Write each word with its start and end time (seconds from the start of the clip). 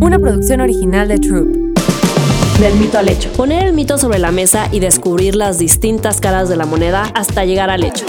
una 0.00 0.18
producción 0.18 0.60
original 0.60 1.08
de 1.08 1.18
Troop. 1.18 1.48
Del 2.60 2.74
mito 2.78 2.98
al 2.98 3.08
hecho. 3.08 3.30
Poner 3.32 3.64
el 3.64 3.72
mito 3.72 3.98
sobre 3.98 4.18
la 4.18 4.30
mesa 4.30 4.68
y 4.70 4.80
descubrir 4.80 5.34
las 5.34 5.58
distintas 5.58 6.20
caras 6.20 6.48
de 6.48 6.56
la 6.56 6.66
moneda 6.66 7.10
hasta 7.14 7.44
llegar 7.44 7.70
al 7.70 7.84
hecho. 7.84 8.04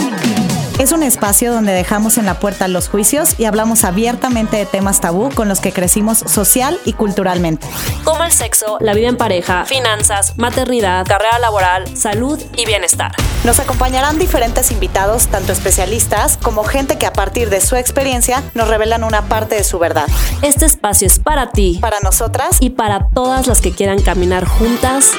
Es 0.80 0.92
un 0.92 1.04
espacio 1.04 1.54
donde 1.54 1.72
dejamos 1.72 2.18
en 2.18 2.26
la 2.26 2.40
puerta 2.40 2.68
los 2.68 2.90
juicios 2.90 3.36
y 3.38 3.46
hablamos 3.46 3.84
abiertamente 3.84 4.58
de 4.58 4.66
temas 4.66 5.00
tabú 5.02 5.30
con 5.34 5.48
los 5.48 5.62
que 5.62 5.72
crecimos 5.72 6.18
social 6.18 6.80
y 6.84 6.94
culturalmente. 6.94 7.68
Como 8.04 8.24
el 8.24 8.32
sexo, 8.32 8.78
la 8.82 8.94
vida 8.94 9.08
en 9.08 9.16
pareja, 9.16 9.66
finanzas, 9.66 10.38
maternidad, 10.38 11.06
carrera 11.06 11.38
laboral, 11.38 11.96
salud 11.96 12.42
y 12.58 12.66
bienestar. 12.66 13.12
Nos 13.44 13.60
acompañarán 13.60 14.18
diferentes 14.18 14.72
invitados, 14.72 15.28
tanto 15.28 15.54
especialistas 15.54 16.38
como 16.38 16.64
gente 16.64 16.98
que 16.98 17.06
a 17.06 17.14
partir 17.14 17.50
de 17.50 17.62
su 17.62 17.76
experiencia 17.76 18.44
nos 18.56 18.68
revelan 18.68 19.04
una 19.04 19.24
parte 19.24 19.56
de 19.56 19.64
su 19.64 19.78
verdad. 19.80 20.08
Este 20.42 20.66
espacio 20.66 21.08
es 21.08 21.20
para 21.20 21.52
ti, 21.52 21.78
para 21.82 22.00
nosotras 22.00 22.58
y 22.60 22.72
para 22.72 23.10
todas 23.14 23.48
las 23.48 23.62
que 23.62 23.72
quieran 23.72 24.02
caminar 24.02 24.46
juntas 24.46 25.12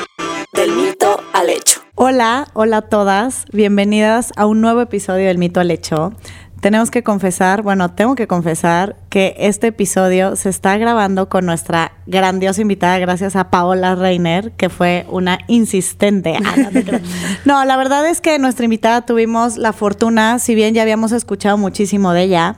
del 0.53 0.73
mito 0.73 1.21
al 1.33 1.49
hecho. 1.51 1.84
Hola, 1.97 2.49
hola 2.55 2.79
a 2.79 2.83
todas, 2.83 3.45
bienvenidas 3.53 4.33
a 4.35 4.47
un 4.47 4.61
nuevo 4.61 4.81
episodio 4.81 5.29
del 5.29 5.39
mito 5.39 5.61
al 5.61 5.71
hecho. 5.71 6.13
Tenemos 6.61 6.91
que 6.91 7.05
confesar, 7.05 7.63
bueno, 7.63 7.93
tengo 7.93 8.17
que 8.17 8.27
confesar 8.27 8.97
que 9.15 9.37
este 9.39 9.69
episodio 9.69 10.35
se 10.35 10.49
está 10.49 10.77
grabando 10.77 11.29
con 11.29 11.47
nuestra 11.47 11.93
grandiosa 12.05 12.63
invitada, 12.63 12.99
gracias 12.99 13.37
a 13.37 13.49
Paola 13.49 13.95
Reiner, 13.95 14.51
que 14.57 14.69
fue 14.69 15.07
una 15.09 15.39
insistente. 15.47 16.37
Ah, 16.45 16.57
no, 17.45 17.65
la 17.65 17.77
verdad 17.77 18.09
es 18.09 18.21
que 18.21 18.41
nuestra 18.41 18.65
invitada 18.65 19.07
tuvimos 19.07 19.57
la 19.57 19.73
fortuna, 19.73 20.41
si 20.41 20.57
bien 20.57 20.75
ya 20.75 20.83
habíamos 20.83 21.13
escuchado 21.13 21.57
muchísimo 21.57 22.13
de 22.13 22.25
ella, 22.25 22.57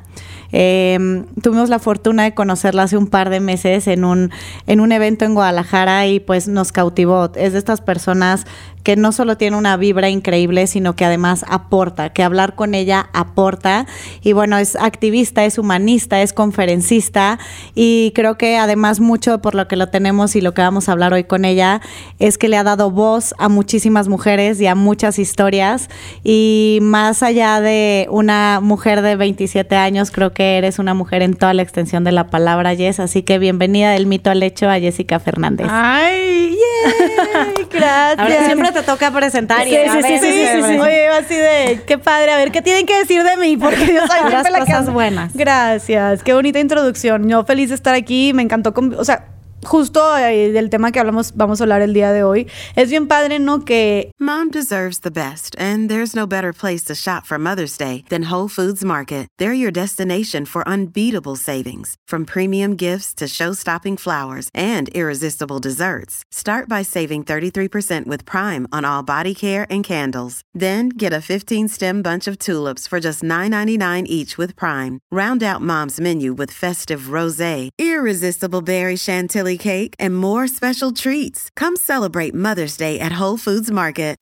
eh, 0.52 1.24
tuvimos 1.42 1.68
la 1.68 1.78
fortuna 1.78 2.24
de 2.24 2.32
conocerla 2.32 2.84
hace 2.84 2.96
un 2.96 3.08
par 3.08 3.28
de 3.28 3.40
meses 3.40 3.86
en 3.86 4.04
un, 4.04 4.30
en 4.66 4.80
un 4.80 4.92
evento 4.92 5.24
en 5.24 5.34
Guadalajara 5.34 6.06
y 6.06 6.20
pues 6.20 6.48
nos 6.48 6.72
cautivó. 6.72 7.30
Es 7.34 7.52
de 7.52 7.58
estas 7.58 7.82
personas 7.82 8.46
que 8.82 8.94
no 8.94 9.10
solo 9.10 9.36
tiene 9.36 9.56
una 9.56 9.76
vibra 9.76 10.10
increíble, 10.10 10.68
sino 10.68 10.94
que 10.94 11.04
además 11.04 11.44
aporta, 11.48 12.10
que 12.10 12.22
hablar 12.22 12.54
con 12.54 12.72
ella 12.72 13.10
aporta. 13.12 13.86
Y 14.22 14.32
bueno, 14.32 14.58
es 14.58 14.76
activista, 14.76 15.44
es 15.44 15.58
humanista, 15.58 16.22
es 16.22 16.32
conferencista 16.46 17.40
y 17.74 18.12
creo 18.14 18.38
que 18.38 18.56
además 18.56 19.00
mucho 19.00 19.40
por 19.40 19.56
lo 19.56 19.66
que 19.66 19.74
lo 19.74 19.88
tenemos 19.88 20.36
y 20.36 20.40
lo 20.40 20.54
que 20.54 20.62
vamos 20.62 20.88
a 20.88 20.92
hablar 20.92 21.12
hoy 21.12 21.24
con 21.24 21.44
ella 21.44 21.80
es 22.20 22.38
que 22.38 22.48
le 22.48 22.56
ha 22.56 22.62
dado 22.62 22.92
voz 22.92 23.34
a 23.38 23.48
muchísimas 23.48 24.06
mujeres 24.06 24.60
y 24.60 24.68
a 24.68 24.76
muchas 24.76 25.18
historias. 25.18 25.88
Y 26.22 26.78
más 26.82 27.24
allá 27.24 27.60
de 27.60 28.06
una 28.10 28.60
mujer 28.62 29.02
de 29.02 29.16
27 29.16 29.74
años, 29.74 30.12
creo 30.12 30.32
que 30.32 30.56
eres 30.56 30.78
una 30.78 30.94
mujer 30.94 31.22
en 31.22 31.34
toda 31.34 31.52
la 31.52 31.62
extensión 31.62 32.04
de 32.04 32.12
la 32.12 32.28
palabra, 32.28 32.76
Jess. 32.76 33.00
Así 33.00 33.24
que 33.24 33.40
bienvenida 33.40 33.90
del 33.90 34.06
mito 34.06 34.30
al 34.30 34.42
hecho 34.42 34.70
a 34.70 34.78
Jessica 34.78 35.18
Fernández. 35.18 35.66
¡Ay! 35.68 36.56
¡Yay! 36.56 37.66
Gracias. 37.72 38.46
siempre 38.46 38.70
te 38.70 38.82
toca 38.82 39.10
presentar. 39.10 39.64
Sí, 39.64 39.70
sí, 39.70 40.02
sí, 40.02 40.18
sí, 40.20 40.62
sí, 40.62 40.78
Oye, 40.78 41.08
así 41.08 41.34
de, 41.34 41.82
qué 41.86 41.98
padre, 41.98 42.32
a 42.32 42.36
ver, 42.36 42.52
¿qué 42.52 42.62
tienen 42.62 42.86
que 42.86 42.96
decir 42.98 43.22
de 43.24 43.36
mí? 43.36 43.56
Porque 43.56 43.86
yo 43.86 44.06
soy 44.06 44.30
las 44.30 44.48
cosas 44.48 44.92
buenas. 44.92 45.32
Gracias, 45.34 46.22
qué 46.22 46.34
bonita 46.36 46.60
introducción. 46.60 47.28
Yo 47.28 47.44
feliz 47.44 47.70
de 47.70 47.74
estar 47.74 47.94
aquí, 47.94 48.32
me 48.32 48.42
encantó, 48.42 48.72
o 48.96 49.04
sea, 49.04 49.35
justo 49.64 50.16
eh, 50.16 50.52
del 50.52 50.70
tema 50.70 50.92
que 50.92 51.00
hablamos, 51.00 51.32
vamos 51.34 51.60
a 51.60 51.64
hablar 51.64 51.82
el 51.82 51.92
día 51.92 52.12
de 52.12 52.22
hoy. 52.22 52.48
Es 52.74 52.90
bien 52.90 53.06
padre, 53.06 53.38
¿no? 53.38 53.64
Que. 53.64 54.10
Mom 54.18 54.50
deserves 54.50 55.00
the 55.00 55.10
best, 55.10 55.54
and 55.58 55.90
there's 55.90 56.16
no 56.16 56.26
better 56.26 56.52
place 56.52 56.82
to 56.84 56.94
shop 56.94 57.26
for 57.26 57.38
Mother's 57.38 57.76
Day 57.76 58.04
than 58.08 58.30
Whole 58.30 58.48
Foods 58.48 58.84
Market. 58.84 59.28
They're 59.38 59.52
your 59.52 59.70
destination 59.70 60.46
for 60.46 60.66
unbeatable 60.66 61.36
savings, 61.36 61.96
from 62.06 62.24
premium 62.24 62.76
gifts 62.76 63.12
to 63.14 63.28
show 63.28 63.52
stopping 63.52 63.96
flowers 63.96 64.48
and 64.54 64.88
irresistible 64.90 65.58
desserts. 65.58 66.24
Start 66.30 66.68
by 66.68 66.82
saving 66.82 67.24
33% 67.24 68.06
with 68.06 68.24
Prime 68.24 68.66
on 68.72 68.84
all 68.84 69.02
body 69.02 69.34
care 69.34 69.66
and 69.68 69.84
candles. 69.84 70.40
Then 70.54 70.88
get 70.88 71.12
a 71.12 71.20
15 71.20 71.68
stem 71.68 72.02
bunch 72.02 72.26
of 72.26 72.38
tulips 72.38 72.86
for 72.86 73.00
just 73.00 73.22
$9.99 73.22 74.06
each 74.06 74.38
with 74.38 74.56
Prime. 74.56 75.00
Round 75.10 75.42
out 75.42 75.60
Mom's 75.60 76.00
menu 76.00 76.32
with 76.32 76.50
festive 76.52 77.10
rose, 77.10 77.36
irresistible 77.78 78.62
berry 78.62 78.96
chantilly 78.96 79.55
cake, 79.58 79.94
and 79.98 80.16
more 80.16 80.48
special 80.48 80.92
treats. 80.92 81.50
Come 81.56 81.76
celebrate 81.76 82.34
Mother's 82.34 82.76
Day 82.76 82.98
at 82.98 83.20
Whole 83.20 83.38
Foods 83.38 83.70
Market. 83.70 84.16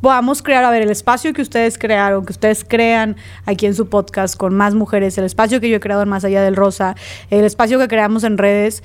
Podamos 0.00 0.42
crear, 0.42 0.64
a 0.64 0.70
ver, 0.70 0.82
el 0.82 0.90
espacio 0.90 1.32
que 1.34 1.42
ustedes 1.42 1.76
crearon, 1.76 2.24
que 2.24 2.32
ustedes 2.32 2.64
crean 2.64 3.16
aquí 3.44 3.66
en 3.66 3.74
su 3.74 3.88
podcast 3.88 4.34
con 4.36 4.54
más 4.54 4.74
mujeres, 4.74 5.18
el 5.18 5.24
espacio 5.24 5.60
que 5.60 5.68
yo 5.68 5.76
he 5.76 5.80
creado 5.80 6.02
en 6.02 6.08
Más 6.08 6.24
Allá 6.24 6.42
del 6.42 6.56
Rosa, 6.56 6.94
el 7.28 7.44
espacio 7.44 7.78
que 7.78 7.86
creamos 7.86 8.24
en 8.24 8.38
redes, 8.38 8.82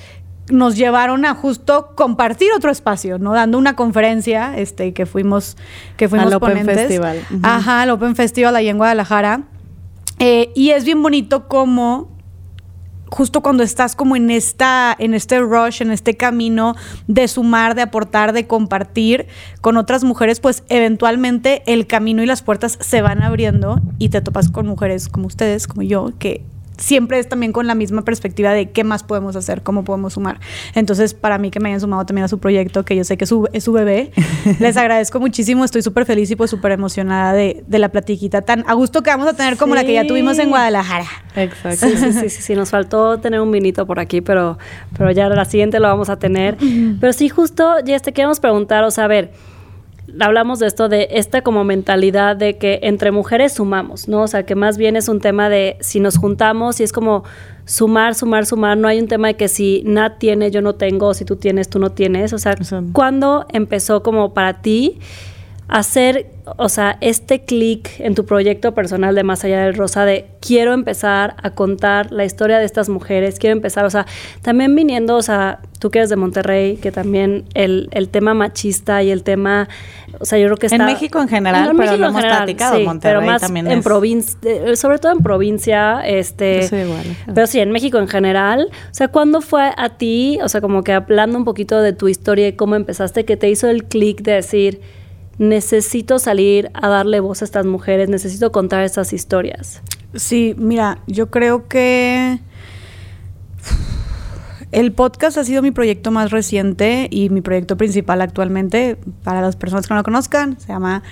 nos 0.50 0.76
llevaron 0.76 1.26
a 1.26 1.34
justo 1.34 1.94
compartir 1.96 2.50
otro 2.56 2.70
espacio, 2.70 3.18
¿no? 3.18 3.34
Dando 3.34 3.58
una 3.58 3.76
conferencia, 3.76 4.58
este, 4.58 4.94
que 4.94 5.06
fuimos, 5.06 5.58
que 5.98 6.10
fuimos 6.10 6.28
al 6.28 6.34
Open 6.34 6.66
Festival. 6.66 7.26
Ajá, 7.42 7.84
al 7.84 7.92
Open 7.92 8.16
Festival 8.16 8.56
ahí 8.56 8.68
en 8.68 8.78
Guadalajara. 8.78 9.44
Eh, 10.20 10.52
y 10.54 10.72
es 10.72 10.86
bien 10.86 11.02
bonito 11.02 11.48
como 11.48 12.15
justo 13.10 13.42
cuando 13.42 13.64
estás 13.64 13.96
como 13.96 14.16
en 14.16 14.30
esta 14.30 14.96
en 14.98 15.14
este 15.14 15.40
rush, 15.40 15.82
en 15.82 15.92
este 15.92 16.16
camino 16.16 16.76
de 17.08 17.28
sumar, 17.28 17.76
de 17.76 17.82
aportar, 17.84 18.34
de 18.34 18.48
compartir 18.48 19.28
con 19.62 19.78
otras 19.78 20.04
mujeres, 20.04 20.40
pues 20.40 20.64
eventualmente 20.70 21.64
el 21.66 21.88
camino 21.88 22.24
y 22.24 22.26
las 22.26 22.42
puertas 22.42 22.78
se 22.82 23.02
van 23.02 23.22
abriendo 23.22 23.82
y 24.00 24.10
te 24.10 24.22
topas 24.22 24.50
con 24.50 24.68
mujeres 24.68 25.08
como 25.08 25.28
ustedes, 25.28 25.68
como 25.68 25.82
yo, 25.82 26.12
que 26.18 26.44
siempre 26.78 27.20
es 27.20 27.30
también 27.30 27.52
con 27.52 27.68
la 27.68 27.76
misma 27.76 28.04
perspectiva 28.04 28.52
de 28.54 28.72
qué 28.72 28.84
más 28.84 29.04
podemos 29.04 29.36
hacer, 29.36 29.62
cómo 29.64 29.84
podemos 29.84 30.14
sumar. 30.14 30.40
Entonces, 30.74 31.14
para 31.14 31.38
mí 31.38 31.52
que 31.52 31.60
me 31.60 31.70
hayan 31.70 31.82
sumado 31.82 32.06
también 32.06 32.26
a 32.26 32.28
su 32.28 32.40
proyecto, 32.40 32.84
que 32.86 32.96
yo 32.96 33.04
sé 33.04 33.18
que 33.18 33.26
es 33.26 33.30
su, 33.30 33.48
es 33.54 33.64
su 33.64 33.72
bebé, 33.72 34.12
les 34.60 34.78
agradezco 34.78 35.20
muchísimo, 35.20 35.66
estoy 35.66 35.82
súper 35.82 36.06
feliz 36.06 36.30
y 36.32 36.36
pues 36.36 36.50
súper 36.50 36.72
emocionada 36.72 37.34
de, 37.34 37.64
de, 37.68 37.80
la 37.80 37.90
platiquita 37.90 38.42
tan 38.42 38.64
a 38.68 38.74
gusto 38.74 39.04
que 39.04 39.10
vamos 39.10 39.28
a 39.28 39.34
tener 39.34 39.58
como 39.58 39.76
la 39.76 39.84
que 39.84 39.94
ya 39.94 40.08
tuvimos 40.08 40.40
en 40.40 40.50
Guadalajara. 40.50 41.06
Exacto. 41.36 41.88
Sí, 41.88 41.98
sí, 41.98 42.30
sí, 42.30 42.42
sí, 42.42 42.56
nos 42.56 42.70
faltó 42.70 43.20
tener 43.20 43.40
un 43.40 43.52
vinito 43.52 43.86
por 43.86 44.00
aquí, 44.00 44.22
pero, 44.22 44.58
pero 44.98 45.12
ya 45.12 45.30
la 45.30 45.46
siguiente 45.46 45.80
lo 45.80 45.88
vamos 45.88 46.10
a 46.10 46.18
tener. 46.18 46.58
Pero 47.00 47.14
sí, 47.14 47.30
justo, 47.30 47.76
ya 47.86 48.00
te 48.00 48.14
queremos 48.14 48.40
preguntar, 48.40 48.84
o 48.84 48.92
sea, 48.92 49.06
a 49.06 49.08
ver, 49.08 49.32
hablamos 50.20 50.60
de 50.60 50.68
esto, 50.68 50.90
de 50.90 51.08
esta 51.12 51.42
como 51.42 51.64
mentalidad 51.64 52.36
de 52.36 52.58
que 52.58 52.80
entre 52.84 53.12
mujeres 53.12 53.54
sumamos, 53.54 54.08
¿no? 54.08 54.24
O 54.24 54.28
sea, 54.28 54.46
que 54.46 54.56
más 54.56 54.78
bien 54.78 54.96
es 54.96 55.08
un 55.08 55.20
tema 55.20 55.50
de 55.50 55.78
si 55.80 56.00
nos 56.00 56.18
juntamos 56.18 56.80
y 56.80 56.84
es 56.84 56.92
como 56.92 57.24
sumar, 57.66 58.16
sumar, 58.16 58.46
sumar, 58.46 58.78
no 58.78 58.88
hay 58.88 59.00
un 59.00 59.08
tema 59.08 59.28
de 59.30 59.36
que 59.36 59.48
si 59.48 59.84
Nat 59.86 60.18
tiene, 60.20 60.52
yo 60.52 60.62
no 60.62 60.76
tengo, 60.76 61.14
si 61.14 61.26
tú 61.26 61.36
tienes, 61.36 61.70
tú 61.70 61.80
no 61.80 61.92
tienes, 61.92 62.34
o 62.34 62.38
sea, 62.38 62.56
¿cuándo 62.94 63.46
empezó 63.52 64.04
como 64.04 64.34
para 64.34 64.62
ti 64.62 65.00
hacer, 65.68 66.28
o 66.58 66.70
sea, 66.70 66.98
este 67.02 67.42
clic 67.42 68.00
en 68.00 68.14
tu 68.14 68.26
proyecto 68.26 68.76
personal 68.76 69.16
de 69.16 69.24
Más 69.24 69.44
Allá 69.44 69.64
del 69.64 69.74
Rosa 69.74 70.06
de 70.06 70.28
quiero 70.40 70.74
empezar 70.74 71.36
a 71.42 71.52
contar 71.52 72.12
la 72.12 72.24
historia 72.24 72.60
de 72.60 72.66
estas 72.66 72.88
mujeres, 72.88 73.40
quiero 73.40 73.56
empezar, 73.56 73.84
o 73.86 73.90
sea, 73.90 74.06
también 74.44 74.76
viniendo, 74.76 75.16
o 75.16 75.24
sea, 75.24 75.60
tú 75.80 75.90
que 75.90 76.00
eres 76.00 76.12
de 76.12 76.18
Monterrey, 76.18 76.78
que 76.78 76.92
también 76.92 77.46
el, 77.56 77.90
el 77.92 78.10
tema 78.10 78.36
machista 78.36 79.02
y 79.02 79.10
el 79.10 79.24
tema, 79.24 79.68
o 80.20 80.26
sea, 80.26 80.38
yo 80.38 80.46
creo 80.46 80.58
que 80.58 80.68
está... 80.68 80.76
En 80.76 80.86
México 80.86 81.20
en 81.20 81.30
general, 81.30 81.72
en 81.72 81.78
pero 81.78 81.92
México 81.92 82.06
hemos 82.06 82.16
general, 82.16 82.38
platicado, 82.38 82.78
sí, 82.78 82.86
pero 83.02 83.22
más 83.24 83.42
también 83.42 83.72
en 83.72 83.82
provincia, 83.82 84.38
sobre 84.76 85.00
todo 85.00 85.14
en 85.14 85.24
provincia, 85.24 86.02
este... 86.06 86.66
igual. 86.66 87.18
Pero 87.34 87.48
sí, 87.48 87.60
en 87.60 87.72
México 87.72 87.98
en 87.98 88.08
general, 88.08 88.70
o 88.72 88.94
sea, 88.94 89.08
¿cuándo 89.08 89.42
fue 89.42 89.72
a 89.76 89.90
ti, 89.90 90.38
o 90.44 90.50
sea, 90.50 90.62
como 90.62 90.84
que 90.84 90.94
hablando 90.94 91.40
un 91.40 91.46
poquito 91.46 91.82
de 91.82 91.94
tu 91.94 92.08
historia 92.08 92.48
y 92.50 92.54
cómo 92.54 92.76
empezaste, 92.76 93.26
que 93.26 93.36
te 93.36 93.50
hizo 93.50 93.68
el 93.68 93.86
clic 93.86 94.22
de 94.22 94.34
decir 94.34 94.82
necesito 95.38 96.20
salir 96.20 96.72
a 96.74 96.88
darle 96.88 97.20
voz 97.20 97.42
a 97.42 97.46
estas 97.46 97.66
mujeres, 97.66 98.10
necesito 98.10 98.52
contar 98.52 98.84
estas 98.84 99.14
historias. 99.14 99.82
Sí, 100.14 100.56
mira, 100.58 101.00
yo 101.08 101.30
creo 101.30 101.68
que 101.68 102.40
el 104.72 104.92
podcast 104.94 105.38
ha 105.38 105.44
sido 105.44 105.62
mi 105.62 105.72
proyecto 105.72 106.12
más 106.12 106.32
reciente 106.32 107.08
y 107.12 107.30
mi 107.30 107.42
proyecto 107.42 107.78
principal 107.78 108.22
actualmente, 108.22 108.98
para 109.24 109.42
las 109.42 109.56
personas 109.56 109.88
que 109.88 109.94
no 109.94 110.00
lo 110.00 110.04
conozcan, 110.04 110.60
se 110.60 110.68
llama 110.68 111.04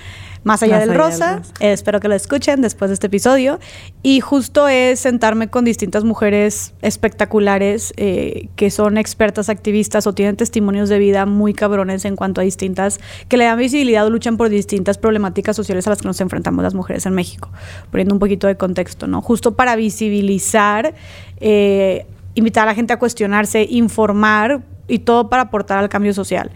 más 0.44 0.62
allá, 0.62 0.78
del, 0.78 0.94
rosa. 0.94 1.42
Eh, 1.58 1.72
espero 1.72 2.00
que 2.00 2.08
lo 2.08 2.14
escuchen 2.14 2.60
después 2.60 2.90
de 2.90 2.94
este 2.94 3.08
episodio. 3.08 3.58
Y 4.02 4.20
justo 4.20 4.68
es 4.68 5.00
sentarme 5.00 5.48
con 5.48 5.64
distintas 5.64 6.04
mujeres 6.04 6.74
espectaculares 6.82 7.92
eh, 7.96 8.48
que 8.54 8.70
son 8.70 8.98
expertas 8.98 9.48
activistas 9.48 10.06
o 10.06 10.12
tienen 10.12 10.36
testimonios 10.36 10.88
de 10.88 10.98
vida 10.98 11.26
muy 11.26 11.54
cabrones 11.54 12.04
en 12.04 12.14
cuanto 12.14 12.40
a 12.40 12.44
distintas, 12.44 13.00
que 13.28 13.36
le 13.36 13.44
dan 13.44 13.58
visibilidad 13.58 14.06
o 14.06 14.10
luchan 14.10 14.36
por 14.36 14.50
distintas 14.50 14.98
problemáticas 14.98 15.56
sociales 15.56 15.86
a 15.86 15.90
las 15.90 16.02
que 16.02 16.08
nos 16.08 16.20
enfrentamos 16.20 16.62
las 16.62 16.74
mujeres 16.74 17.06
en 17.06 17.14
México. 17.14 17.50
Poniendo 17.90 18.14
un 18.14 18.20
poquito 18.20 18.46
de 18.46 18.56
contexto, 18.56 19.06
¿no? 19.06 19.22
Justo 19.22 19.54
para 19.54 19.76
visibilizar, 19.76 20.94
eh, 21.40 22.06
invitar 22.34 22.64
a 22.64 22.66
la 22.66 22.74
gente 22.74 22.92
a 22.92 22.98
cuestionarse, 22.98 23.66
informar 23.68 24.62
y 24.88 25.00
todo 25.00 25.30
para 25.30 25.44
aportar 25.44 25.78
al 25.78 25.88
cambio 25.88 26.12
social. 26.12 26.50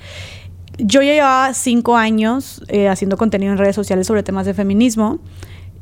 Yo 0.79 1.03
ya 1.03 1.13
llevaba 1.13 1.55
cinco 1.55 1.97
años 1.97 2.63
eh, 2.69 2.89
haciendo 2.89 3.17
contenido 3.17 3.53
en 3.53 3.59
redes 3.59 3.75
sociales 3.75 4.07
sobre 4.07 4.23
temas 4.23 4.47
de 4.47 4.55
feminismo. 4.55 5.19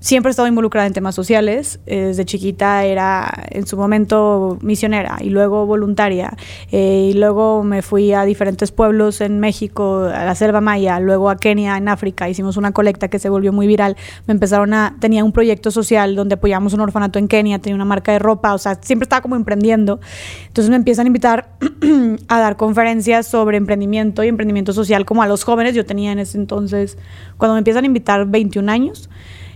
Siempre 0.01 0.31
he 0.31 0.33
estado 0.33 0.49
involucrada 0.49 0.87
en 0.87 0.93
temas 0.93 1.15
sociales. 1.15 1.81
Eh, 1.87 2.07
desde 2.07 2.25
chiquita 2.25 2.85
era 2.85 3.47
en 3.51 3.67
su 3.67 3.77
momento 3.77 4.59
misionera 4.61 5.19
y 5.21 5.31
luego 5.31 5.67
voluntaria. 5.67 6.37
Eh, 6.71 7.11
y 7.11 7.15
luego 7.15 7.63
me 7.63 7.83
fui 7.83 8.13
a 8.13 8.25
diferentes 8.25 8.73
pueblos 8.73 9.21
en 9.21 9.41
México, 9.41 10.05
a 10.13 10.25
la 10.25 10.35
selva 10.35 10.61
maya, 10.61 11.01
luego 11.01 11.31
a 11.31 11.37
Kenia, 11.37 11.77
en 11.77 11.89
África. 11.89 12.29
Hicimos 12.29 12.57
una 12.57 12.73
colecta 12.73 13.09
que 13.09 13.19
se 13.19 13.29
volvió 13.29 13.53
muy 13.53 13.67
viral. 13.67 13.97
Me 14.27 14.33
empezaron 14.33 14.75
a. 14.75 14.97
Tenía 15.01 15.25
un 15.25 15.33
proyecto 15.33 15.71
social 15.71 16.15
donde 16.15 16.35
apoyamos 16.35 16.73
un 16.73 16.81
orfanato 16.81 17.19
en 17.19 17.29
Kenia, 17.29 17.59
tenía 17.59 17.75
una 17.75 17.85
marca 17.85 18.13
de 18.13 18.19
ropa, 18.19 18.55
o 18.55 18.59
sea, 18.59 18.79
siempre 18.81 19.05
estaba 19.05 19.23
como 19.23 19.37
emprendiendo. 19.37 20.01
Entonces 20.47 20.71
me 20.71 20.77
empiezan 20.77 21.07
a 21.07 21.09
invitar 21.09 21.51
a 22.29 22.41
dar 22.41 22.57
conferencias 22.57 23.27
sobre 23.27 23.57
emprendimiento 23.57 24.23
y 24.25 24.29
emprendimiento 24.29 24.73
social 24.73 25.05
como 25.05 25.23
a 25.23 25.27
los 25.27 25.45
jóvenes. 25.45 25.75
Yo 25.75 25.85
tenía 25.85 26.13
en 26.13 26.19
ese 26.19 26.39
entonces, 26.39 26.99
cuando 27.37 27.55
me 27.55 27.59
empiezan 27.59 27.85
a 27.85 27.87
invitar, 27.87 28.27
21 28.27 28.71
años. 28.71 29.09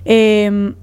Em, 0.04 0.74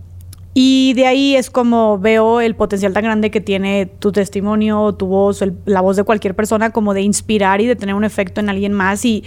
y 0.60 0.94
de 0.96 1.06
ahí 1.06 1.36
es 1.36 1.52
como 1.52 2.00
veo 2.00 2.42
el 2.42 2.56
potencial 2.56 2.92
tan 2.92 3.04
grande 3.04 3.30
que 3.30 3.40
tiene 3.42 3.86
tu 3.86 4.12
testimonio, 4.12 4.92
tu 4.96 5.06
voz, 5.06 5.44
la 5.66 5.82
voz 5.82 5.98
de 5.98 6.04
cualquier 6.04 6.34
persona, 6.34 6.72
como 6.72 6.96
de 6.96 7.02
inspirar 7.04 7.62
y 7.62 7.68
de 7.68 7.76
tener 7.76 7.94
un 7.94 8.04
efecto 8.04 8.42
en 8.42 8.50
alguien 8.50 8.74
más 8.74 9.06
y, 9.06 9.24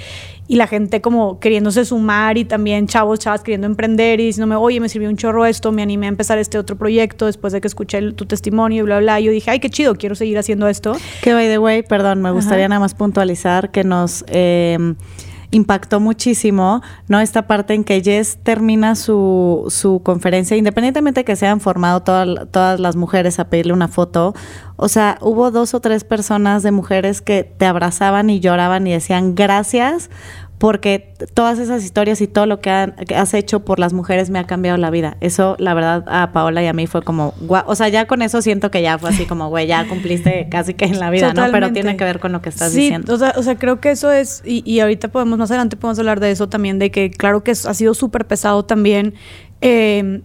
y, 0.49 0.57
la 0.57 0.67
gente 0.67 1.01
como 1.01 1.39
queriéndose 1.39 1.85
sumar 1.85 2.37
y 2.37 2.45
también 2.45 2.89
chavos, 2.89 3.21
chavas 3.21 3.45
queriendo 3.45 3.69
emprender 3.69 4.19
y 4.19 4.27
diciéndome, 4.27 4.57
oye, 4.57 4.81
me 4.81 4.89
sirvió 4.89 5.09
un 5.09 5.17
chorro 5.17 5.47
esto, 5.47 5.71
me 5.71 5.83
animé 5.83 6.07
a 6.07 6.09
empezar 6.09 6.37
este 6.39 6.59
otro 6.59 6.77
proyecto 6.77 7.27
después 7.27 7.53
de 7.53 7.61
que 7.61 7.69
escuché 7.69 8.11
tu 8.11 8.27
testimonio 8.27 8.81
y 8.81 8.83
bla, 8.83 8.99
bla. 8.99 9.21
Yo 9.21 9.31
dije, 9.31 9.53
ay, 9.53 9.61
qué 9.61 9.71
chido, 9.71 9.95
quiero 9.95 10.17
seguir 10.17 10.37
haciendo 10.37 10.67
esto. 10.67 10.97
Que, 11.23 11.33
by 11.33 11.47
the 11.47 11.59
way, 11.61 11.85
perdón, 11.85 12.23
me 12.23 12.33
gustaría 12.33 12.67
nada 12.67 12.81
más 12.81 12.95
puntualizar 12.95 13.71
que 13.71 13.85
nos... 13.85 14.25
Eh, 14.27 14.97
impactó 15.51 16.01
muchísimo, 16.01 16.83
¿no? 17.09 17.21
Esta 17.21 17.47
parte 17.47 17.75
en 17.75 17.85
que 17.85 18.03
Jess 18.03 18.39
termina 18.43 18.95
su, 18.95 19.67
su 19.69 20.01
conferencia, 20.03 20.57
independientemente 20.57 21.21
de 21.21 21.25
que 21.25 21.37
se 21.37 21.47
hayan 21.47 21.61
formado 21.61 22.03
todas 22.03 22.81
las 22.81 22.97
mujeres 22.97 23.39
a 23.39 23.49
pedirle 23.49 23.73
una 23.73 23.89
foto, 23.89 24.35
o 24.77 24.89
sea, 24.89 25.19
hubo 25.21 25.51
dos 25.51 25.75
o 25.75 25.81
tres 25.81 26.05
personas 26.05 26.63
de 26.63 26.71
mujeres 26.71 27.21
que 27.21 27.45
te 27.45 27.67
abrazaban 27.67 28.31
y 28.31 28.41
lloraban 28.41 28.87
y 28.87 28.93
decían 28.93 29.35
gracias 29.35 30.11
porque 30.61 31.15
todas 31.33 31.59
esas 31.59 31.83
historias 31.83 32.21
y 32.21 32.27
todo 32.27 32.45
lo 32.45 32.61
que, 32.61 32.69
has 32.69 33.33
hecho 33.33 33.61
por 33.61 33.79
las 33.79 33.95
mujeres 33.95 34.29
me 34.29 34.39
ha 34.39 34.45
cambiado 34.45 34.77
la 34.77 34.91
vida. 34.91 35.17
Eso, 35.23 35.57
la 35.59 35.73
verdad, 35.73 36.05
a 36.07 36.33
Paola 36.33 36.63
y 36.63 36.67
a 36.67 36.75
mí 36.75 36.87
fue 36.87 37.01
como, 37.01 37.33
o 37.49 37.75
sea, 37.75 37.89
ya 37.89 38.07
con 38.07 38.21
eso 38.21 38.43
siento 38.43 38.71
que 38.71 38.83
ya 38.83 38.99
fue 38.99 39.09
así 39.09 39.25
como, 39.25 39.49
güey, 39.49 39.67
ya 39.67 39.89
cumpliste 39.89 40.49
casi 40.51 40.75
que 40.75 40.85
en 40.85 41.01
la 41.01 41.09
vida, 41.09 41.33
¿no? 41.33 41.47
Pero 41.51 41.73
tiene 41.73 41.97
que 41.97 42.05
ver 42.05 42.21
con 42.21 42.33
lo 42.33 42.43
que 42.43 42.51
estás 42.51 42.75
diciendo. 42.75 43.15
O 43.15 43.17
sea, 43.17 43.33
o 43.39 43.43
sea, 43.43 43.57
creo 43.57 43.81
que 43.81 43.91
eso 43.91 44.13
es, 44.13 44.43
y, 44.45 44.63
y, 44.71 44.81
ahorita 44.81 45.09
podemos, 45.09 45.39
más 45.39 45.51
adelante 45.51 45.79
podemos 45.79 45.99
hablar 45.99 46.21
de 46.21 46.31
eso 46.31 46.51
también, 46.51 46.79
de 46.79 46.91
que 46.91 47.11
claro 47.11 47.43
que 47.43 47.53
ha 47.53 47.55
sido 47.75 47.95
súper 47.95 48.27
pesado 48.27 48.63
también. 48.63 49.15
Eh, 49.63 50.21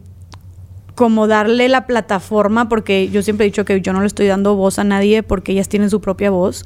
como 0.95 1.27
darle 1.27 1.69
la 1.69 1.87
plataforma, 1.87 2.67
porque 2.67 3.09
yo 3.09 3.21
siempre 3.21 3.45
he 3.45 3.49
dicho 3.49 3.63
que 3.63 3.79
yo 3.79 3.93
no 3.93 4.01
le 4.01 4.07
estoy 4.07 4.27
dando 4.27 4.55
voz 4.55 4.79
a 4.79 4.83
nadie 4.83 5.23
porque 5.23 5.53
ellas 5.53 5.69
tienen 5.69 5.89
su 5.89 6.01
propia 6.01 6.29
voz. 6.29 6.65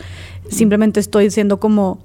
Simplemente 0.49 0.99
estoy 0.99 1.29
siendo 1.31 1.59
como 1.59 1.99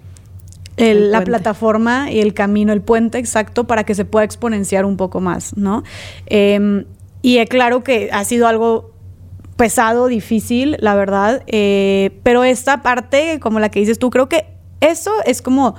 la 0.76 1.22
plataforma 1.22 2.10
y 2.10 2.20
el 2.20 2.34
camino, 2.34 2.72
el 2.72 2.82
puente 2.82 3.18
exacto 3.18 3.64
para 3.64 3.84
que 3.84 3.94
se 3.94 4.04
pueda 4.04 4.24
exponenciar 4.24 4.84
un 4.84 4.96
poco 4.96 5.20
más, 5.20 5.56
¿no? 5.56 5.84
Em, 6.26 6.84
y 7.22 7.38
es 7.38 7.48
claro 7.48 7.84
que 7.84 8.10
ha 8.12 8.24
sido 8.24 8.48
algo 8.48 8.92
pesado, 9.56 10.08
difícil, 10.08 10.76
la 10.80 10.94
verdad, 10.94 11.42
eh, 11.46 12.18
pero 12.22 12.44
esta 12.44 12.82
parte, 12.82 13.38
como 13.40 13.60
la 13.60 13.70
que 13.70 13.80
dices 13.80 13.98
tú, 13.98 14.10
creo 14.10 14.28
que 14.28 14.46
eso 14.80 15.12
es 15.24 15.40
como 15.40 15.76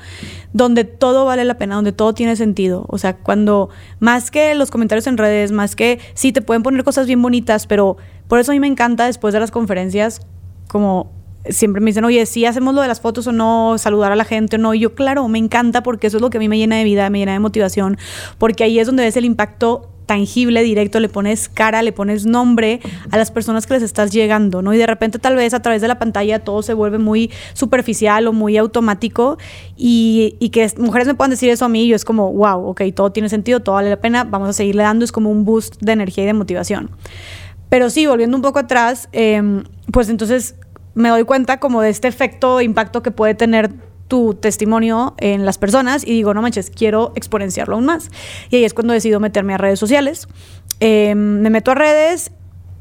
donde 0.53 0.83
todo 0.83 1.25
vale 1.25 1.45
la 1.45 1.57
pena, 1.57 1.75
donde 1.75 1.91
todo 1.91 2.13
tiene 2.13 2.35
sentido. 2.35 2.85
O 2.87 2.97
sea, 2.97 3.17
cuando 3.17 3.69
más 3.99 4.31
que 4.31 4.55
los 4.55 4.71
comentarios 4.71 5.05
en 5.07 5.17
redes, 5.17 5.51
más 5.51 5.75
que 5.75 5.99
sí 6.13 6.31
te 6.31 6.41
pueden 6.41 6.63
poner 6.63 6.83
cosas 6.83 7.05
bien 7.05 7.21
bonitas, 7.21 7.67
pero 7.67 7.97
por 8.27 8.39
eso 8.39 8.51
a 8.51 8.55
mí 8.55 8.59
me 8.59 8.67
encanta 8.67 9.05
después 9.05 9.33
de 9.33 9.39
las 9.39 9.51
conferencias 9.51 10.21
como 10.67 11.11
siempre 11.49 11.81
me 11.81 11.87
dicen, 11.91 12.03
oye, 12.05 12.25
si 12.25 12.45
hacemos 12.45 12.73
lo 12.73 12.81
de 12.81 12.87
las 12.87 13.01
fotos 13.01 13.27
o 13.27 13.31
no, 13.31 13.77
saludar 13.77 14.11
a 14.11 14.15
la 14.15 14.25
gente 14.25 14.55
o 14.55 14.59
no. 14.59 14.73
Y 14.73 14.79
yo, 14.79 14.95
claro, 14.95 15.27
me 15.27 15.39
encanta 15.39 15.83
porque 15.83 16.07
eso 16.07 16.17
es 16.17 16.21
lo 16.21 16.29
que 16.29 16.37
a 16.37 16.39
mí 16.39 16.49
me 16.49 16.57
llena 16.57 16.77
de 16.77 16.83
vida, 16.83 17.09
me 17.09 17.19
llena 17.19 17.33
de 17.33 17.39
motivación, 17.39 17.97
porque 18.37 18.63
ahí 18.63 18.79
es 18.79 18.87
donde 18.87 19.03
ves 19.03 19.17
el 19.17 19.25
impacto 19.25 19.89
tangible, 20.05 20.61
directo, 20.63 20.99
le 20.99 21.09
pones 21.09 21.49
cara, 21.49 21.81
le 21.81 21.91
pones 21.91 22.25
nombre 22.25 22.79
a 23.11 23.17
las 23.17 23.31
personas 23.31 23.65
que 23.65 23.73
les 23.73 23.83
estás 23.83 24.11
llegando, 24.11 24.61
¿no? 24.61 24.73
Y 24.73 24.77
de 24.77 24.85
repente 24.85 25.19
tal 25.19 25.35
vez 25.35 25.53
a 25.53 25.61
través 25.61 25.81
de 25.81 25.87
la 25.87 25.99
pantalla 25.99 26.43
todo 26.43 26.61
se 26.61 26.73
vuelve 26.73 26.99
muy 26.99 27.31
superficial 27.53 28.27
o 28.27 28.33
muy 28.33 28.57
automático 28.57 29.37
y, 29.75 30.35
y 30.39 30.49
que 30.49 30.71
mujeres 30.77 31.07
me 31.07 31.15
puedan 31.15 31.31
decir 31.31 31.49
eso 31.49 31.65
a 31.65 31.69
mí 31.69 31.87
yo 31.87 31.95
es 31.95 32.05
como, 32.05 32.31
wow, 32.31 32.67
ok, 32.67 32.81
todo 32.93 33.11
tiene 33.11 33.29
sentido, 33.29 33.61
todo 33.61 33.75
vale 33.75 33.89
la 33.89 33.99
pena, 33.99 34.23
vamos 34.23 34.49
a 34.49 34.53
seguirle 34.53 34.83
dando, 34.83 35.05
es 35.05 35.11
como 35.11 35.31
un 35.31 35.43
boost 35.43 35.81
de 35.81 35.91
energía 35.93 36.23
y 36.23 36.27
de 36.27 36.33
motivación. 36.33 36.91
Pero 37.69 37.89
sí, 37.89 38.05
volviendo 38.05 38.37
un 38.37 38.43
poco 38.43 38.59
atrás, 38.59 39.09
em, 39.11 39.63
pues 39.91 40.09
entonces 40.09 40.55
me 40.95 41.09
doy 41.09 41.23
cuenta 41.23 41.59
como 41.59 41.81
de 41.81 41.89
este 41.89 42.07
efecto, 42.07 42.61
impacto 42.61 43.03
que 43.03 43.11
puede 43.11 43.35
tener 43.35 43.71
tu 44.07 44.35
testimonio 44.35 45.15
en 45.17 45.45
las 45.45 45.57
personas 45.57 46.03
y 46.03 46.11
digo, 46.11 46.33
no 46.33 46.41
manches, 46.41 46.69
quiero 46.69 47.11
exponenciarlo 47.15 47.75
aún 47.75 47.85
más. 47.85 48.09
Y 48.49 48.57
ahí 48.57 48.63
es 48.63 48.73
cuando 48.73 48.93
decido 48.93 49.19
meterme 49.19 49.53
a 49.53 49.57
redes 49.57 49.79
sociales. 49.79 50.27
Em, 50.79 51.41
me 51.41 51.49
meto 51.49 51.71
a 51.71 51.75
redes, 51.75 52.31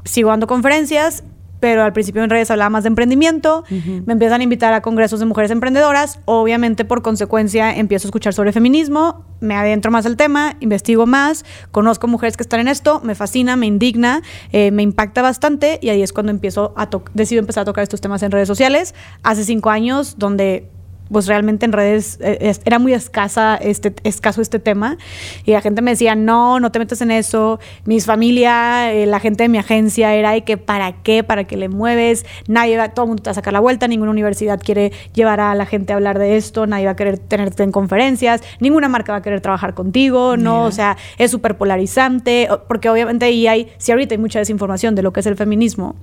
sigo 0.03 0.29
dando 0.29 0.47
conferencias 0.47 1.23
pero 1.59 1.83
al 1.83 1.93
principio 1.93 2.23
en 2.23 2.29
redes 2.29 2.51
hablaba 2.51 2.69
más 2.69 2.83
de 2.83 2.89
emprendimiento, 2.89 3.63
me 4.05 4.13
empiezan 4.13 4.41
a 4.41 4.43
invitar 4.43 4.73
a 4.73 4.81
congresos 4.81 5.19
de 5.19 5.25
mujeres 5.25 5.51
emprendedoras, 5.51 6.19
obviamente 6.25 6.85
por 6.85 7.01
consecuencia 7.01 7.75
empiezo 7.75 8.07
a 8.07 8.09
escuchar 8.09 8.33
sobre 8.33 8.51
feminismo, 8.51 9.25
me 9.39 9.55
adentro 9.55 9.91
más 9.91 10.05
al 10.05 10.17
tema, 10.17 10.55
investigo 10.59 11.05
más, 11.05 11.45
conozco 11.71 12.07
mujeres 12.07 12.37
que 12.37 12.43
están 12.43 12.59
en 12.59 12.67
esto, 12.67 13.01
me 13.03 13.15
fascina, 13.15 13.55
me 13.55 13.65
indigna, 13.65 14.21
eh, 14.51 14.71
me 14.71 14.83
impacta 14.83 15.21
bastante 15.21 15.79
y 15.81 15.89
ahí 15.89 16.01
es 16.01 16.13
cuando 16.13 16.31
empiezo 16.31 16.73
a 16.75 16.89
decido 17.13 17.39
empezar 17.39 17.61
a 17.61 17.65
tocar 17.65 17.83
estos 17.83 18.01
temas 18.01 18.23
en 18.23 18.31
redes 18.31 18.47
sociales, 18.47 18.95
hace 19.23 19.43
cinco 19.43 19.69
años 19.69 20.15
donde 20.17 20.69
pues 21.11 21.27
realmente 21.27 21.65
en 21.65 21.71
redes 21.71 22.17
eh, 22.21 22.53
era 22.65 22.79
muy 22.79 22.93
escasa 22.93 23.55
este, 23.55 23.93
escaso 24.03 24.41
este 24.41 24.59
tema. 24.59 24.97
Y 25.45 25.51
la 25.51 25.61
gente 25.61 25.81
me 25.81 25.91
decía, 25.91 26.15
no, 26.15 26.59
no 26.59 26.71
te 26.71 26.79
metas 26.79 27.01
en 27.01 27.11
eso, 27.11 27.59
mi 27.85 27.99
familia, 27.99 28.93
eh, 28.93 29.05
la 29.05 29.19
gente 29.19 29.43
de 29.43 29.49
mi 29.49 29.57
agencia 29.57 30.13
era 30.13 30.31
de 30.31 30.43
que 30.43 30.57
para 30.57 30.91
qué, 31.03 31.23
para 31.23 31.45
qué 31.45 31.57
le 31.57 31.69
mueves, 31.69 32.25
nadie 32.47 32.77
va, 32.77 32.89
todo 32.89 33.05
el 33.05 33.07
mundo 33.09 33.23
te 33.23 33.29
va 33.29 33.31
a 33.31 33.35
sacar 33.35 33.53
la 33.53 33.59
vuelta, 33.59 33.87
ninguna 33.87 34.11
universidad 34.11 34.59
quiere 34.61 34.91
llevar 35.13 35.39
a 35.39 35.53
la 35.55 35.65
gente 35.65 35.93
a 35.93 35.95
hablar 35.95 36.19
de 36.19 36.37
esto, 36.37 36.67
nadie 36.67 36.85
va 36.85 36.91
a 36.91 36.95
querer 36.95 37.19
tenerte 37.19 37.63
en 37.63 37.71
conferencias, 37.71 38.41
ninguna 38.59 38.89
marca 38.89 39.11
va 39.11 39.19
a 39.19 39.21
querer 39.21 39.41
trabajar 39.41 39.73
contigo, 39.73 40.37
¿no? 40.37 40.63
O 40.65 40.71
sea, 40.71 40.97
es 41.17 41.31
súper 41.31 41.57
polarizante, 41.57 42.49
porque 42.67 42.89
obviamente 42.89 43.25
ahí 43.25 43.47
hay, 43.47 43.71
si 43.77 43.91
ahorita 43.91 44.15
hay 44.15 44.19
mucha 44.19 44.39
desinformación 44.39 44.95
de 44.95 45.03
lo 45.03 45.13
que 45.13 45.19
es 45.19 45.25
el 45.25 45.35
feminismo, 45.35 45.95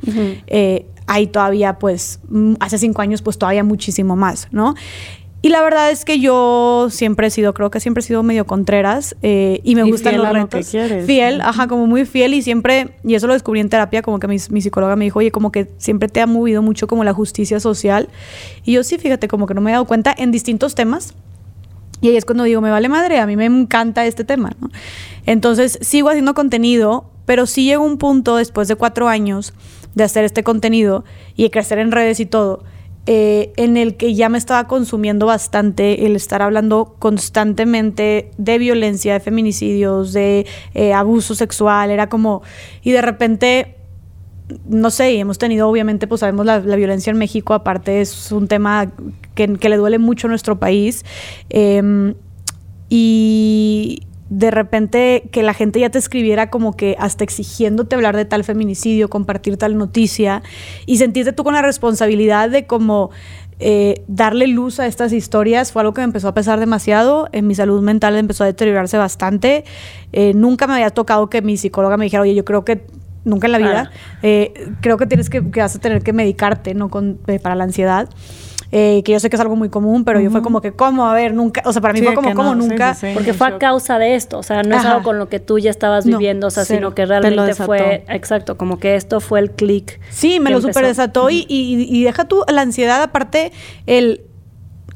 hay 1.06 1.26
todavía, 1.26 1.78
pues, 1.78 2.20
mm, 2.28 2.54
hace 2.60 2.78
cinco 2.78 3.02
años, 3.02 3.22
pues 3.22 3.38
todavía 3.38 3.64
muchísimo 3.64 4.16
más, 4.16 4.48
¿no? 4.50 4.74
Y 5.44 5.48
la 5.48 5.60
verdad 5.60 5.90
es 5.90 6.04
que 6.04 6.20
yo 6.20 6.86
siempre 6.88 7.26
he 7.26 7.30
sido, 7.30 7.52
creo 7.52 7.68
que 7.68 7.80
siempre 7.80 8.00
he 8.00 8.06
sido 8.06 8.22
medio 8.22 8.46
contreras 8.46 9.16
eh, 9.22 9.60
y 9.64 9.74
me 9.74 9.82
gustan 9.82 10.16
los 10.16 10.32
retos. 10.32 10.70
Fiel, 11.04 11.40
ajá, 11.40 11.66
como 11.66 11.88
muy 11.88 12.04
fiel 12.06 12.32
y 12.32 12.42
siempre, 12.42 12.94
y 13.02 13.16
eso 13.16 13.26
lo 13.26 13.32
descubrí 13.32 13.58
en 13.58 13.68
terapia, 13.68 14.02
como 14.02 14.20
que 14.20 14.28
mi, 14.28 14.36
mi, 14.50 14.62
psicóloga 14.62 14.94
me 14.94 15.04
dijo, 15.04 15.18
oye, 15.18 15.32
como 15.32 15.50
que 15.50 15.68
siempre 15.78 16.08
te 16.08 16.20
ha 16.20 16.28
movido 16.28 16.62
mucho 16.62 16.86
como 16.86 17.02
la 17.02 17.12
justicia 17.12 17.58
social. 17.58 18.08
Y 18.64 18.74
yo 18.74 18.84
sí, 18.84 18.98
fíjate, 18.98 19.26
como 19.26 19.46
que 19.46 19.54
no 19.54 19.60
me 19.60 19.70
he 19.70 19.72
dado 19.72 19.84
cuenta 19.84 20.14
en 20.16 20.30
distintos 20.30 20.76
temas. 20.76 21.12
Y 22.00 22.08
ahí 22.08 22.16
es 22.16 22.24
cuando 22.24 22.44
digo, 22.44 22.60
me 22.60 22.70
vale 22.70 22.88
madre, 22.88 23.18
a 23.18 23.26
mí 23.26 23.36
me 23.36 23.46
encanta 23.46 24.06
este 24.06 24.22
tema, 24.22 24.52
¿no? 24.60 24.70
Entonces 25.26 25.76
sigo 25.82 26.08
haciendo 26.08 26.34
contenido, 26.34 27.10
pero 27.26 27.46
sí 27.46 27.64
llegó 27.64 27.84
un 27.84 27.98
punto 27.98 28.36
después 28.36 28.68
de 28.68 28.76
cuatro 28.76 29.08
años 29.08 29.54
de 29.94 30.04
hacer 30.04 30.24
este 30.24 30.42
contenido 30.42 31.04
y 31.36 31.44
de 31.44 31.50
crecer 31.50 31.78
en 31.78 31.92
redes 31.92 32.20
y 32.20 32.26
todo, 32.26 32.64
eh, 33.06 33.52
en 33.56 33.76
el 33.76 33.96
que 33.96 34.14
ya 34.14 34.28
me 34.28 34.38
estaba 34.38 34.68
consumiendo 34.68 35.26
bastante 35.26 36.06
el 36.06 36.14
estar 36.14 36.40
hablando 36.40 36.94
constantemente 37.00 38.30
de 38.38 38.58
violencia, 38.58 39.14
de 39.14 39.20
feminicidios, 39.20 40.12
de 40.12 40.46
eh, 40.74 40.92
abuso 40.92 41.34
sexual, 41.34 41.90
era 41.90 42.08
como, 42.08 42.42
y 42.82 42.92
de 42.92 43.02
repente, 43.02 43.74
no 44.68 44.90
sé, 44.90 45.18
hemos 45.18 45.38
tenido 45.38 45.68
obviamente, 45.68 46.06
pues 46.06 46.20
sabemos 46.20 46.46
la, 46.46 46.60
violencia 46.60 47.10
en 47.10 47.18
México, 47.18 47.54
aparte 47.54 48.00
es 48.00 48.30
un 48.30 48.46
tema 48.46 48.92
que, 49.34 49.48
le 49.48 49.76
duele 49.76 49.98
mucho 49.98 50.28
a 50.28 50.30
nuestro 50.30 50.60
país. 50.60 51.04
Em, 51.50 52.14
y 52.88 54.02
de 54.34 54.50
repente 54.50 55.28
que 55.30 55.42
la 55.42 55.52
gente 55.52 55.78
ya 55.78 55.90
te 55.90 55.98
escribiera 55.98 56.48
como 56.48 56.74
que 56.74 56.96
hasta 56.98 57.22
exigiéndote 57.22 57.96
hablar 57.96 58.16
de 58.16 58.24
tal 58.24 58.44
feminicidio, 58.44 59.10
compartir 59.10 59.58
tal 59.58 59.76
noticia 59.76 60.42
y 60.86 60.96
sentirte 60.96 61.34
tú 61.34 61.44
con 61.44 61.52
la 61.52 61.60
responsabilidad 61.60 62.48
de 62.48 62.66
como 62.66 63.10
eh, 63.58 64.02
darle 64.08 64.46
luz 64.46 64.80
a 64.80 64.86
estas 64.86 65.12
historias 65.12 65.70
fue 65.70 65.82
algo 65.82 65.92
que 65.92 66.00
me 66.00 66.06
empezó 66.06 66.28
a 66.28 66.34
pesar 66.34 66.58
demasiado. 66.60 67.28
En 67.32 67.46
mi 67.46 67.54
salud 67.54 67.82
mental 67.82 68.16
empezó 68.16 68.44
a 68.44 68.46
deteriorarse 68.46 68.96
bastante. 68.96 69.64
Eh, 70.14 70.32
nunca 70.34 70.66
me 70.66 70.72
había 70.72 70.88
tocado 70.88 71.28
que 71.28 71.42
mi 71.42 71.58
psicóloga 71.58 71.98
me 71.98 72.06
dijera, 72.06 72.22
oye, 72.22 72.34
yo 72.34 72.46
creo 72.46 72.64
que 72.64 72.86
nunca 73.24 73.48
en 73.48 73.52
la 73.52 73.58
vida, 73.58 73.90
eh, 74.22 74.54
creo 74.80 74.96
que 74.96 75.04
tienes 75.06 75.28
que, 75.28 75.48
que, 75.50 75.60
vas 75.60 75.76
a 75.76 75.78
tener 75.78 76.02
que 76.02 76.14
medicarte 76.14 76.72
¿no? 76.72 76.88
Con, 76.88 77.18
para 77.42 77.54
la 77.54 77.64
ansiedad. 77.64 78.08
Eh, 78.72 79.02
que 79.04 79.12
yo 79.12 79.20
sé 79.20 79.28
que 79.30 79.36
es 79.36 79.40
algo 79.40 79.54
muy 79.54 79.68
común, 79.68 80.04
pero 80.04 80.18
yo 80.20 80.30
fue 80.30 80.40
como 80.42 80.60
que, 80.62 80.72
¿cómo? 80.72 81.06
A 81.06 81.14
ver, 81.14 81.34
nunca, 81.34 81.62
o 81.66 81.72
sea, 81.72 81.80
para 81.82 81.92
mí 81.92 82.00
Sí, 82.00 82.06
fue 82.06 82.14
como, 82.14 82.34
¿cómo 82.34 82.54
no, 82.54 82.62
sí, 82.62 82.68
nunca? 82.70 82.94
sí, 82.94 83.08
sí. 83.08 83.12
Porque 83.14 83.34
fue 83.34 83.46
a 83.48 83.58
causa 83.58 83.98
de 83.98 84.14
esto, 84.14 84.38
o 84.38 84.42
sea, 84.42 84.62
no 84.62 84.74
es 84.74 84.80
Ajá. 84.80 84.92
algo 84.92 85.02
con 85.04 85.18
lo 85.18 85.28
que 85.28 85.38
tú 85.40 85.58
ya 85.58 85.70
estabas 85.70 86.06
No, 86.06 86.16
viviendo, 86.18 86.46
o 86.46 86.50
sea, 86.50 86.64
cero. 86.64 86.78
sino 86.78 86.94
que 86.94 87.04
realmente 87.06 87.54
fue, 87.54 88.04
exacto, 88.08 88.56
como 88.56 88.78
que 88.78 88.94
esto 88.96 89.20
fue 89.20 89.40
el 89.40 89.50
clic. 89.50 90.00
Sí, 90.10 90.40
me 90.40 90.50
lo 90.50 90.56
empezó. 90.56 90.72
super 90.72 90.86
desató 90.88 91.30
y, 91.30 91.44
y, 91.48 91.86
y 91.88 92.02
deja 92.04 92.24
tú 92.26 92.42
la 92.48 92.62
ansiedad, 92.62 93.02
aparte, 93.02 93.52
el. 93.86 94.22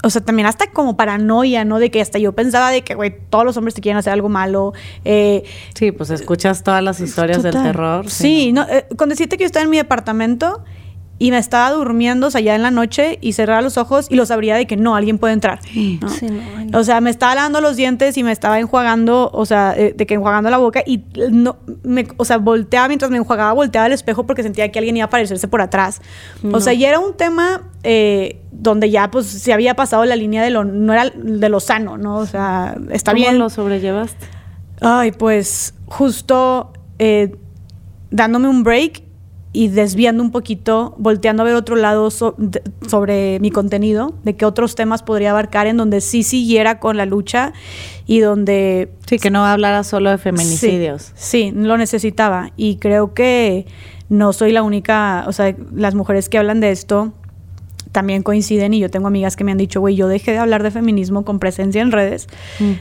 O 0.02 0.10
sea, 0.10 0.20
también 0.22 0.46
hasta 0.46 0.70
como 0.70 0.96
paranoia, 0.96 1.64
¿no? 1.64 1.78
De 1.78 1.90
que 1.90 2.00
hasta 2.00 2.18
yo 2.18 2.32
pensaba 2.32 2.70
de 2.70 2.82
que, 2.82 2.94
güey, 2.94 3.14
todos 3.30 3.44
los 3.44 3.56
hombres 3.56 3.74
te 3.74 3.80
quieren 3.80 3.96
hacer 3.98 4.12
algo 4.12 4.28
malo. 4.28 4.72
Eh, 5.04 5.42
Sí, 5.74 5.90
pues 5.90 6.10
escuchas 6.10 6.62
todas 6.62 6.82
las 6.82 7.00
historias 7.00 7.42
del 7.42 7.54
terror. 7.54 8.08
Sí, 8.08 8.52
no, 8.52 8.62
eh, 8.68 8.86
con 8.96 9.08
decirte 9.08 9.36
que 9.36 9.44
yo 9.44 9.46
estaba 9.46 9.64
en 9.64 9.70
mi 9.70 9.78
departamento 9.78 10.62
y 11.18 11.30
me 11.30 11.38
estaba 11.38 11.70
durmiendo, 11.70 12.26
o 12.26 12.30
sea, 12.30 12.42
ya 12.42 12.54
en 12.54 12.62
la 12.62 12.70
noche 12.70 13.18
y 13.22 13.32
cerraba 13.32 13.62
los 13.62 13.78
ojos 13.78 14.06
y 14.10 14.16
lo 14.16 14.26
sabría 14.26 14.54
de 14.56 14.66
que 14.66 14.76
no, 14.76 14.96
alguien 14.96 15.18
puede 15.18 15.32
entrar. 15.32 15.60
¿no? 15.74 16.08
Sí, 16.08 16.26
no, 16.26 16.40
ay, 16.58 16.66
no. 16.66 16.78
O 16.78 16.84
sea, 16.84 17.00
me 17.00 17.08
estaba 17.08 17.34
lavando 17.34 17.62
los 17.62 17.76
dientes 17.76 18.18
y 18.18 18.22
me 18.22 18.32
estaba 18.32 18.60
enjuagando, 18.60 19.30
o 19.32 19.46
sea, 19.46 19.74
eh, 19.76 19.94
de 19.96 20.06
que 20.06 20.14
enjuagando 20.14 20.50
la 20.50 20.58
boca 20.58 20.82
y 20.86 21.04
no, 21.30 21.56
me, 21.82 22.06
o 22.18 22.24
sea, 22.26 22.36
volteaba 22.36 22.88
mientras 22.88 23.10
me 23.10 23.16
enjuagaba, 23.16 23.54
volteaba 23.54 23.86
al 23.86 23.92
espejo 23.92 24.26
porque 24.26 24.42
sentía 24.42 24.70
que 24.70 24.78
alguien 24.78 24.96
iba 24.98 25.04
a 25.04 25.06
aparecerse 25.06 25.48
por 25.48 25.62
atrás. 25.62 26.02
O 26.52 26.60
sea, 26.60 26.74
ya 26.74 26.90
era 26.90 26.98
un 26.98 27.16
tema 27.16 27.62
eh, 27.82 28.42
donde 28.52 28.90
ya 28.90 29.10
pues 29.10 29.26
se 29.26 29.52
había 29.54 29.74
pasado 29.74 30.04
la 30.04 30.16
línea 30.16 30.42
de 30.42 30.50
lo, 30.50 30.64
no 30.64 30.92
era 30.92 31.10
de 31.14 31.48
lo 31.48 31.60
sano, 31.60 31.96
¿no? 31.96 32.16
O 32.16 32.26
sea, 32.26 32.76
está 32.90 33.12
¿Cómo 33.12 33.22
bien. 33.22 33.38
lo 33.38 33.48
sobrellevaste? 33.48 34.26
Ay, 34.82 35.12
pues 35.12 35.72
justo 35.86 36.72
eh, 36.98 37.34
dándome 38.10 38.48
un 38.48 38.62
break 38.62 39.05
y 39.56 39.68
desviando 39.68 40.22
un 40.22 40.30
poquito, 40.30 40.94
volteando 40.98 41.42
a 41.42 41.46
ver 41.46 41.54
otro 41.54 41.76
lado 41.76 42.10
so- 42.10 42.34
de- 42.36 42.62
sobre 42.86 43.40
mi 43.40 43.50
contenido, 43.50 44.12
de 44.22 44.36
qué 44.36 44.44
otros 44.44 44.74
temas 44.74 45.02
podría 45.02 45.30
abarcar 45.30 45.66
en 45.66 45.78
donde 45.78 46.02
sí 46.02 46.22
siguiera 46.22 46.78
con 46.78 46.98
la 46.98 47.06
lucha 47.06 47.54
y 48.06 48.20
donde 48.20 48.90
Sí, 49.06 49.18
que 49.18 49.30
no 49.30 49.46
hablara 49.46 49.82
solo 49.82 50.10
de 50.10 50.18
feminicidios. 50.18 51.12
Sí, 51.14 51.50
sí, 51.50 51.52
lo 51.54 51.78
necesitaba. 51.78 52.50
Y 52.56 52.76
creo 52.76 53.14
que 53.14 53.66
no 54.10 54.32
soy 54.34 54.52
la 54.52 54.62
única, 54.62 55.24
o 55.26 55.32
sea, 55.32 55.56
las 55.74 55.94
mujeres 55.94 56.28
que 56.28 56.36
hablan 56.36 56.60
de 56.60 56.70
esto 56.70 57.12
también 57.92 58.22
coinciden 58.22 58.74
y 58.74 58.80
yo 58.80 58.90
tengo 58.90 59.06
amigas 59.06 59.36
que 59.36 59.44
me 59.44 59.52
han 59.52 59.58
dicho, 59.58 59.80
güey, 59.80 59.96
yo 59.96 60.08
dejé 60.08 60.32
de 60.32 60.38
hablar 60.38 60.62
de 60.62 60.70
feminismo 60.70 61.24
con 61.24 61.38
presencia 61.38 61.82
en 61.82 61.92
redes, 61.92 62.26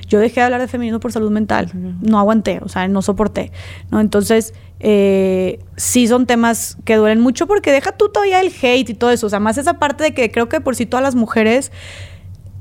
yo 0.08 0.20
dejé 0.20 0.42
de 0.42 0.46
hablar 0.46 0.62
de 0.62 0.68
feminismo 0.68 1.00
por 1.00 1.12
salud 1.12 1.32
mental, 1.32 1.72
no 2.02 2.20
aguanté, 2.20 2.60
o 2.62 2.70
sea, 2.70 2.88
no 2.88 3.02
soporté, 3.02 3.52
¿no? 3.92 4.00
Entonces, 4.00 4.54
eh, 4.80 5.60
sí 5.78 6.08
son 6.08 6.26
temas 6.26 6.78
que 6.84 6.96
duelen 6.96 7.22
mucho 7.22 7.48
porque 7.48 7.72
deja 7.72 7.92
tú 7.94 8.10
todavía 8.10 8.42
el 8.42 8.52
hate 8.62 8.90
y 8.90 8.94
todo 8.94 9.12
eso, 9.12 9.28
o 9.28 9.30
sea, 9.30 9.40
más 9.40 9.58
esa 9.58 9.76
parte 9.80 10.04
de 10.04 10.14
que 10.14 10.32
creo 10.32 10.50
que 10.50 10.62
por 10.62 10.76
sí 10.76 10.86
todas 10.86 11.04
las 11.04 11.16
mujeres 11.16 11.72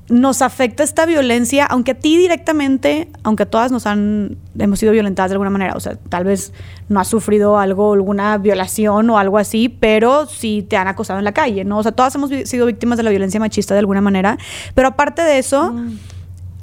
nos 0.09 0.43
afecta 0.43 0.83
esta 0.83 1.07
violencia, 1.07 1.65
aunque 1.65 1.93
a 1.93 1.95
ti 1.95 2.17
directamente, 2.19 3.09
aunque 3.23 3.45
a 3.45 3.47
todas 3.47 3.73
nos 3.73 3.87
han, 3.87 4.37
hemos 4.59 4.79
sido 4.79 4.93
violentadas 4.93 5.31
de 5.31 5.35
alguna 5.35 5.51
manera, 5.51 5.75
o 5.75 5.81
sea, 5.81 5.97
tal 5.97 6.25
vez 6.25 6.53
no 6.89 7.01
has 7.01 7.09
sufrido 7.09 7.59
algo, 7.59 7.95
alguna 7.95 8.37
violación 8.37 9.09
o 9.09 9.19
algo 9.19 9.39
así, 9.39 9.69
pero 9.69 10.27
sí 10.27 10.67
te 10.69 10.77
han 10.77 10.89
acosado 10.89 11.19
en 11.19 11.25
la 11.25 11.33
calle, 11.33 11.65
¿no? 11.65 11.79
O 11.79 11.83
sea, 11.83 11.93
todas 11.93 12.15
hemos 12.17 12.31
sido 12.31 12.67
víctimas 12.67 12.99
de 12.99 13.03
la 13.03 13.11
violencia 13.11 13.41
machista 13.41 13.73
de 13.75 13.81
alguna 13.81 14.03
manera, 14.03 14.37
pero 14.75 14.89
aparte 14.89 15.23
de 15.23 15.39
eso, 15.39 15.75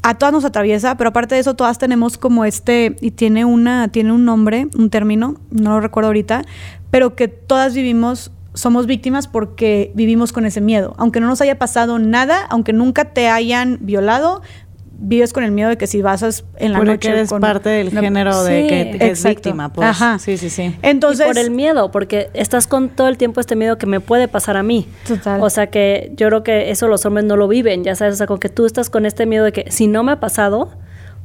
a 0.04 0.18
todas 0.18 0.34
nos 0.34 0.46
atraviesa, 0.46 0.96
pero 0.98 1.10
aparte 1.10 1.36
de 1.36 1.42
eso, 1.42 1.56
todas 1.56 1.80
tenemos 1.80 2.20
como 2.20 2.46
este, 2.46 2.96
y 3.02 3.12
tiene 3.12 3.46
una, 3.46 3.88
tiene 3.88 4.12
un 4.12 4.24
nombre, 4.24 4.68
un 4.78 4.92
término, 4.92 5.38
no 5.50 5.72
lo 5.72 5.82
recuerdo 5.82 6.10
ahorita, 6.10 6.44
pero 6.92 7.16
que 7.16 7.28
todas 7.28 7.74
vivimos, 7.74 8.32
somos 8.54 8.86
víctimas 8.86 9.28
porque 9.28 9.92
vivimos 9.96 10.34
con 10.34 10.46
ese 10.46 10.62
miedo. 10.62 10.94
Aunque 10.98 11.20
no 11.20 11.28
nos 11.28 11.42
haya 11.42 11.58
pasado 11.58 12.00
nada, 12.00 12.46
aunque 12.50 12.74
nunca 12.74 13.06
te 13.14 13.28
hayan 13.30 13.78
violado, 13.82 14.42
vives 15.04 15.34
con 15.34 15.44
el 15.44 15.52
miedo 15.52 15.70
de 15.70 15.78
que 15.78 15.88
si 15.88 16.02
vas 16.04 16.22
a- 16.22 16.30
en 16.58 16.74
la 16.74 16.78
Porque 16.78 16.92
noche. 16.92 17.10
eres 17.10 17.30
con- 17.30 17.42
parte 17.42 17.70
del 17.70 17.92
No, 17.94 18.02
género 18.02 18.44
de 18.44 18.62
Sí, 18.62 18.68
que, 18.68 18.98
que 19.00 19.10
es 19.12 19.24
víctima, 19.24 19.74
pues. 19.74 19.88
Ajá. 19.88 20.20
Sí, 20.20 20.38
sí, 20.38 20.50
sí. 20.52 20.76
Entonces, 20.84 21.26
y 21.26 21.30
por 21.30 21.40
el 21.40 21.50
miedo, 21.50 21.90
porque 21.90 22.30
estás 22.36 22.68
con 22.68 22.90
todo 22.90 23.08
el 23.08 23.18
tiempo 23.18 23.40
este 23.40 23.56
miedo 23.56 23.80
que 23.80 23.88
me 23.88 24.00
puede 24.00 24.28
pasar 24.28 24.58
a 24.58 24.64
mí. 24.64 24.88
Total. 25.08 25.42
O 25.42 25.50
sea 25.50 25.68
que 25.68 26.12
yo 26.18 26.28
creo 26.28 26.44
que 26.44 26.70
eso 26.70 26.88
los 26.88 27.04
hombres 27.08 27.26
no 27.26 27.36
lo 27.36 27.48
viven, 27.48 27.84
ya 27.84 27.96
sabes, 27.96 28.14
o 28.14 28.18
sea, 28.18 28.28
con 28.28 28.38
que 28.38 28.50
tú 28.50 28.68
estás 28.68 28.92
con 28.92 29.08
este 29.08 29.26
miedo 29.26 29.44
de 29.44 29.54
que 29.54 29.72
si 29.72 29.88
no 29.88 30.04
me 30.04 30.12
ha 30.12 30.20
pasado, 30.20 30.70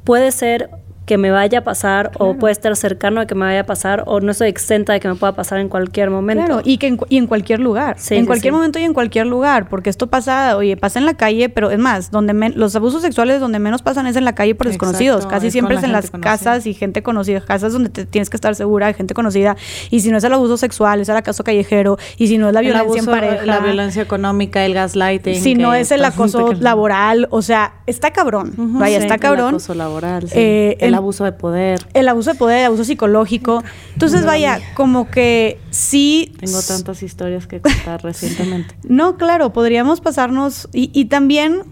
puede 0.04 0.32
ser 0.32 0.70
que 1.06 1.16
me 1.18 1.30
vaya 1.30 1.60
a 1.60 1.64
pasar 1.64 2.10
o 2.18 2.34
puede 2.34 2.52
estar 2.52 2.74
cercano 2.76 3.20
a 3.20 3.26
que 3.26 3.34
me 3.34 3.46
vaya 3.46 3.60
a 3.60 3.64
pasar 3.64 4.02
o 4.06 4.20
no 4.20 4.32
estoy 4.32 4.48
exenta 4.48 4.92
de 4.92 5.00
que 5.00 5.08
me 5.08 5.14
pueda 5.14 5.32
pasar 5.34 5.58
en 5.60 5.68
cualquier 5.68 6.10
momento. 6.10 6.44
Claro, 6.46 6.62
y 6.64 6.78
que 6.78 6.88
en, 6.88 6.96
cu- 6.96 7.06
y 7.08 7.16
en 7.16 7.26
cualquier 7.26 7.60
lugar. 7.60 7.96
Sí, 7.98 8.16
en 8.16 8.22
sí, 8.22 8.26
cualquier 8.26 8.52
sí. 8.52 8.56
momento 8.56 8.78
y 8.78 8.82
en 8.82 8.92
cualquier 8.92 9.26
lugar. 9.26 9.68
Porque 9.68 9.88
esto 9.88 10.08
pasa, 10.08 10.56
oye, 10.56 10.76
pasa 10.76 10.98
en 10.98 11.06
la 11.06 11.14
calle, 11.14 11.48
pero 11.48 11.70
es 11.70 11.78
más, 11.78 12.10
donde 12.10 12.34
men- 12.34 12.54
los 12.56 12.74
abusos 12.76 13.02
sexuales 13.02 13.40
donde 13.40 13.58
menos 13.60 13.82
pasan 13.82 14.06
es 14.08 14.16
en 14.16 14.24
la 14.24 14.34
calle 14.34 14.54
por 14.54 14.66
Exacto, 14.66 14.86
desconocidos. 14.86 15.26
Casi 15.26 15.46
es 15.46 15.52
siempre 15.52 15.76
es 15.76 15.84
en 15.84 15.92
las 15.92 16.10
conocida. 16.10 16.30
casas 16.30 16.66
y 16.66 16.74
gente 16.74 17.02
conocida. 17.02 17.40
Casas 17.40 17.72
donde 17.72 17.88
te 17.88 18.04
tienes 18.04 18.28
que 18.28 18.36
estar 18.36 18.54
segura 18.56 18.88
de 18.88 18.94
gente 18.94 19.14
conocida. 19.14 19.56
Y 19.90 20.00
si 20.00 20.10
no 20.10 20.18
es 20.18 20.24
el 20.24 20.32
abuso 20.32 20.56
sexual, 20.56 21.00
es 21.00 21.08
el 21.08 21.16
acaso 21.16 21.44
callejero. 21.44 21.98
Y 22.18 22.26
si 22.26 22.36
no 22.36 22.48
es 22.48 22.52
la 22.52 22.60
El 22.60 22.66
violencia 22.66 23.00
abuso, 23.00 23.10
en 23.14 23.20
pareja. 23.20 23.46
la 23.46 23.60
violencia 23.60 24.02
económica, 24.02 24.64
el 24.64 24.74
gaslighting. 24.74 25.40
si 25.40 25.54
no 25.54 25.72
es 25.72 25.92
el 25.92 26.04
acoso 26.04 26.52
laboral. 26.54 27.28
O 27.30 27.42
sea, 27.42 27.74
está 27.86 28.10
cabrón. 28.12 28.52
Vaya, 28.56 28.96
sí, 28.98 29.02
está 29.04 29.14
El 29.14 29.20
cabrón. 29.20 29.48
acoso 29.50 29.74
laboral, 29.74 30.28
sí. 30.28 30.34
Eh, 30.36 30.76
el 30.80 30.95
abuso 30.96 31.24
de 31.24 31.32
poder. 31.32 31.86
El 31.94 32.08
abuso 32.08 32.32
de 32.32 32.38
poder, 32.38 32.60
el 32.60 32.66
abuso 32.66 32.84
psicológico. 32.84 33.62
Entonces, 33.92 34.24
vaya, 34.24 34.60
como 34.74 35.10
que 35.10 35.60
sí. 35.70 36.32
Tengo 36.40 36.60
tantas 36.62 37.02
historias 37.02 37.46
que 37.46 37.60
contar 37.60 38.02
recientemente. 38.02 38.74
No, 38.88 39.16
claro, 39.16 39.52
podríamos 39.52 40.00
pasarnos. 40.00 40.68
Y, 40.72 40.90
y 40.92 41.06
también, 41.06 41.62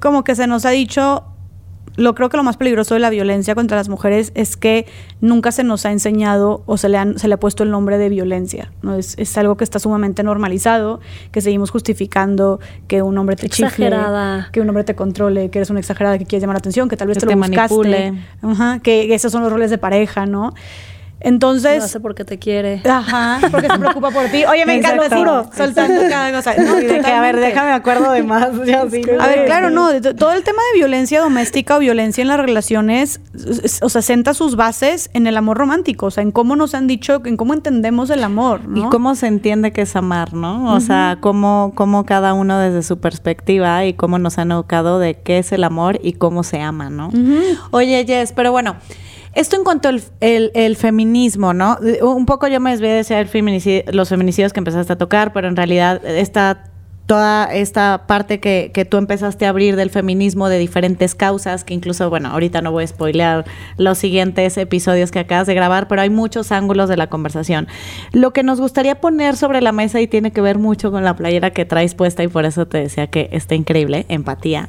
como 0.00 0.24
que 0.24 0.34
se 0.34 0.46
nos 0.46 0.64
ha 0.64 0.70
dicho, 0.70 1.24
lo 1.98 2.14
creo 2.14 2.28
que 2.28 2.36
lo 2.36 2.44
más 2.44 2.56
peligroso 2.56 2.94
de 2.94 3.00
la 3.00 3.10
violencia 3.10 3.54
contra 3.54 3.76
las 3.76 3.88
mujeres 3.88 4.30
es 4.34 4.56
que 4.56 4.86
nunca 5.20 5.50
se 5.52 5.64
nos 5.64 5.84
ha 5.84 5.90
enseñado 5.92 6.62
o 6.66 6.76
se 6.76 6.88
le, 6.88 6.96
han- 6.96 7.18
se 7.18 7.26
le 7.28 7.34
ha 7.34 7.40
puesto 7.40 7.64
el 7.64 7.70
nombre 7.70 7.98
de 7.98 8.08
violencia. 8.08 8.70
¿no? 8.82 8.94
Es, 8.94 9.14
es 9.18 9.36
algo 9.36 9.56
que 9.56 9.64
está 9.64 9.78
sumamente 9.78 10.22
normalizado, 10.22 11.00
que 11.32 11.40
seguimos 11.40 11.70
justificando 11.70 12.60
que 12.86 13.02
un 13.02 13.18
hombre 13.18 13.36
te 13.36 13.48
chifle, 13.48 13.66
Exagerada. 13.66 14.48
que 14.52 14.60
un 14.60 14.68
hombre 14.68 14.84
te 14.84 14.94
controle, 14.94 15.50
que 15.50 15.58
eres 15.58 15.70
una 15.70 15.80
exagerada, 15.80 16.18
que 16.18 16.24
quieres 16.24 16.42
llamar 16.42 16.54
la 16.54 16.60
atención, 16.60 16.88
que 16.88 16.96
tal 16.96 17.08
vez 17.08 17.16
Que 17.16 17.20
te 17.20 17.26
lo 17.26 17.30
te 17.32 17.36
buscaste. 17.36 18.80
que 18.82 19.14
esos 19.14 19.32
son 19.32 19.42
los 19.42 19.52
roles 19.52 19.70
de 19.70 19.78
pareja, 19.78 20.24
¿no? 20.24 20.54
Lo 21.20 21.28
Entonces, 21.28 21.82
hace 21.82 22.00
porque 22.00 22.24
te 22.24 22.38
quiere. 22.38 22.82
Ajá, 22.88 23.40
porque 23.50 23.68
se 23.68 23.78
preocupa 23.78 24.10
por 24.10 24.26
ti. 24.26 24.44
Oye, 24.44 24.64
me 24.66 24.76
encanta, 24.76 25.14
juro, 25.16 25.50
soltando 25.56 26.00
cada 26.08 26.32
cosa. 26.32 26.54
No, 26.56 26.76
que, 26.78 27.00
a 27.06 27.20
ver, 27.20 27.38
déjame 27.38 27.72
acuerdo 27.72 28.12
de 28.12 28.22
más. 28.22 28.48
sí, 28.64 28.72
A 28.72 29.26
ver, 29.26 29.46
claro, 29.46 29.70
no, 29.70 29.88
todo 30.16 30.32
el 30.32 30.42
tema 30.42 30.60
de 30.72 30.78
violencia 30.78 31.20
doméstica 31.20 31.76
o 31.76 31.80
violencia 31.80 32.22
en 32.22 32.28
las 32.28 32.38
relaciones, 32.38 33.20
o 33.82 33.88
sea, 33.88 34.02
senta 34.02 34.34
sus 34.34 34.56
bases 34.56 35.10
en 35.12 35.26
el 35.26 35.36
amor 35.36 35.58
romántico, 35.58 36.06
o 36.06 36.10
sea, 36.10 36.22
en 36.22 36.30
cómo 36.30 36.56
nos 36.56 36.74
han 36.74 36.86
dicho, 36.86 37.20
en 37.24 37.36
cómo 37.36 37.54
entendemos 37.54 38.10
el 38.10 38.22
amor, 38.22 38.66
¿no? 38.66 38.86
Y 38.86 38.90
cómo 38.90 39.14
se 39.14 39.26
entiende 39.26 39.72
que 39.72 39.82
es 39.82 39.96
amar, 39.96 40.34
¿no? 40.34 40.72
O 40.72 40.80
sea, 40.80 41.18
cómo, 41.20 41.72
cómo 41.74 42.06
cada 42.06 42.34
uno 42.34 42.58
desde 42.58 42.82
su 42.82 42.98
perspectiva 42.98 43.84
y 43.84 43.94
cómo 43.94 44.18
nos 44.18 44.38
han 44.38 44.52
educado 44.52 44.98
de 44.98 45.14
qué 45.14 45.38
es 45.38 45.52
el 45.52 45.64
amor 45.64 45.98
y 46.02 46.14
cómo 46.14 46.42
se 46.42 46.60
ama, 46.60 46.90
¿no? 46.90 47.10
Oye, 47.70 48.04
Jess, 48.06 48.32
pero 48.32 48.52
bueno, 48.52 48.76
esto 49.38 49.56
en 49.56 49.64
cuanto 49.64 49.88
al 49.88 50.02
el, 50.20 50.50
el 50.54 50.76
feminismo, 50.76 51.54
¿no? 51.54 51.78
Un 52.02 52.26
poco 52.26 52.48
yo 52.48 52.60
me 52.60 52.70
desvié 52.70 52.90
de 52.90 53.04
feminicidio- 53.26 53.84
los 53.92 54.08
feminicidios 54.08 54.52
que 54.52 54.60
empezaste 54.60 54.92
a 54.92 54.98
tocar, 54.98 55.32
pero 55.32 55.48
en 55.48 55.56
realidad 55.56 56.04
esta 56.04 56.64
toda 57.06 57.44
esta 57.46 58.04
parte 58.06 58.38
que, 58.38 58.70
que 58.74 58.84
tú 58.84 58.98
empezaste 58.98 59.46
a 59.46 59.48
abrir 59.48 59.76
del 59.76 59.88
feminismo 59.88 60.50
de 60.50 60.58
diferentes 60.58 61.14
causas, 61.14 61.64
que 61.64 61.72
incluso, 61.72 62.10
bueno, 62.10 62.28
ahorita 62.28 62.60
no 62.60 62.70
voy 62.70 62.84
a 62.84 62.86
spoilear 62.86 63.46
los 63.78 63.96
siguientes 63.96 64.58
episodios 64.58 65.10
que 65.10 65.20
acabas 65.20 65.46
de 65.46 65.54
grabar, 65.54 65.88
pero 65.88 66.02
hay 66.02 66.10
muchos 66.10 66.52
ángulos 66.52 66.90
de 66.90 66.98
la 66.98 67.06
conversación. 67.06 67.66
Lo 68.12 68.34
que 68.34 68.42
nos 68.42 68.60
gustaría 68.60 69.00
poner 69.00 69.36
sobre 69.36 69.62
la 69.62 69.72
mesa 69.72 70.02
y 70.02 70.06
tiene 70.06 70.32
que 70.32 70.42
ver 70.42 70.58
mucho 70.58 70.90
con 70.90 71.02
la 71.02 71.16
playera 71.16 71.50
que 71.50 71.64
traes 71.64 71.94
puesta 71.94 72.22
y 72.22 72.28
por 72.28 72.44
eso 72.44 72.66
te 72.66 72.76
decía 72.76 73.06
que 73.06 73.30
está 73.32 73.54
increíble, 73.54 74.04
empatía. 74.10 74.68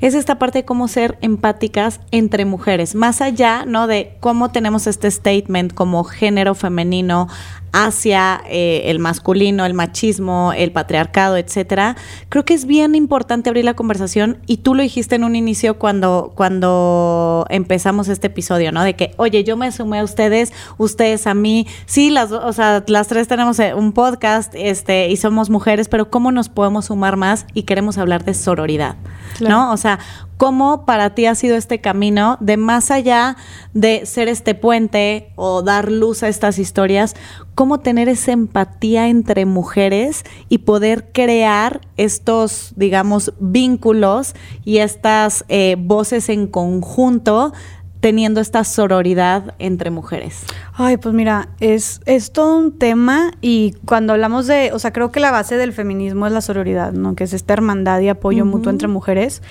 Es 0.00 0.14
esta 0.14 0.38
parte 0.38 0.60
de 0.60 0.64
cómo 0.64 0.88
ser 0.88 1.18
empáticas 1.20 2.00
entre 2.10 2.44
mujeres, 2.44 2.94
más 2.94 3.20
allá, 3.20 3.64
¿no? 3.66 3.86
De 3.86 4.16
cómo 4.20 4.50
tenemos 4.50 4.86
este 4.86 5.10
statement 5.10 5.72
como 5.72 6.04
género 6.04 6.54
femenino 6.54 7.28
hacia 7.74 8.40
eh, 8.48 8.82
el 8.86 9.00
masculino, 9.00 9.66
el 9.66 9.74
machismo, 9.74 10.52
el 10.56 10.70
patriarcado, 10.70 11.36
etcétera. 11.36 11.96
Creo 12.28 12.44
que 12.44 12.54
es 12.54 12.66
bien 12.66 12.94
importante 12.94 13.50
abrir 13.50 13.64
la 13.64 13.74
conversación 13.74 14.38
y 14.46 14.58
tú 14.58 14.76
lo 14.76 14.82
dijiste 14.82 15.16
en 15.16 15.24
un 15.24 15.34
inicio 15.34 15.76
cuando 15.76 16.32
cuando 16.36 17.46
empezamos 17.50 18.06
este 18.06 18.28
episodio, 18.28 18.70
¿no? 18.70 18.84
De 18.84 18.94
que, 18.94 19.12
oye, 19.16 19.42
yo 19.42 19.56
me 19.56 19.72
sumé 19.72 19.98
a 19.98 20.04
ustedes, 20.04 20.52
ustedes 20.78 21.26
a 21.26 21.34
mí. 21.34 21.66
Sí, 21.86 22.10
las, 22.10 22.30
o 22.30 22.52
sea, 22.52 22.84
las 22.86 23.08
tres 23.08 23.26
tenemos 23.26 23.58
eh, 23.58 23.74
un 23.74 23.92
podcast, 23.92 24.54
este, 24.54 25.08
y 25.08 25.16
somos 25.16 25.50
mujeres, 25.50 25.88
pero 25.88 26.10
cómo 26.10 26.30
nos 26.30 26.48
podemos 26.48 26.86
sumar 26.86 27.16
más 27.16 27.44
y 27.54 27.64
queremos 27.64 27.98
hablar 27.98 28.24
de 28.24 28.34
sororidad, 28.34 28.94
¿no? 29.40 29.72
O 29.72 29.76
sea, 29.76 29.98
¿cómo 30.36 30.84
para 30.84 31.14
ti 31.14 31.26
ha 31.26 31.34
sido 31.34 31.56
este 31.56 31.80
camino 31.80 32.36
de 32.40 32.56
más 32.56 32.90
allá 32.90 33.36
de 33.72 34.06
ser 34.06 34.28
este 34.28 34.54
puente 34.54 35.32
o 35.36 35.62
dar 35.62 35.90
luz 35.90 36.22
a 36.22 36.28
estas 36.28 36.58
historias? 36.58 37.14
cómo 37.54 37.78
tener 37.80 38.08
esa 38.08 38.32
empatía 38.32 39.08
entre 39.08 39.46
mujeres 39.46 40.24
y 40.48 40.58
poder 40.58 41.10
crear 41.12 41.80
estos, 41.96 42.72
digamos, 42.76 43.32
vínculos 43.38 44.34
y 44.64 44.78
estas 44.78 45.44
eh, 45.48 45.76
voces 45.78 46.28
en 46.28 46.46
conjunto 46.46 47.52
teniendo 48.00 48.40
esta 48.40 48.64
sororidad 48.64 49.54
entre 49.58 49.90
mujeres? 49.90 50.44
Ay, 50.74 50.96
pues 50.96 51.14
mira, 51.14 51.48
es, 51.60 52.00
es 52.06 52.32
todo 52.32 52.58
un 52.58 52.78
tema 52.78 53.30
y 53.40 53.74
cuando 53.86 54.12
hablamos 54.12 54.46
de, 54.46 54.72
o 54.72 54.78
sea, 54.78 54.92
creo 54.92 55.10
que 55.10 55.20
la 55.20 55.30
base 55.30 55.56
del 55.56 55.72
feminismo 55.72 56.26
es 56.26 56.32
la 56.32 56.40
sororidad, 56.40 56.92
¿no? 56.92 57.14
Que 57.14 57.24
es 57.24 57.32
esta 57.32 57.54
hermandad 57.54 58.00
y 58.00 58.08
apoyo 58.08 58.44
mutuo 58.44 58.70
entre 58.70 58.88
mujeres, 58.88 59.42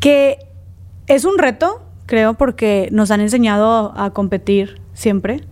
que 0.00 0.38
es 1.06 1.24
un 1.24 1.38
reto, 1.38 1.82
creo, 2.06 2.34
porque 2.34 2.88
nos 2.90 3.10
han 3.10 3.20
enseñado 3.20 3.92
a 3.96 4.10
competir 4.10 4.80
siempre, 4.94 5.42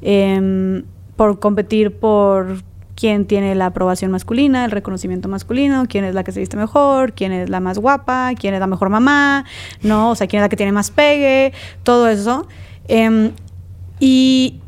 em, 0.00 0.84
por 1.16 1.38
competir 1.40 1.98
por 1.98 2.62
quién 2.94 3.26
tiene 3.26 3.54
la 3.54 3.66
aprobación 3.66 4.10
masculina, 4.10 4.64
el 4.64 4.70
reconocimiento 4.70 5.28
masculino, 5.28 5.84
quién 5.88 6.04
es 6.04 6.14
la 6.14 6.24
que 6.24 6.32
se 6.32 6.40
viste 6.40 6.56
mejor, 6.56 7.12
quién 7.12 7.30
es 7.32 7.50
la 7.50 7.60
más 7.60 7.78
guapa, 7.78 8.32
quién 8.38 8.54
es 8.54 8.60
la 8.60 8.66
mejor 8.66 8.88
mamá, 8.88 9.44
¿no? 9.82 10.10
O 10.10 10.14
sea, 10.14 10.26
quién 10.26 10.40
es 10.40 10.44
la 10.44 10.48
que 10.48 10.56
tiene 10.56 10.72
más 10.72 10.90
pegue, 10.90 11.52
todo 11.82 12.08
eso. 12.08 12.48
Em, 12.88 13.32
y, 14.00 14.60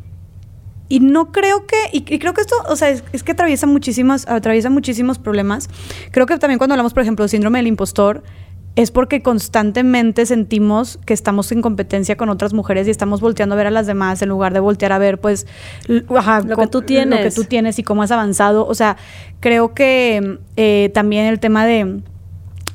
y 0.89 1.01
no 1.01 1.33
creo 1.33 1.67
que, 1.67 1.77
y, 1.93 2.03
creo 2.03 2.35
que 2.35 2.43
esto, 2.43 2.57
o 2.69 2.77
sea, 2.77 2.91
es, 2.91 3.03
es, 3.13 3.23
que 3.23 3.33
atraviesa 3.33 3.67
muchísimos, 3.67 4.29
atraviesa 4.29 4.69
muchísimos 4.69 5.19
problemas. 5.19 5.69
Creo 6.11 6.27
que 6.27 6.37
también 6.39 6.59
cuando 6.59 6.75
hablamos, 6.75 6.93
por 6.93 7.03
ejemplo, 7.03 7.25
del 7.25 7.31
síndrome 7.31 7.59
del 7.59 7.67
impostor, 7.67 8.23
es 8.79 8.93
porque 8.93 9.23
constantemente 9.23 10.25
sentimos 10.25 11.01
que 11.05 11.13
estamos 11.13 11.51
en 11.51 11.63
competencia 11.63 12.17
con 12.17 12.29
otras 12.29 12.55
mujeres 12.55 12.87
y 12.87 12.93
estamos 12.93 13.21
volteando 13.21 13.57
a 13.57 13.59
ver 13.59 13.67
a 13.67 13.73
las 13.73 13.89
demás 13.89 14.23
en 14.23 14.29
lugar 14.29 14.55
de 14.55 14.61
voltear 14.61 14.93
a 14.93 14.99
ver, 14.99 15.19
pues, 15.19 15.49
lo 15.89 16.07
que 16.57 16.67
tú 16.69 16.83
tienes. 16.83 17.19
Lo 17.19 17.29
que 17.29 17.35
tú 17.35 17.43
tienes 17.43 17.81
y 17.81 17.83
cómo 17.83 18.05
has 18.05 18.13
avanzado. 18.13 18.65
O 18.69 18.75
sea, 18.77 18.97
creo 19.41 19.75
que 19.75 20.39
eh, 20.57 20.93
también 20.95 21.27
el 21.27 21.41
tema 21.41 21.67
de 21.67 22.03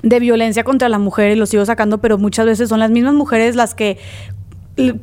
de 0.02 0.20
violencia 0.20 0.66
contra 0.66 0.90
la 0.90 1.00
mujer, 1.00 1.32
y 1.32 1.36
lo 1.36 1.46
sigo 1.46 1.66
sacando, 1.66 2.00
pero 2.00 2.18
muchas 2.18 2.46
veces 2.46 2.68
son 2.68 2.80
las 2.80 2.92
mismas 2.92 3.14
mujeres 3.14 3.56
las 3.56 3.74
que 3.74 3.98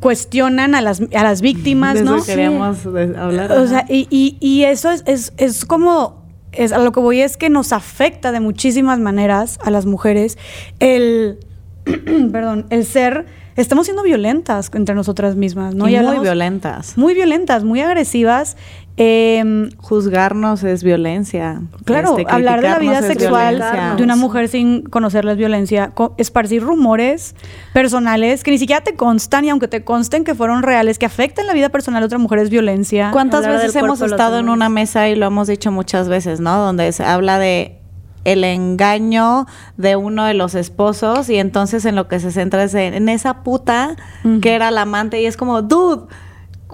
cuestionan 0.01 0.75
a 0.75 0.83
las, 0.83 1.01
a 1.15 1.23
las 1.23 1.41
víctimas, 1.41 1.95
de 1.95 2.05
¿no? 2.05 2.17
Eso 2.17 2.27
queríamos 2.27 2.85
hablar. 2.85 3.53
O 3.53 3.67
sea, 3.67 3.87
y, 3.89 4.07
y, 4.11 4.37
y 4.39 4.65
eso 4.65 4.91
es, 4.91 5.03
es, 5.07 5.33
es 5.39 5.65
como 5.65 6.20
es, 6.53 6.73
a 6.73 6.79
lo 6.79 6.93
que 6.93 7.01
voy 7.01 7.21
es 7.21 7.37
que 7.37 7.51
nos 7.51 7.73
afecta 7.73 8.33
de 8.33 8.41
muchísimas 8.41 8.99
maneras 8.99 9.59
a 9.63 9.71
las 9.71 9.87
mujeres 9.87 10.39
el, 10.79 11.39
perdón, 12.33 12.67
el 12.71 12.85
ser, 12.85 13.27
estamos 13.57 13.87
siendo 13.87 14.03
violentas 14.03 14.71
entre 14.75 14.95
nosotras 14.95 15.37
mismas, 15.37 15.75
¿no? 15.75 15.89
Y, 15.89 15.99
muy 15.99 16.19
violentas. 16.19 16.97
Muy 16.97 17.15
violentas, 17.15 17.65
muy 17.65 17.81
agresivas. 17.81 18.57
Eh, 18.97 19.71
Juzgarnos 19.79 20.63
es 20.63 20.85
violencia. 20.85 21.63
Claro, 21.85 22.19
este, 22.19 22.31
hablar 22.31 22.61
de 22.61 22.69
la 22.69 22.79
vida 22.79 23.03
sexual 23.03 23.63
de 23.97 24.03
una 24.03 24.17
mujer 24.17 24.49
sin 24.49 24.83
conocerla 24.83 25.33
es 25.33 25.39
violencia. 25.39 25.93
Esparcir 26.19 26.63
rumores 26.63 27.35
personales 27.73 28.45
que 28.45 28.51
ni 28.51 28.59
siquiera 28.59 28.83
te 28.83 28.95
constan 28.95 29.45
y 29.45 29.51
aunque 29.51 29.69
te 29.69 29.85
consten 29.85 30.25
que 30.25 30.35
fueron 30.35 30.63
reales, 30.63 30.99
que 30.99 31.07
afectan 31.07 31.47
la 31.47 31.55
vida 31.55 31.71
personal 31.71 32.03
de 32.03 32.07
otra 32.07 32.19
mujer 32.19 32.41
es 32.41 32.51
violencia. 32.51 33.11
¿Cuántas 33.13 33.47
veces 33.47 33.75
hemos 33.77 34.01
estado 34.03 34.39
en 34.39 34.49
una 34.49 34.69
mesa 34.69 35.09
y 35.09 35.15
lo 35.15 35.27
hemos 35.27 35.49
dicho 35.49 35.73
muchas 35.73 36.09
veces, 36.09 36.41
¿no? 36.41 36.59
Donde 36.59 36.93
se 36.93 37.05
habla 37.05 37.39
de 37.39 37.81
el 38.25 38.45
engaño 38.45 39.47
de 39.77 39.97
uno 39.97 40.25
de 40.25 40.35
los 40.35 40.55
esposos 40.55 41.31
y 41.31 41.37
entonces 41.37 41.85
en 41.87 41.97
lo 41.97 42.07
que 42.07 42.21
se 42.21 42.31
centra 42.31 42.65
es 42.65 42.75
en, 42.75 43.09
esa 43.09 43.43
puta 43.43 43.97
que 44.43 44.55
era 44.55 44.71
la 44.71 44.83
amante 44.83 45.23
y 45.23 45.27
es 45.27 45.39
como, 45.39 45.63
dude 45.63 46.07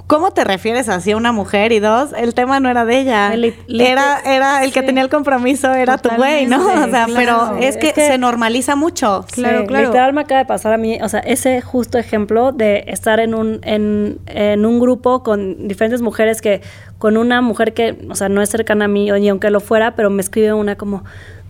¿Cómo 0.07 0.31
te 0.31 0.45
refieres 0.45 0.89
así 0.89 1.11
a 1.11 1.17
una 1.17 1.33
mujer? 1.33 1.73
Y 1.73 1.81
dos, 1.81 2.11
el 2.17 2.33
tema 2.35 2.61
no 2.61 2.69
era 2.69 2.85
de 2.85 3.01
ella. 3.01 3.35
era, 3.69 4.21
era 4.21 4.63
el 4.63 4.73
que 4.73 4.83
tenía 4.83 5.03
el 5.03 5.09
compromiso, 5.09 5.73
era 5.73 5.99
tu 5.99 6.11
güey, 6.11 6.47
¿no? 6.47 6.65
O 6.65 6.89
sea, 6.89 7.07
pero 7.15 7.57
es 7.59 7.77
que, 7.77 7.93
se 7.93 8.17
normaliza 8.17 8.77
mucho. 8.77 9.25
Claro, 9.33 9.67
claro. 9.67 9.89
Literal 9.89 10.13
me 10.13 10.21
acaba 10.21 10.39
de 10.39 10.47
pasar 10.47 10.73
a 10.73 10.77
mí, 10.77 10.99
o 11.03 11.09
sea, 11.09 11.21
ese 11.21 11.61
justo 11.61 11.99
ejemplo 11.99 12.53
de 12.53 12.85
estar 12.87 13.19
en 13.19 13.35
un, 13.35 13.59
en, 13.63 14.19
en 14.27 14.65
un 14.65 14.79
grupo 14.79 15.25
con 15.25 15.67
diferentes 15.67 16.03
mujeres 16.03 16.41
que, 16.41 16.61
con 16.99 17.17
una 17.17 17.41
mujer 17.41 17.75
que, 17.75 17.99
o 18.09 18.15
sea, 18.15 18.29
no 18.29 18.43
es 18.43 18.49
cercana 18.49 18.85
a 18.85 18.89
mí, 18.89 19.11
ni 19.11 19.29
aunque 19.29 19.51
lo 19.51 19.61
fuera, 19.61 19.97
pero 19.97 20.09
me 20.11 20.23
escribe 20.23 20.53
una 20.53 20.77
como, 20.77 21.05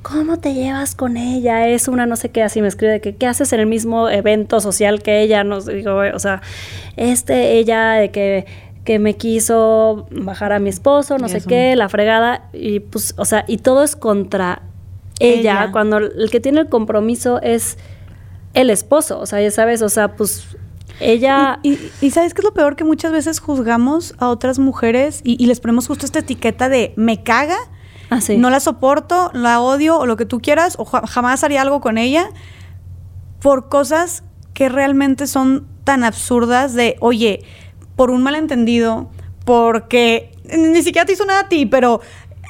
¿cómo 0.06 0.38
te 0.38 0.54
llevas 0.54 0.94
con 0.94 1.16
ella? 1.16 1.66
Es 1.66 1.88
una 1.88 2.06
no 2.06 2.14
sé 2.14 2.28
qué, 2.28 2.44
así 2.44 2.62
me 2.62 2.68
escribe 2.68 3.00
que, 3.00 3.16
¿qué 3.16 3.26
haces 3.26 3.52
en 3.52 3.58
el 3.58 3.66
mismo 3.66 4.08
evento 4.08 4.60
social 4.60 5.02
que 5.02 5.20
ella? 5.20 5.42
No 5.42 5.60
digo, 5.60 5.96
o 6.14 6.18
sea, 6.20 6.42
este, 6.96 7.58
ella 7.58 7.94
de 7.94 8.12
que, 8.12 8.46
que 8.84 9.00
me 9.00 9.16
quiso 9.16 10.06
bajar 10.12 10.52
a 10.52 10.60
mi 10.60 10.68
esposo, 10.68 11.18
no 11.18 11.28
sé 11.28 11.40
qué, 11.40 11.74
la 11.74 11.88
fregada, 11.88 12.48
y 12.52 12.78
pues, 12.78 13.14
o 13.16 13.24
sea, 13.24 13.44
y 13.48 13.58
todo 13.58 13.82
es 13.82 13.96
contra 13.96 14.62
ella, 15.18 15.70
cuando 15.72 15.96
el 15.96 16.30
que 16.30 16.38
tiene 16.38 16.60
el 16.60 16.68
compromiso 16.68 17.42
es 17.42 17.76
el 18.54 18.70
esposo, 18.70 19.18
o 19.18 19.26
sea, 19.26 19.42
ya 19.42 19.50
sabes, 19.50 19.82
o 19.82 19.88
sea, 19.88 20.14
pues 20.14 20.56
ella... 21.00 21.58
Y, 21.64 21.78
y, 22.00 22.12
¿sabes 22.12 22.32
qué 22.32 22.42
es 22.42 22.44
lo 22.44 22.54
peor? 22.54 22.76
Que 22.76 22.84
muchas 22.84 23.10
veces 23.10 23.40
juzgamos 23.40 24.14
a 24.18 24.28
otras 24.28 24.60
mujeres 24.60 25.20
y, 25.24 25.42
y 25.42 25.46
les 25.46 25.58
ponemos 25.58 25.88
justo 25.88 26.06
esta 26.06 26.20
etiqueta 26.20 26.68
de 26.68 26.92
me 26.94 27.24
caga 27.24 27.56
Ah, 28.10 28.20
no 28.36 28.50
la 28.50 28.60
soporto, 28.60 29.30
la 29.32 29.60
odio 29.60 29.98
o 29.98 30.06
lo 30.06 30.16
que 30.16 30.26
tú 30.26 30.40
quieras, 30.40 30.76
o 30.78 30.84
jamás 30.84 31.42
haría 31.44 31.62
algo 31.62 31.80
con 31.80 31.98
ella 31.98 32.30
por 33.40 33.68
cosas 33.68 34.22
que 34.54 34.68
realmente 34.68 35.26
son 35.26 35.66
tan 35.84 36.04
absurdas 36.04 36.74
de, 36.74 36.96
oye, 37.00 37.44
por 37.96 38.10
un 38.10 38.22
malentendido, 38.22 39.08
porque 39.44 40.32
ni 40.44 40.82
siquiera 40.82 41.06
te 41.06 41.12
hizo 41.12 41.24
nada 41.24 41.40
a 41.40 41.48
ti, 41.48 41.66
pero 41.66 42.00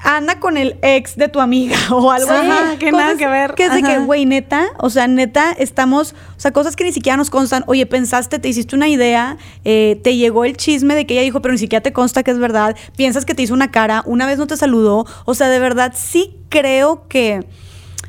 anda 0.06 0.38
con 0.38 0.56
el 0.56 0.78
ex 0.82 1.16
de 1.16 1.28
tu 1.28 1.40
amiga 1.40 1.76
o 1.90 2.10
algo 2.10 2.30
así. 2.30 2.78
que 2.78 2.92
nada 2.92 3.16
que 3.16 3.26
ver. 3.26 3.54
Que 3.54 3.64
es 3.66 3.74
de 3.74 3.82
que, 3.82 3.98
güey, 3.98 4.24
neta, 4.24 4.68
o 4.78 4.88
sea, 4.88 5.08
neta, 5.08 5.52
estamos, 5.52 6.14
o 6.36 6.40
sea, 6.40 6.52
cosas 6.52 6.76
que 6.76 6.84
ni 6.84 6.92
siquiera 6.92 7.16
nos 7.16 7.28
constan. 7.28 7.64
Oye, 7.66 7.84
pensaste, 7.86 8.38
te 8.38 8.48
hiciste 8.48 8.76
una 8.76 8.88
idea, 8.88 9.36
eh, 9.64 10.00
te 10.02 10.16
llegó 10.16 10.44
el 10.44 10.56
chisme 10.56 10.94
de 10.94 11.06
que 11.06 11.14
ella 11.14 11.22
dijo, 11.22 11.42
pero 11.42 11.52
ni 11.52 11.58
siquiera 11.58 11.82
te 11.82 11.92
consta 11.92 12.22
que 12.22 12.30
es 12.30 12.38
verdad. 12.38 12.76
Piensas 12.96 13.24
que 13.24 13.34
te 13.34 13.42
hizo 13.42 13.52
una 13.52 13.70
cara, 13.70 14.02
una 14.06 14.26
vez 14.26 14.38
no 14.38 14.46
te 14.46 14.56
saludó. 14.56 15.06
O 15.24 15.34
sea, 15.34 15.48
de 15.48 15.58
verdad, 15.58 15.92
sí 15.94 16.36
creo 16.48 17.06
que. 17.08 17.44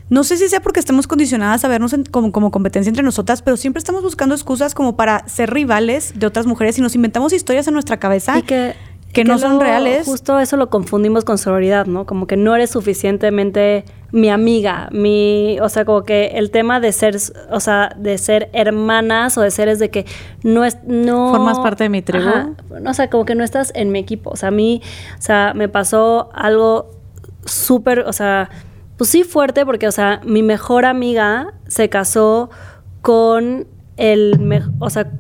No 0.10 0.24
sé 0.24 0.38
si 0.38 0.48
sea 0.48 0.62
porque 0.62 0.80
estamos 0.80 1.06
condicionadas 1.06 1.66
a 1.66 1.68
vernos 1.68 1.94
como, 2.12 2.32
como, 2.32 2.50
competencia 2.50 2.88
entre 2.90 3.04
nosotras, 3.04 3.42
pero 3.42 3.58
siempre 3.58 3.80
estamos 3.80 4.04
buscando 4.04 4.36
excusas 4.36 4.74
como 4.74 4.96
para 4.96 5.28
ser 5.28 5.54
rivales 5.54 6.14
de 6.16 6.26
otras 6.26 6.46
mujeres 6.46 6.78
y 6.78 6.82
nos 6.82 6.96
inventamos 6.96 7.34
historias 7.34 7.68
en 7.68 7.74
nuestra 7.74 7.98
cabeza. 7.98 8.38
Y 8.38 8.44
que 8.44 8.74
que, 9.14 9.24
no 9.24 9.38
son 9.40 9.60
reales. 9.60 10.06
Justo 10.06 10.40
eso 10.40 10.58
lo 10.58 10.70
confundimos 10.70 11.26
con 11.26 11.38
sororidad, 11.38 11.86
¿no? 11.86 12.06
Como 12.06 12.28
que 12.28 12.38
no 12.38 12.56
eres 12.56 12.70
suficientemente 12.70 13.86
mi 14.12 14.30
amiga, 14.30 14.90
mi, 14.92 15.58
o 15.62 15.70
sea, 15.70 15.86
como 15.86 16.04
que 16.04 16.28
el 16.36 16.52
tema 16.52 16.80
de 16.80 16.92
ser, 16.92 17.18
o 17.52 17.60
sea, 17.60 17.94
de 17.98 18.18
ser 18.18 18.50
hermanas 18.54 19.38
o 19.38 19.42
de 19.42 19.52
seres 19.52 19.80
de 19.80 19.90
que 19.90 20.06
no 20.44 20.64
es, 20.64 20.78
no 20.86 21.32
formas 21.32 21.60
parte 21.60 21.84
de 21.84 21.90
mi 21.90 22.02
tribu, 22.02 22.56
o 22.86 22.94
sea, 22.94 23.10
como 23.10 23.26
que 23.26 23.36
no 23.36 23.44
estás 23.44 23.72
en 23.76 23.92
mi 23.92 24.00
equipo, 24.00 24.30
o 24.30 24.36
sea, 24.36 24.50
a 24.50 24.52
mí, 24.52 24.82
o 25.18 25.22
sea, 25.22 25.54
me 25.56 25.68
pasó 25.68 26.30
algo 26.34 26.92
súper, 27.44 28.00
o 28.02 28.14
sea, 28.14 28.50
pues 28.98 29.10
sí 29.10 29.24
fuerte 29.24 29.66
porque, 29.66 29.88
o 29.88 29.92
sea, 29.92 30.22
mi 30.24 30.42
mejor 30.42 30.86
amiga 30.86 31.54
se 31.68 31.90
casó 31.90 32.50
con 33.02 33.68
el, 33.98 34.64
o 34.80 34.90
sea, 34.90 35.12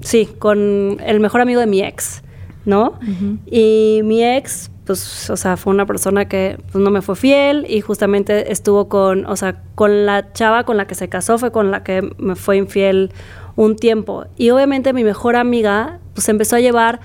sí, 0.00 0.26
con 0.38 0.98
el 1.04 1.20
mejor 1.20 1.40
amigo 1.42 1.60
de 1.60 1.66
mi 1.66 1.82
ex. 1.82 2.22
¿No? 2.66 2.98
Y 3.46 4.00
mi 4.04 4.22
ex, 4.22 4.70
pues, 4.84 5.30
o 5.30 5.36
sea, 5.36 5.56
fue 5.56 5.72
una 5.72 5.86
persona 5.86 6.28
que 6.28 6.58
pues, 6.70 6.82
no 6.82 6.90
me 6.90 7.00
fue 7.00 7.16
fiel 7.16 7.64
y 7.68 7.80
justamente 7.80 8.52
estuvo 8.52 8.88
con, 8.88 9.24
o 9.26 9.36
sea, 9.36 9.62
con 9.74 10.04
la 10.04 10.32
chava 10.32 10.64
con 10.64 10.76
la 10.76 10.86
que 10.86 10.94
se 10.94 11.08
casó 11.08 11.38
fue 11.38 11.50
con 11.50 11.70
la 11.70 11.82
que 11.82 12.08
me 12.18 12.34
fue 12.34 12.58
infiel 12.58 13.12
un 13.54 13.76
tiempo. 13.76 14.26
Y 14.36 14.50
obviamente 14.50 14.92
mi 14.92 15.04
mejor 15.04 15.36
amiga, 15.36 16.00
pues, 16.14 16.28
empezó 16.28 16.56
a 16.56 16.60
llevar 16.60 17.00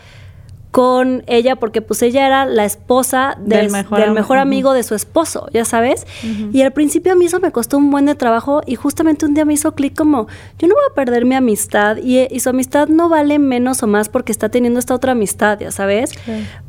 con 0.71 1.23
ella 1.27 1.57
porque 1.57 1.81
pues 1.81 2.01
ella 2.01 2.25
era 2.25 2.45
la 2.45 2.63
esposa 2.63 3.37
del, 3.39 3.69
mejor, 3.69 4.37
amigo 4.37 4.73
de 4.73 4.83
su 4.83 4.95
esposo, 4.95 5.47
ya 5.53 5.65
sabes. 5.65 6.07
Y 6.53 6.61
al 6.61 6.71
principio 6.71 7.11
a 7.11 7.15
mí 7.15 7.25
eso 7.25 7.41
me 7.41 7.51
costó 7.51 7.77
un 7.77 7.91
buen 7.91 8.05
de 8.05 8.15
trabajo 8.15 8.61
y 8.65 8.75
justamente 8.75 9.25
un 9.25 9.33
día 9.33 9.43
me 9.43 9.53
hizo 9.53 9.73
clic 9.73 9.95
como, 9.95 10.27
yo 10.57 10.67
no 10.69 10.75
voy 10.75 10.83
a 10.89 10.93
perder 10.95 11.25
mi 11.25 11.35
amistad 11.35 11.97
y, 11.97 12.39
su 12.39 12.49
amistad 12.49 12.87
no 12.87 13.09
vale 13.09 13.37
menos 13.37 13.83
o 13.83 13.87
más 13.87 14.09
porque 14.09 14.31
está 14.31 14.49
teniendo 14.49 14.79
esta 14.79 14.95
otra 14.95 15.11
amistad, 15.11 15.59
ya 15.59 15.71
sabes. 15.71 16.11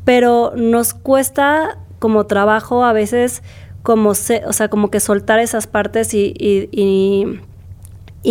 Pero 0.04 0.52
nos 0.56 0.94
cuesta 0.94 1.78
como 2.00 2.26
trabajo 2.26 2.84
a 2.84 2.92
veces 2.92 3.42
como, 3.84 4.14
se, 4.14 4.42
o 4.46 4.52
sea, 4.52 4.68
como 4.68 4.90
que 4.90 5.00
soltar 5.00 5.38
esas 5.38 5.66
partes 5.66 6.12
y 6.12 6.34
y 6.38 7.40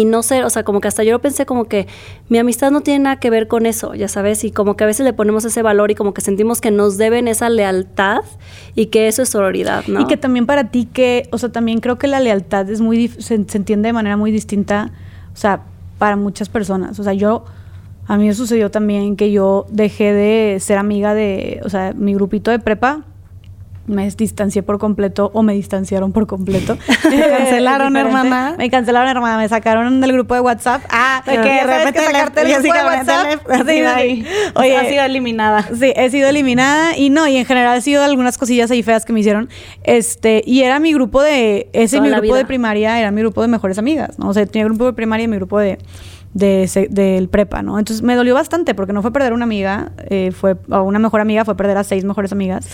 no 0.06 0.24
sé, 0.24 0.44
o 0.44 0.50
sea, 0.50 0.64
como 0.64 0.80
que 0.80 0.88
hasta 0.88 1.04
yo 1.04 1.12
lo 1.12 1.20
pensé 1.20 1.46
como 1.46 1.66
que 1.66 1.88
mi 2.30 2.38
amistad 2.38 2.72
no 2.72 2.82
tiene 2.82 3.04
nada 3.04 3.16
que 3.18 3.30
ver 3.30 3.48
con 3.48 3.66
eso, 3.66 3.94
ya 3.94 4.08
sabes, 4.08 4.44
y 4.44 4.52
como 4.52 4.76
que 4.78 4.86
a 4.86 4.88
veces 4.88 5.06
le 5.06 5.14
ponemos 5.14 5.44
ese 5.44 5.62
valor 5.62 5.92
y 5.92 5.96
como 5.96 6.14
que 6.14 6.22
sentimos 6.22 6.62
que 6.62 6.72
nos 6.72 6.98
deben 6.98 7.28
esa 7.28 7.50
lealtad 7.50 8.22
y 8.74 8.88
que 8.88 9.08
eso 9.08 9.22
es 9.22 9.30
sororidad, 9.30 9.86
¿no? 9.88 10.02
Y 10.02 10.06
que 10.06 10.18
también 10.18 10.46
para 10.46 10.72
ti 10.72 10.86
que, 10.86 11.28
o 11.32 11.38
sea, 11.38 11.52
también 11.52 11.80
creo 11.80 11.98
que 11.98 12.08
la 12.08 12.20
lealtad 12.20 12.70
es 12.70 12.80
muy, 12.80 13.10
se, 13.10 13.36
entiende 13.36 13.90
de 13.90 13.94
manera 13.94 14.16
muy 14.16 14.32
distinta, 14.32 14.92
o 15.34 15.38
sea, 15.38 15.64
para 15.98 16.16
muchas 16.16 16.50
personas, 16.50 17.00
o 17.00 17.04
sea, 17.04 17.14
yo 17.14 17.44
A 18.08 18.18
mí 18.18 18.28
me 18.28 18.34
sucedió 18.34 18.72
también 18.72 19.16
que 19.16 19.32
yo 19.32 19.66
dejé 19.70 20.12
de 20.12 20.60
ser 20.60 20.78
amiga 20.78 21.14
de, 21.14 21.62
o 21.64 21.70
sea, 21.70 21.94
mi 21.96 22.14
grupito 22.14 22.50
de 22.52 22.60
prepa 22.60 23.06
me 23.92 24.10
distancié 24.10 24.64
por 24.64 24.80
completo 24.80 25.32
o 25.34 25.44
me 25.44 25.54
distanciaron 25.54 26.12
por 26.12 26.28
completo. 26.28 26.78
Me 27.10 27.20
cancelaron, 27.20 27.96
hermana. 27.98 28.56
Me 28.58 28.70
cancelaron, 28.70 29.10
hermana. 29.10 29.38
Me 29.38 29.50
sacaron 29.50 30.02
del 30.02 30.14
grupo 30.14 30.34
de 30.34 30.42
WhatsApp. 30.42 30.84
Ah, 30.90 31.22
De 31.26 31.34
que 31.34 31.50
de 31.50 31.64
repente 31.64 32.00
sacarte 32.00 32.44
del 32.44 32.54
grupo 32.54 32.74
de 32.74 32.84
WhatsApp. 32.84 33.42
Sí. 33.68 34.26
Oye, 34.56 34.78
ha 34.78 34.86
sido 34.86 35.04
eliminada. 35.04 35.64
Sí, 35.64 35.94
he 35.96 36.10
sido 36.10 36.30
eliminada 36.30 36.98
y 36.98 37.10
no, 37.10 37.28
y 37.28 37.38
en 37.38 37.46
general 37.46 37.78
he 37.78 37.82
sido 37.82 38.04
algunas 38.04 38.38
cosillas 38.38 38.72
ahí 38.72 38.84
feas 38.84 39.06
que 39.06 39.14
me 39.14 39.20
hicieron. 39.20 39.50
Este, 39.84 40.42
y 40.46 40.62
era 40.62 40.80
mi 40.80 40.94
grupo 40.94 41.22
de, 41.22 41.70
ese 41.74 41.98
Toda 41.98 42.10
mi 42.10 42.16
grupo 42.16 42.36
de 42.36 42.46
primaria, 42.46 43.00
era 43.00 43.12
mi 43.12 43.22
grupo 43.22 43.42
de 43.42 43.48
mejores 43.48 43.78
amigas, 43.78 44.18
¿no? 44.18 44.30
O 44.30 44.34
sea, 44.34 44.46
tenía 44.46 44.66
grupo 44.66 44.86
de 44.86 44.94
primaria 44.94 45.26
y 45.26 45.28
mi 45.28 45.38
grupo 45.38 45.60
de, 45.60 45.78
de 46.34 46.88
del 46.90 47.28
prepa, 47.30 47.62
¿no? 47.62 47.78
Entonces 47.80 48.04
me 48.04 48.16
dolió 48.16 48.34
bastante 48.34 48.74
porque 48.74 48.94
no 48.94 49.02
fue 49.02 49.12
perder 49.12 49.34
una 49.34 49.44
amiga, 49.44 49.92
eh, 50.10 50.32
fue, 50.32 50.56
a 50.70 50.82
una 50.82 51.00
mejor 51.00 51.20
amiga, 51.22 51.44
fue 51.46 51.56
perder 51.58 51.78
a 51.78 51.84
seis 51.84 52.04
mejores 52.06 52.32
amigas. 52.32 52.68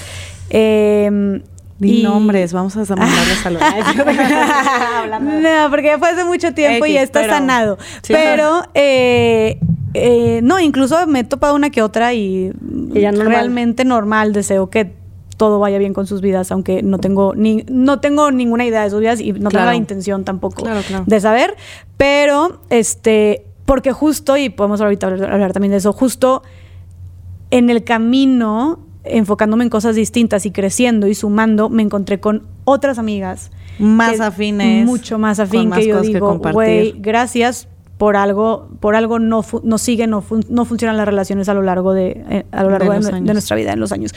Eh, 0.50 1.42
Di 1.80 2.00
y- 2.00 2.04
nombres, 2.04 2.54
vamos 2.54 2.76
a 2.76 2.80
mandarle 2.96 3.36
saludos. 3.44 3.64
no, 5.22 5.70
porque 5.70 5.88
ya 5.88 6.00
fue 6.00 6.10
hace 6.10 6.24
mucho 6.24 6.54
tiempo 6.54 6.86
y 6.86 6.94
ya 6.94 7.02
está 7.04 7.22
pero- 7.22 7.34
sanado. 7.34 7.78
Sí. 8.02 8.14
Pero, 8.14 8.64
eh, 8.74 9.60
eh, 9.94 10.40
no, 10.44 10.60
incluso 10.60 11.06
me 11.08 11.20
he 11.20 11.24
topado 11.24 11.56
una 11.56 11.70
que 11.70 11.82
otra 11.82 12.14
y, 12.14 12.52
Y 12.94 13.00
ya 13.02 13.12
normal. 13.12 13.28
realmente 13.30 13.86
normal. 13.86 14.34
Deseo 14.34 14.70
que 14.70 14.96
todo 15.38 15.60
vaya 15.60 15.78
bien 15.78 15.94
con 15.94 16.08
sus 16.08 16.22
vidas, 16.22 16.52
aunque 16.52 16.82
no 16.82 16.98
tengo 16.98 17.36
ni 17.36 17.64
no 17.70 18.00
tengo 18.00 18.32
ninguna 18.32 18.66
idea 18.66 18.84
de 18.84 18.90
sus 18.90 19.00
vidas 19.02 19.20
y 19.22 19.34
no 19.34 19.50
tengo 19.52 19.66
la 19.66 19.76
intención 19.76 20.24
tampoco 20.26 20.64
Claro, 20.64 20.82
claro. 20.88 21.04
de 21.06 21.20
saber. 21.22 21.56
Pero, 21.96 22.60
este, 22.72 23.46
porque 23.68 23.92
justo, 23.92 24.38
y 24.38 24.48
podemos 24.50 24.80
ahorita 24.80 25.08
hablar, 25.08 25.32
hablar 25.34 25.52
también 25.54 25.72
de 25.72 25.78
eso, 25.78 25.92
justo 25.92 26.42
en 27.52 27.70
el 27.70 27.84
camino, 27.84 28.80
enfocándome 29.04 29.66
en 29.66 29.70
cosas 29.70 29.96
distintas 29.96 30.46
y 30.46 30.52
creciendo 30.52 31.06
y 31.08 31.14
sumando, 31.16 31.70
me 31.70 31.84
encontré 31.84 32.20
con 32.20 32.48
otras 32.64 32.98
amigas 32.98 33.52
Más 33.78 34.20
afines, 34.22 34.86
mucho 34.86 35.20
más 35.20 35.40
afín 35.40 35.70
más 35.70 35.80
que 35.80 35.88
yo 35.88 35.96
digo, 36.14 36.28
güey, 36.54 36.92
gracias 37.02 37.68
por 37.98 38.16
algo, 38.16 38.70
por 38.80 38.96
algo 38.96 39.20
no, 39.20 39.42
fu- 39.44 39.62
no 39.64 39.78
sigue, 39.78 40.08
no, 40.08 40.22
fun- 40.22 40.46
no 40.50 40.64
funcionan 40.66 40.96
las 40.98 41.06
relaciones 41.06 41.50
a 41.50 41.54
lo 41.54 41.62
largo 41.62 41.94
de, 41.94 42.24
eh, 42.30 42.46
a 42.52 42.64
lo 42.64 42.70
largo 42.70 42.86
de, 42.94 43.00
nuestra 43.34 43.56
vida, 43.56 43.74
en 43.74 43.80
los 43.80 43.92
años. 43.92 44.12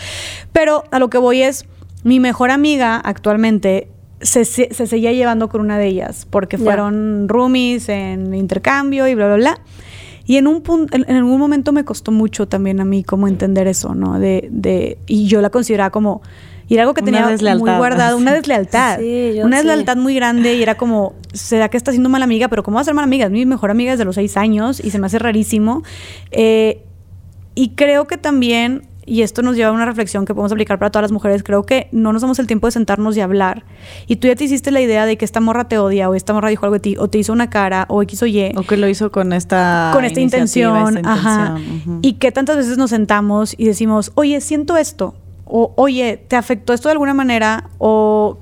Pero 0.53 0.85
a 0.91 0.99
lo 1.01 1.09
que 1.11 1.19
voy 1.19 1.43
es, 1.43 1.67
mi 2.05 2.21
mejor 2.21 2.51
amiga 2.51 2.97
actualmente 2.97 3.89
se, 4.21 4.45
se, 4.45 4.73
se 4.73 4.87
seguía 4.87 5.13
llevando 5.13 5.49
con 5.49 5.61
una 5.61 5.79
de 5.79 5.87
ellas, 5.87 6.27
porque 6.29 6.59
fueron 6.59 7.29
roomies 7.29 7.89
en 7.89 8.35
intercambio 8.35 9.07
y 9.09 9.15
bla, 9.15 9.27
bla, 9.27 9.37
bla. 9.37 9.61
Y 10.27 10.37
en 10.37 10.47
un 10.47 10.63
punto, 10.63 10.97
en, 10.97 11.05
en 11.09 11.17
algún 11.17 11.41
momento 11.41 11.73
me 11.73 11.85
costó 11.85 12.13
mucho 12.13 12.47
también 12.47 12.81
a 12.81 12.85
mí 12.85 13.03
como 13.03 13.27
entender 13.27 13.67
eso, 13.67 13.95
¿no? 13.95 14.21
De, 14.21 14.49
de, 14.51 14.99
y 15.07 15.27
yo 15.27 15.41
la 15.41 15.51
consideraba 15.51 15.91
como, 15.91 16.23
y 16.71 16.75
era 16.75 16.85
algo 16.85 16.95
que 16.95 17.03
Una 17.03 17.29
tenía 17.29 17.57
muy 17.57 17.73
guardado, 17.73 18.17
una 18.17 18.33
deslealtad. 18.35 19.01
Sí, 19.01 19.33
yo 19.35 19.45
una 19.45 19.57
sí. 19.57 19.67
deslealtad 19.67 19.97
muy 19.97 20.15
grande 20.15 20.55
y 20.55 20.63
era 20.63 20.77
como, 20.77 21.15
¿será 21.33 21.69
que 21.69 21.77
está 21.77 21.91
siendo 21.91 22.09
mala 22.09 22.27
amiga? 22.27 22.47
Pero 22.47 22.63
¿cómo 22.63 22.77
va 22.77 22.83
a 22.83 22.85
ser 22.85 22.95
mala 22.95 23.07
amiga? 23.07 23.27
Es 23.27 23.33
mi 23.33 23.45
mejor 23.45 23.73
amiga 23.73 23.91
desde 23.91 24.05
los 24.05 24.15
seis 24.15 24.37
años 24.37 24.79
y 24.79 24.93
se 24.93 25.01
me 25.01 25.07
hace 25.07 25.19
rarísimo. 25.19 25.83
Eh, 26.31 26.85
y 27.57 27.71
creo 27.71 28.07
que 28.07 28.19
también, 28.19 28.85
y 29.11 29.23
esto 29.23 29.43
nos 29.43 29.57
lleva 29.57 29.71
a 29.71 29.73
una 29.73 29.87
reflexión 29.87 30.25
que 30.25 30.35
podemos 30.35 30.53
aplicar 30.53 30.79
para 30.79 30.91
todas 30.91 31.03
las 31.03 31.11
mujeres, 31.11 31.43
creo 31.43 31.65
que 31.65 31.89
no 31.91 32.13
nos 32.13 32.23
damos 32.23 32.39
el 32.39 32.47
tiempo 32.47 32.69
de 32.69 32.71
sentarnos 32.71 33.17
y 33.17 33.21
hablar. 33.21 33.65
Y 34.07 34.17
tú 34.17 34.29
ya 34.29 34.37
te 34.37 34.45
hiciste 34.45 34.71
la 34.71 34.81
idea 34.81 35.05
de 35.05 35.19
que 35.19 35.25
esta 35.25 35.41
morra 35.41 35.65
te 35.65 35.79
odia, 35.79 36.09
o 36.09 36.15
esta 36.15 36.33
morra 36.33 36.49
dijo 36.49 36.65
algo 36.65 36.75
de 36.75 36.81
ti, 36.81 36.97
o 36.97 37.09
te 37.09 37.19
hizo 37.19 37.33
una 37.33 37.51
cara, 37.51 37.87
o 37.89 38.03
X 38.03 38.23
o 38.23 38.27
Y 38.27 38.53
O 38.57 38.63
que 38.63 38.77
lo 38.77 38.89
hizo 38.89 39.11
con 39.11 39.33
esta 39.33 39.91
con 39.93 40.05
esta 40.05 40.21
intención, 40.21 40.99
esta 40.99 41.13
ajá. 41.13 41.57
intención. 41.59 41.99
Y 42.03 42.13
que 42.15 42.31
tantas 42.31 42.57
veces 42.57 42.79
nos 42.79 42.91
sentamos 42.91 43.57
y 43.59 43.67
decimos, 43.67 44.13
oye, 44.15 44.41
siento 44.41 44.77
esto, 44.77 45.17
o 45.45 45.73
oye, 45.77 46.25
¿te 46.29 46.37
afectó 46.37 46.73
esto 46.73 46.89
de 46.89 46.93
alguna 46.93 47.13
manera? 47.13 47.71
O 47.79 48.39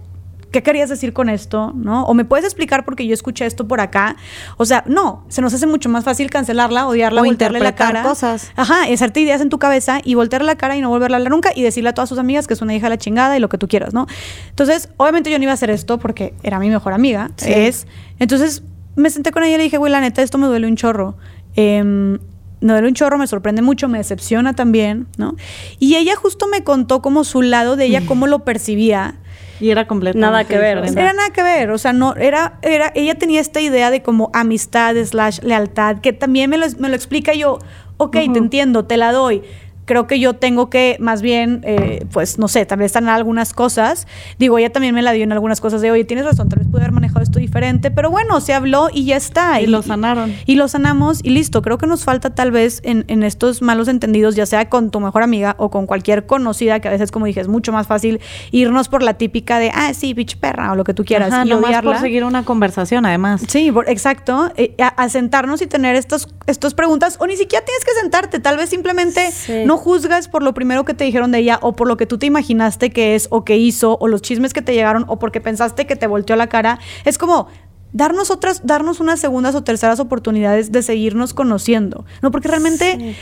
¿qué 0.50 0.62
querías 0.62 0.88
decir 0.88 1.12
con 1.12 1.28
esto? 1.28 1.72
¿No? 1.74 2.04
O 2.04 2.14
me 2.14 2.24
puedes 2.24 2.44
explicar 2.44 2.84
porque 2.84 3.06
yo 3.06 3.14
escuché 3.14 3.46
esto 3.46 3.68
por 3.68 3.80
acá. 3.80 4.16
O 4.56 4.64
sea, 4.64 4.84
no, 4.87 5.24
se 5.28 5.42
nos 5.42 5.52
hace 5.54 5.66
mucho 5.66 5.88
más 5.88 6.04
fácil 6.04 6.30
cancelarla, 6.30 6.87
odiarla, 6.87 7.22
O 7.22 7.24
voltearle 7.24 7.61
la 7.61 7.74
cara. 7.74 8.02
cosas. 8.02 8.50
Ajá, 8.56 8.84
hacerte 8.92 9.20
ideas 9.20 9.40
en 9.40 9.48
tu 9.48 9.58
cabeza 9.58 10.00
y 10.02 10.14
voltearle 10.14 10.46
la 10.46 10.56
cara 10.56 10.76
y 10.76 10.80
no 10.80 10.88
volverla 10.88 11.16
a 11.16 11.18
hablar 11.18 11.30
nunca 11.30 11.50
y 11.54 11.62
decirle 11.62 11.90
a 11.90 11.94
todas 11.94 12.08
sus 12.08 12.18
amigas 12.18 12.46
que 12.46 12.54
es 12.54 12.62
una 12.62 12.74
hija 12.74 12.87
de 12.87 12.90
la 12.90 12.98
chingada 12.98 13.37
y 13.37 13.40
lo 13.40 13.48
que 13.48 13.58
tú 13.58 13.68
quieras, 13.68 13.94
¿no? 13.94 14.06
Entonces, 14.50 14.88
obviamente 14.96 15.30
yo 15.30 15.38
no 15.38 15.42
iba 15.44 15.52
a 15.52 15.54
hacer 15.54 15.70
esto 15.70 15.98
porque 15.98 16.34
era 16.42 16.58
mi 16.58 16.70
mejor 16.70 16.92
amiga. 16.92 17.30
Sí. 17.37 17.52
Es. 17.52 17.87
Entonces, 18.18 18.62
me 18.96 19.11
senté 19.11 19.30
con 19.30 19.44
ella 19.44 19.54
y 19.54 19.58
le 19.58 19.64
dije, 19.64 19.76
güey, 19.78 19.92
la 19.92 20.00
neta, 20.00 20.22
esto 20.22 20.38
me 20.38 20.46
duele 20.46 20.66
un 20.66 20.76
chorro. 20.76 21.16
Em, 21.54 22.18
me 22.61 22.72
duele 22.72 22.88
un 22.88 22.94
chorro, 22.94 23.18
me 23.18 23.26
sorprende 23.26 23.62
mucho, 23.62 23.88
me 23.88 23.98
decepciona 23.98 24.54
también, 24.54 25.06
¿no? 25.16 25.37
Y 25.78 25.94
ella 25.94 26.16
justo 26.16 26.48
me 26.48 26.64
contó 26.64 27.02
como 27.02 27.22
su 27.22 27.42
lado 27.42 27.76
de 27.76 27.84
ella, 27.84 28.02
cómo 28.06 28.26
lo 28.26 28.40
percibía. 28.40 29.16
Y 29.60 29.70
era 29.70 29.86
completamente 29.86 30.30
Nada 30.30 30.44
que 30.44 30.58
ver, 30.58 30.76
diferente. 30.76 31.00
Era 31.00 31.12
nada 31.12 31.30
que 31.30 31.42
ver, 31.42 31.70
o 31.70 31.78
sea, 31.78 31.92
no, 31.92 32.14
era, 32.16 32.58
era, 32.62 32.92
ella 32.94 33.16
tenía 33.16 33.40
esta 33.40 33.60
idea 33.60 33.90
de 33.90 34.02
como 34.02 34.30
amistad 34.32 34.94
slash 34.96 35.40
lealtad, 35.42 35.98
que 36.00 36.12
también 36.12 36.50
me 36.50 36.58
lo, 36.58 36.66
me 36.78 36.88
lo 36.88 36.94
explica 36.94 37.34
yo, 37.34 37.58
ok, 37.96 38.12
te 38.12 38.38
entiendo, 38.38 38.84
te 38.84 38.96
la 38.96 39.12
doy. 39.12 39.42
Creo 39.88 40.07
que 40.07 40.20
yo 40.20 40.35
tengo 40.35 40.68
que, 40.68 40.96
más 41.01 41.22
bien, 41.22 41.62
eh, 41.64 42.05
pues, 42.12 42.38
no 42.38 42.46
sé, 42.46 42.66
tal 42.66 42.79
vez 42.79 42.87
están 42.87 43.09
algunas 43.09 43.55
cosas. 43.55 44.07
Digo, 44.38 44.59
ella 44.59 44.70
también 44.70 44.94
me 44.94 45.01
la 45.01 45.12
dio 45.12 45.24
en 45.24 45.33
algunas 45.33 45.62
cosas 45.62 45.81
de, 45.81 45.90
oye, 45.90 46.05
tienes 46.05 46.27
razón, 46.27 46.51
tal 46.51 46.59
vez 46.59 46.68
pude 46.68 46.83
haber 46.83 46.92
manejado 46.92 47.22
esto 47.22 47.38
diferente, 47.38 47.90
pero 47.90 48.11
bueno, 48.11 48.40
se 48.42 48.53
habló 48.53 48.88
y 48.92 49.07
ya 49.07 49.16
está. 49.16 49.61
Y 49.62 49.66
lo 49.66 49.81
sanaron. 49.81 50.35
Y 50.44 50.57
lo 50.57 50.68
sanamos 50.68 51.20
y 51.24 51.31
listo. 51.31 51.62
Creo 51.62 51.79
que 51.79 51.87
nos 51.87 52.05
falta 52.05 52.35
tal 52.35 52.51
vez 52.51 52.81
en, 52.85 53.07
en 53.09 53.22
estos 53.22 53.62
malos 53.62 53.88
entendidos, 53.88 54.37
ya 54.37 54.44
sea 54.44 54.68
con 54.68 54.90
tu 54.90 55.01
mejor 55.01 55.22
amiga 55.22 55.55
o 55.59 55.70
con 55.70 55.87
cualquier 55.87 56.27
conocida, 56.27 56.81
que 56.81 56.88
a 56.88 56.90
veces, 56.90 57.11
como 57.11 57.24
dije, 57.24 57.40
es 57.40 57.48
mucho 57.48 57.72
más 57.72 57.87
fácil 57.87 58.20
irnos 58.51 58.88
por 58.90 59.03
la 59.03 59.14
típica 59.14 59.59
de, 59.59 59.70
ah, 59.74 59.94
sí, 59.94 60.12
bitch 60.12 60.37
perra, 60.37 60.70
o 60.72 60.77
lo 60.77 60.85
que 60.85 60.92
tú 60.92 61.05
quieras, 61.07 61.33
Ajá, 61.33 61.46
y 61.46 61.48
nomás 61.48 61.70
odiarla. 61.70 61.92
por 61.92 62.01
seguir 62.03 62.24
una 62.24 62.44
conversación, 62.44 63.07
además. 63.07 63.40
Sí, 63.48 63.72
por- 63.72 63.88
exacto. 63.88 64.53
eh, 64.57 64.74
a, 64.83 64.88
a 64.88 65.09
sentarnos 65.09 65.62
y 65.62 65.66
tener 65.66 65.96
estos, 65.96 66.29
estos 66.46 66.74
preguntas, 66.74 67.16
o 67.20 67.27
ni 67.27 67.37
siquiera 67.37 67.64
tienes 67.64 67.85
que 67.87 67.92
sentarte, 68.01 68.38
tal 68.38 68.59
vez 68.59 68.68
simplemente 68.68 69.31
Sí. 69.33 69.62
no 69.64 69.77
juzgas 69.78 70.28
por 70.28 70.42
lo 70.42 70.52
primero 70.54 70.84
que 70.84 70.94
te 70.94 71.04
dijeron 71.04 71.32
de 71.32 71.38
ella, 71.38 71.58
o 71.62 71.74
por 71.74 71.88
lo 71.88 71.96
que 71.96 72.06
tú 72.06 72.18
te 72.18 72.26
imaginaste 72.26 72.90
que 72.90 73.14
es, 73.14 73.28
o 73.30 73.44
que 73.44 73.56
hizo, 73.56 73.96
o 74.00 74.08
los 74.08 74.20
chismes 74.22 74.52
que 74.52 74.62
te 74.62 74.74
llegaron, 74.74 75.04
o 75.08 75.18
porque 75.18 75.40
pensaste 75.40 75.86
que 75.86 75.96
te 75.96 76.06
volteó 76.06 76.36
la 76.36 76.48
cara. 76.48 76.78
Es 77.04 77.18
como 77.18 77.48
darnos 77.92 78.30
otras, 78.30 78.66
darnos 78.66 79.00
unas 79.00 79.20
segundas 79.20 79.54
o 79.54 79.62
terceras 79.62 80.00
oportunidades 80.00 80.72
de 80.72 80.82
seguirnos 80.82 81.34
conociendo. 81.34 82.04
No, 82.22 82.30
porque 82.30 82.48
realmente, 82.48 83.16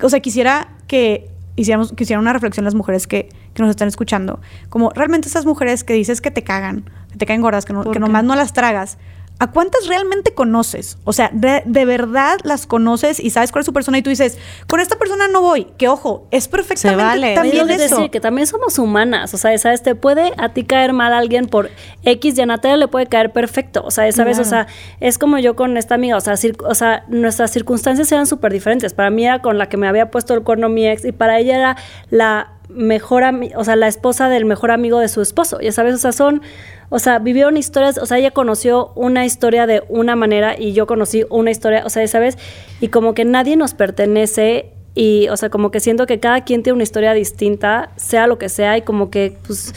o 0.00 0.08
sea, 0.08 0.20
quisiera 0.20 0.76
que 0.86 1.30
hiciéramos, 1.56 1.92
que 1.92 2.04
hicieran 2.04 2.22
una 2.22 2.32
reflexión 2.32 2.64
las 2.64 2.74
mujeres 2.74 3.06
que, 3.06 3.28
que 3.54 3.62
nos 3.62 3.70
están 3.70 3.88
escuchando. 3.88 4.40
Como 4.68 4.90
realmente 4.90 5.28
esas 5.28 5.46
mujeres 5.46 5.84
que 5.84 5.94
dices 5.94 6.20
que 6.20 6.30
te 6.30 6.42
cagan, 6.42 6.90
que 7.12 7.18
te 7.18 7.26
caen 7.26 7.40
gordas, 7.40 7.64
que, 7.64 7.72
no, 7.72 7.82
¿Por 7.82 7.92
que 7.92 8.00
nomás 8.00 8.24
no 8.24 8.36
las 8.36 8.52
tragas. 8.52 8.98
¿A 9.40 9.50
cuántas 9.50 9.88
realmente 9.88 10.32
conoces? 10.32 10.96
O 11.02 11.12
sea, 11.12 11.28
de, 11.32 11.62
de 11.66 11.84
verdad 11.84 12.38
las 12.44 12.68
conoces 12.68 13.18
y 13.18 13.30
sabes 13.30 13.50
cuál 13.50 13.60
es 13.60 13.66
su 13.66 13.72
persona 13.72 13.98
y 13.98 14.02
tú 14.02 14.10
dices, 14.10 14.38
con 14.68 14.78
esta 14.78 14.96
persona 14.96 15.26
no 15.26 15.42
voy. 15.42 15.66
Que 15.76 15.88
ojo, 15.88 16.28
es 16.30 16.46
perfectamente 16.46 17.02
vale. 17.02 17.26
Oye, 17.26 17.34
también 17.34 17.70
es 17.70 17.82
eso. 17.82 17.96
decir, 17.96 18.10
que 18.12 18.20
también 18.20 18.46
somos 18.46 18.78
humanas, 18.78 19.34
o 19.34 19.36
sea, 19.36 19.56
¿sabes? 19.58 19.82
Te 19.82 19.96
puede 19.96 20.32
a 20.38 20.50
ti 20.50 20.62
caer 20.62 20.92
mal 20.92 21.12
alguien 21.12 21.46
por 21.46 21.70
X 22.04 22.38
y 22.38 22.42
a 22.42 22.46
Natalia 22.46 22.76
le 22.76 22.86
puede 22.86 23.06
caer 23.06 23.32
perfecto, 23.32 23.82
o 23.84 23.90
sea, 23.90 24.10
¿sabes? 24.12 24.38
O 24.38 24.44
sea, 24.44 24.68
es 25.00 25.18
como 25.18 25.38
yo 25.38 25.56
con 25.56 25.76
esta 25.76 25.96
amiga, 25.96 26.16
o 26.16 26.20
sea, 26.20 26.34
o 26.64 26.74
sea 26.74 27.04
nuestras 27.08 27.50
circunstancias 27.50 28.10
eran 28.12 28.28
súper 28.28 28.52
diferentes. 28.52 28.94
Para 28.94 29.10
mí 29.10 29.26
era 29.26 29.42
con 29.42 29.58
la 29.58 29.68
que 29.68 29.76
me 29.76 29.88
había 29.88 30.12
puesto 30.12 30.34
el 30.34 30.42
cuerno 30.42 30.68
mi 30.68 30.86
ex 30.86 31.04
y 31.04 31.10
para 31.10 31.40
ella 31.40 31.56
era 31.56 31.76
la 32.08 32.52
mejor, 32.68 33.24
o 33.56 33.64
sea, 33.64 33.74
la 33.74 33.88
esposa 33.88 34.28
del 34.28 34.44
mejor 34.44 34.70
amigo 34.70 35.00
de 35.00 35.08
su 35.08 35.20
esposo, 35.20 35.60
ya 35.60 35.72
sabes, 35.72 35.94
o 35.94 35.98
sea, 35.98 36.12
son... 36.12 36.42
O 36.88 36.98
sea, 36.98 37.18
vivieron 37.18 37.56
historias, 37.56 37.98
o 37.98 38.06
sea, 38.06 38.18
ella 38.18 38.30
conoció 38.30 38.92
una 38.94 39.24
historia 39.24 39.66
de 39.66 39.82
una 39.88 40.16
manera 40.16 40.58
y 40.58 40.72
yo 40.72 40.86
conocí 40.86 41.24
una 41.30 41.50
historia, 41.50 41.82
o 41.84 41.90
sea, 41.90 42.02
ya 42.02 42.08
¿sabes? 42.08 42.38
Y 42.80 42.88
como 42.88 43.14
que 43.14 43.24
nadie 43.24 43.56
nos 43.56 43.74
pertenece 43.74 44.72
y, 44.94 45.28
o 45.28 45.36
sea, 45.36 45.50
como 45.50 45.70
que 45.70 45.80
siento 45.80 46.06
que 46.06 46.20
cada 46.20 46.42
quien 46.42 46.62
tiene 46.62 46.74
una 46.74 46.84
historia 46.84 47.12
distinta, 47.14 47.90
sea 47.96 48.26
lo 48.26 48.38
que 48.38 48.48
sea, 48.48 48.76
y 48.78 48.82
como 48.82 49.10
que, 49.10 49.36
pues, 49.46 49.74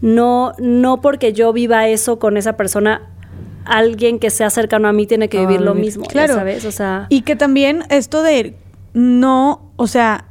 no, 0.00 0.52
no 0.58 1.00
porque 1.00 1.32
yo 1.32 1.52
viva 1.52 1.86
eso 1.88 2.18
con 2.18 2.36
esa 2.36 2.56
persona, 2.56 3.10
alguien 3.66 4.18
que 4.18 4.30
sea 4.30 4.50
cercano 4.50 4.88
a 4.88 4.92
mí 4.92 5.06
tiene 5.06 5.28
que 5.28 5.38
vivir 5.38 5.60
lo 5.60 5.74
mismo, 5.74 6.04
ya 6.04 6.10
Claro. 6.10 6.34
¿sabes? 6.34 6.64
O 6.64 6.72
sea, 6.72 7.06
Y 7.10 7.22
que 7.22 7.36
también 7.36 7.84
esto 7.90 8.22
de 8.22 8.54
no, 8.94 9.72
o 9.76 9.86
sea, 9.86 10.26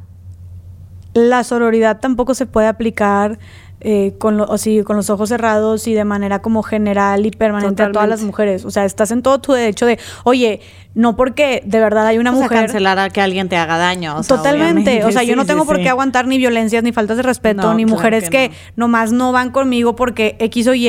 la 1.14 1.44
sororidad 1.44 2.00
tampoco 2.00 2.34
se 2.34 2.46
puede 2.46 2.68
aplicar 2.68 3.38
eh, 3.84 4.14
con, 4.18 4.38
lo- 4.38 4.46
o 4.46 4.58
sí, 4.58 4.82
con 4.84 4.96
los 4.96 5.10
ojos 5.10 5.30
cerrados 5.30 5.88
y 5.88 5.94
de 5.94 6.06
manera 6.06 6.42
como 6.42 6.64
general 6.64 7.26
y 7.26 7.32
permanente 7.32 7.84
a 7.84 7.86
todas 7.92 8.08
las 8.10 8.22
mujeres. 8.22 8.66
O 8.66 8.72
sea, 8.72 8.86
estás 8.86 9.12
en 9.12 9.22
todo 9.22 9.40
tu 9.40 9.54
derecho 9.54 9.86
de, 9.86 10.00
oye, 10.24 10.62
no 10.96 11.16
porque 11.16 11.64
de 11.66 11.80
verdad 11.80 12.06
hay 12.06 12.20
una 12.20 12.30
O 12.32 12.34
sea, 12.36 12.44
mujer... 12.44 12.60
cancelar 12.60 13.00
a 13.00 13.10
que 13.10 13.20
alguien 13.22 13.50
te 13.50 13.58
haga 13.58 13.78
daño. 13.78 14.18
o 14.18 14.24
sea, 14.24 14.38
Totalmente. 14.38 14.68
obviamente. 14.92 15.06
O 15.06 15.12
sea, 15.12 15.24
yo 15.24 15.36
no 15.36 15.42
sí, 15.42 15.48
tengo 15.48 15.66
por 15.66 15.78
sí. 15.78 15.84
qué 15.84 15.90
aguantar 15.90 16.28
ni 16.28 16.38
violencias, 16.38 16.84
ni 16.84 16.92
faltas 16.92 17.18
de 17.18 17.24
respeto, 17.24 17.64
No, 17.64 17.74
ni 17.74 17.84
claro 17.84 17.96
mujeres 17.98 18.30
que 18.30 18.50
que, 18.50 18.56
no. 18.76 18.86
nomás 18.88 19.12
no 19.12 19.32
van 19.32 19.50
conmigo 19.52 19.96
porque 19.96 20.36
X 20.40 20.68
o 20.68 20.74
Y. 20.76 20.88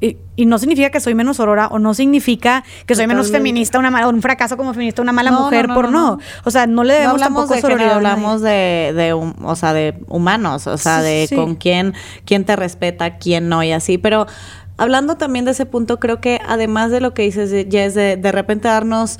y, 0.00 0.18
y 0.36 0.46
no 0.46 0.58
significa 0.58 0.90
que 0.90 1.00
soy 1.00 1.14
menos 1.14 1.40
aurora 1.40 1.66
o 1.68 1.78
no 1.78 1.94
significa 1.94 2.62
que 2.86 2.94
soy 2.94 3.06
menos 3.06 3.30
feminista, 3.32 3.78
una 3.78 3.90
mala, 3.90 4.08
un 4.08 4.20
fracaso 4.22 4.56
como 4.56 4.72
feminista, 4.74 5.00
una 5.02 5.12
mala 5.12 5.30
No, 5.30 5.42
mujer 5.44 5.68
no, 5.68 5.74
por 5.74 5.86
no, 5.86 5.90
no, 5.90 6.10
no. 6.16 6.18
O 6.44 6.50
sea, 6.50 6.66
no 6.66 6.84
le 6.84 6.92
debemos 6.94 7.14
hablamos 7.14 7.48
tampoco 7.48 7.68
de 7.68 7.74
género, 7.74 7.94
hablamos 7.96 8.40
de, 8.42 8.92
de, 8.94 9.14
hum- 9.14 9.34
o 9.42 9.56
sea, 9.56 9.72
de 9.72 9.94
humanos, 10.08 10.66
o 10.66 10.76
sea, 10.76 10.98
Sí, 11.00 11.04
de 11.06 11.26
sí. 11.28 11.34
con 11.34 11.54
quién, 11.56 11.94
quién 12.24 12.44
te 12.44 12.54
respeta, 12.56 13.16
quién 13.18 13.48
no 13.48 13.62
y 13.64 13.72
así. 13.72 13.96
Pero 13.98 14.26
hablando 14.76 15.16
también 15.16 15.44
de 15.44 15.52
ese 15.52 15.66
punto, 15.66 16.00
creo 16.00 16.20
que 16.20 16.40
además 16.46 16.90
de 16.90 17.00
lo 17.00 17.14
que 17.14 17.22
dices, 17.22 17.66
Jess, 17.70 17.94
de, 17.94 18.16
de 18.16 18.32
repente 18.32 18.68
darnos 18.68 19.18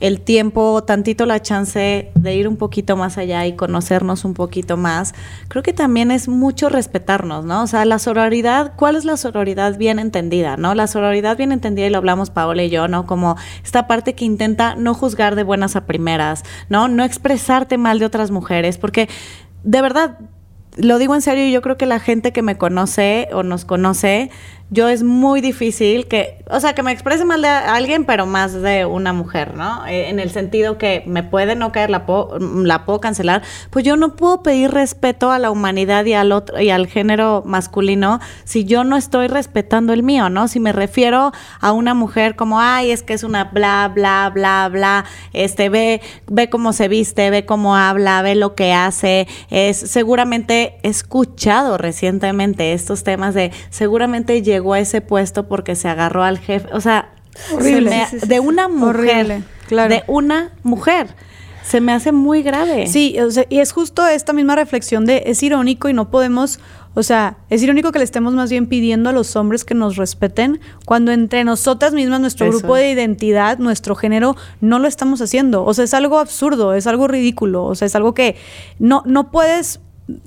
el 0.00 0.20
tiempo, 0.20 0.82
tantito 0.82 1.24
la 1.24 1.40
chance 1.40 2.10
de 2.14 2.34
ir 2.34 2.48
un 2.48 2.56
poquito 2.56 2.96
más 2.96 3.16
allá 3.16 3.46
y 3.46 3.54
conocernos 3.54 4.24
un 4.24 4.34
poquito 4.34 4.76
más, 4.76 5.14
creo 5.48 5.62
que 5.62 5.72
también 5.72 6.10
es 6.10 6.28
mucho 6.28 6.68
respetarnos, 6.68 7.44
¿no? 7.44 7.62
O 7.62 7.66
sea, 7.66 7.84
la 7.84 7.98
sororidad, 7.98 8.72
¿cuál 8.76 8.96
es 8.96 9.04
la 9.04 9.16
sororidad 9.16 9.78
bien 9.78 9.98
entendida, 9.98 10.56
no? 10.56 10.74
La 10.74 10.88
sororidad 10.88 11.36
bien 11.36 11.52
entendida, 11.52 11.86
y 11.86 11.90
lo 11.90 11.98
hablamos 11.98 12.30
Paola 12.30 12.64
y 12.64 12.70
yo, 12.70 12.88
¿no? 12.88 13.06
Como 13.06 13.36
esta 13.62 13.86
parte 13.86 14.14
que 14.14 14.24
intenta 14.24 14.74
no 14.74 14.94
juzgar 14.94 15.36
de 15.36 15.44
buenas 15.44 15.76
a 15.76 15.86
primeras, 15.86 16.42
¿no? 16.68 16.88
No 16.88 17.04
expresarte 17.04 17.78
mal 17.78 17.98
de 17.98 18.06
otras 18.06 18.30
mujeres, 18.30 18.78
porque 18.78 19.08
de 19.62 19.80
verdad, 19.80 20.18
lo 20.76 20.98
digo 20.98 21.14
en 21.14 21.22
serio, 21.22 21.48
yo 21.48 21.62
creo 21.62 21.78
que 21.78 21.86
la 21.86 22.00
gente 22.00 22.32
que 22.32 22.42
me 22.42 22.58
conoce 22.58 23.28
o 23.32 23.42
nos 23.42 23.64
conoce, 23.64 24.30
yo 24.70 24.88
es 24.88 25.02
muy 25.02 25.40
difícil 25.40 26.06
que, 26.06 26.42
o 26.50 26.58
sea, 26.58 26.74
que 26.74 26.82
me 26.82 26.90
exprese 26.90 27.24
mal 27.24 27.42
de 27.42 27.48
alguien, 27.48 28.04
pero 28.04 28.26
más 28.26 28.52
de 28.52 28.86
una 28.86 29.12
mujer, 29.12 29.54
¿no? 29.54 29.86
Eh, 29.86 30.08
en 30.08 30.18
el 30.18 30.30
sentido 30.30 30.78
que 30.78 31.02
me 31.06 31.22
puede 31.22 31.54
no 31.54 31.70
caer, 31.70 31.90
la 31.90 32.06
puedo, 32.06 32.38
la 32.38 32.84
puedo 32.84 33.00
cancelar, 33.00 33.42
pues 33.70 33.84
yo 33.84 33.96
no 33.96 34.16
puedo 34.16 34.42
pedir 34.42 34.70
respeto 34.70 35.30
a 35.30 35.38
la 35.38 35.50
humanidad 35.50 36.04
y 36.06 36.14
al 36.14 36.32
otro 36.32 36.60
y 36.60 36.70
al 36.70 36.86
género 36.86 37.42
masculino 37.46 38.20
si 38.44 38.64
yo 38.64 38.84
no 38.84 38.96
estoy 38.96 39.28
respetando 39.28 39.92
el 39.92 40.02
mío, 40.02 40.30
¿no? 40.30 40.48
Si 40.48 40.60
me 40.60 40.72
refiero 40.72 41.32
a 41.60 41.72
una 41.72 41.94
mujer 41.94 42.34
como, 42.34 42.58
ay, 42.60 42.90
es 42.90 43.02
que 43.02 43.12
es 43.12 43.22
una 43.22 43.44
bla, 43.44 43.90
bla, 43.94 44.30
bla, 44.32 44.68
bla, 44.72 45.04
este, 45.32 45.68
ve, 45.68 46.00
ve 46.26 46.48
cómo 46.48 46.72
se 46.72 46.88
viste, 46.88 47.30
ve 47.30 47.44
cómo 47.44 47.76
habla, 47.76 48.22
ve 48.22 48.34
lo 48.34 48.54
que 48.54 48.72
hace, 48.72 49.28
es 49.50 49.76
seguramente 49.76 50.78
he 50.82 50.88
escuchado 50.88 51.76
recientemente 51.76 52.72
estos 52.72 53.04
temas 53.04 53.34
de 53.34 53.52
seguramente 53.70 54.42
llegó 54.54 54.74
a 54.74 54.80
ese 54.80 55.00
puesto 55.00 55.46
porque 55.48 55.74
se 55.76 55.88
agarró 55.88 56.22
al 56.24 56.38
jefe, 56.38 56.68
o 56.72 56.80
sea, 56.80 57.10
Horrible. 57.52 57.90
se 57.90 57.96
me- 57.96 58.04
Sí, 58.06 58.10
sí, 58.12 58.20
sí, 58.20 58.26
de 58.28 58.40
una 58.40 58.68
mujer, 58.68 58.90
Horrible, 59.26 59.42
claro. 59.68 59.94
de 59.94 60.02
una 60.06 60.52
mujer, 60.62 61.08
se 61.64 61.80
me 61.80 61.92
hace 61.92 62.12
muy 62.12 62.42
grave. 62.42 62.86
Sí, 62.86 63.18
o 63.20 63.30
sea, 63.30 63.44
y 63.48 63.58
es 63.60 63.72
justo 63.72 64.06
esta 64.06 64.32
misma 64.32 64.54
reflexión 64.56 65.06
de 65.06 65.22
es 65.26 65.42
irónico 65.42 65.88
y 65.88 65.94
no 65.94 66.10
podemos, 66.10 66.60
o 66.94 67.02
sea, 67.02 67.38
es 67.48 67.62
irónico 67.62 67.90
que 67.90 67.98
le 67.98 68.04
estemos 68.04 68.34
más 68.34 68.50
bien 68.50 68.66
pidiendo 68.66 69.08
a 69.08 69.12
los 69.12 69.34
hombres 69.34 69.64
que 69.64 69.74
nos 69.74 69.96
respeten 69.96 70.60
cuando 70.84 71.10
entre 71.10 71.42
nosotras 71.42 71.92
mismas, 71.94 72.20
nuestro 72.20 72.46
Eso 72.46 72.58
grupo 72.58 72.76
de 72.76 72.90
identidad, 72.90 73.56
nuestro 73.58 73.94
género, 73.94 74.36
no 74.60 74.78
lo 74.78 74.86
estamos 74.86 75.22
haciendo. 75.22 75.64
O 75.64 75.72
sea, 75.72 75.84
es 75.84 75.94
algo 75.94 76.18
absurdo, 76.18 76.74
es 76.74 76.86
algo 76.86 77.08
ridículo, 77.08 77.64
o 77.64 77.74
sea, 77.74 77.86
es 77.86 77.96
algo 77.96 78.12
que 78.12 78.36
no, 78.78 79.02
no 79.06 79.30
puedes, 79.30 79.80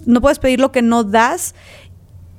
no 0.08 0.20
puedes 0.22 0.40
pedir 0.40 0.60
lo 0.60 0.72
que 0.72 0.82
no 0.82 1.04
das 1.04 1.54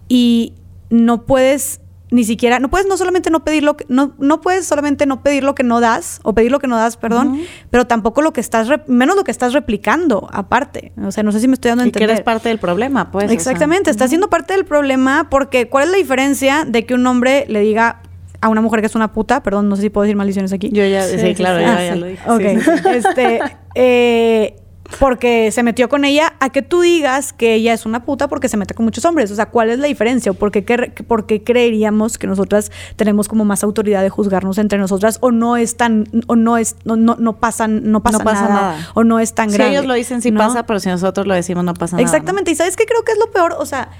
y 0.09 0.55
no 0.91 1.25
puedes 1.27 1.81
ni 2.11 2.25
siquiera, 2.25 2.59
no 2.59 2.71
puedes 2.71 2.87
no 2.87 2.97
solamente 2.97 3.29
no 3.31 3.45
pedir 3.45 3.63
lo 3.63 3.77
que, 3.77 3.85
no, 3.91 4.15
no 4.19 4.41
puedes 4.41 4.65
solamente 4.65 5.05
no 5.05 5.23
pedir 5.23 5.45
lo 5.45 5.55
que 5.55 5.63
no 5.63 5.79
das, 5.79 6.21
o 6.23 6.33
pedir 6.35 6.51
lo 6.51 6.59
que 6.59 6.67
no 6.67 6.79
das, 6.79 6.97
perdón, 6.97 7.39
pero 7.69 7.87
tampoco 7.87 8.23
lo 8.23 8.33
que 8.33 8.41
estás, 8.41 8.67
menos 8.87 9.15
lo 9.15 9.25
que 9.25 9.31
estás 9.31 9.53
replicando, 9.53 10.27
aparte. 10.33 10.93
O 11.05 11.13
sea, 11.13 11.23
no 11.23 11.33
sé 11.33 11.41
si 11.41 11.49
me 11.49 11.53
estoy 11.53 11.69
dando 11.69 11.85
a 11.85 11.87
y 11.87 11.91
que 11.91 11.99
entender. 11.99 12.11
eres 12.15 12.25
parte 12.25 12.49
del 12.49 12.59
problema, 12.59 13.11
pues. 13.11 13.27
o 13.27 13.29
sea. 13.29 13.35
Exactamente, 13.35 13.91
está 13.91 14.09
siendo 14.09 14.31
parte 14.31 14.55
del 14.55 14.65
problema 14.65 15.29
porque 15.29 15.69
¿cuál 15.69 15.85
es 15.85 15.91
la 15.91 15.99
diferencia 15.99 16.65
de 16.67 16.87
que 16.87 16.95
un 16.95 17.07
hombre 17.07 17.45
le 17.47 17.61
diga 17.61 18.01
a 18.41 18.49
una 18.49 18.63
mujer 18.63 18.81
que 18.81 18.87
es 18.87 18.95
una 18.95 19.13
puta? 19.13 19.43
Perdón, 19.43 19.69
no 19.69 19.77
sé 19.77 19.83
si 19.83 19.91
puedo 19.91 20.05
decir 20.05 20.17
maldiciones 20.17 20.55
aquí. 20.55 20.71
Yo 20.73 20.87
ya, 20.87 21.03
sí, 21.03 21.35
claro, 21.35 21.59
Ah, 21.59 21.85
ya 21.85 21.93
sí. 21.93 22.01
lo 22.01 22.07
dije. 22.07 22.31
Ok, 22.31 22.41
sí. 22.65 22.89
este, 22.95 23.41
eh, 23.75 24.57
porque 24.99 25.51
se 25.53 25.63
metió 25.63 25.89
con 25.89 26.05
ella, 26.05 26.35
a 26.41 26.51
que 26.51 26.63
tú 26.63 26.81
digas 26.81 27.33
que 27.33 27.55
ella 27.55 27.73
es 27.75 27.85
una 27.87 28.05
puta 28.05 28.27
porque 28.29 28.49
se 28.49 28.57
mete 28.57 28.75
con 28.75 28.85
muchos 28.85 29.05
hombres. 29.05 29.31
O 29.31 29.35
sea, 29.35 29.47
¿cuál 29.47 29.71
es 29.71 29.79
la 29.79 29.87
diferencia? 29.87 30.33
¿O 30.33 30.35
por 30.35 30.51
qué, 30.51 30.65
cre- 30.65 30.93
por 31.05 31.27
qué 31.27 31.43
creeríamos 31.45 32.17
que 32.19 32.27
nosotras 32.27 32.73
tenemos 32.97 33.29
como 33.29 33.45
más 33.45 33.63
autoridad 33.63 34.03
de 34.03 34.09
juzgarnos 34.09 34.59
entre 34.59 34.79
nosotras? 34.79 35.19
¿O 35.21 35.31
no 35.31 35.57
es 35.57 35.77
tan, 35.77 36.05
o 36.27 36.37
no 36.37 36.57
es, 36.57 36.77
no, 36.85 36.97
no, 36.97 37.17
no 37.19 37.37
pasan, 37.39 37.91
no 37.91 38.03
pasa, 38.03 38.19
No 38.19 38.25
pasa 38.25 38.43
nada, 38.49 38.55
nada. 38.55 38.89
O 38.95 39.05
no 39.05 39.21
es 39.21 39.35
tan 39.35 39.51
Si 39.51 39.57
grave. 39.57 39.73
ellos 39.73 39.85
lo 39.87 39.95
dicen, 39.95 40.23
sí 40.23 40.31
¿no? 40.31 40.39
pasa, 40.41 40.65
pero 40.67 40.81
si 40.81 40.89
nosotros 40.89 41.27
lo 41.27 41.35
decimos, 41.35 41.65
no 41.65 41.75
pasa 41.75 41.97
nada. 41.97 42.03
¿no? 42.03 42.09
Exactamente. 42.09 42.51
Y 42.51 42.55
sabes 42.55 42.77
qué 42.77 42.85
creo 42.87 43.03
que 43.05 43.13
es 43.13 43.19
lo 43.19 43.31
peor, 43.31 43.57
o 43.59 43.67
sea, 43.67 43.91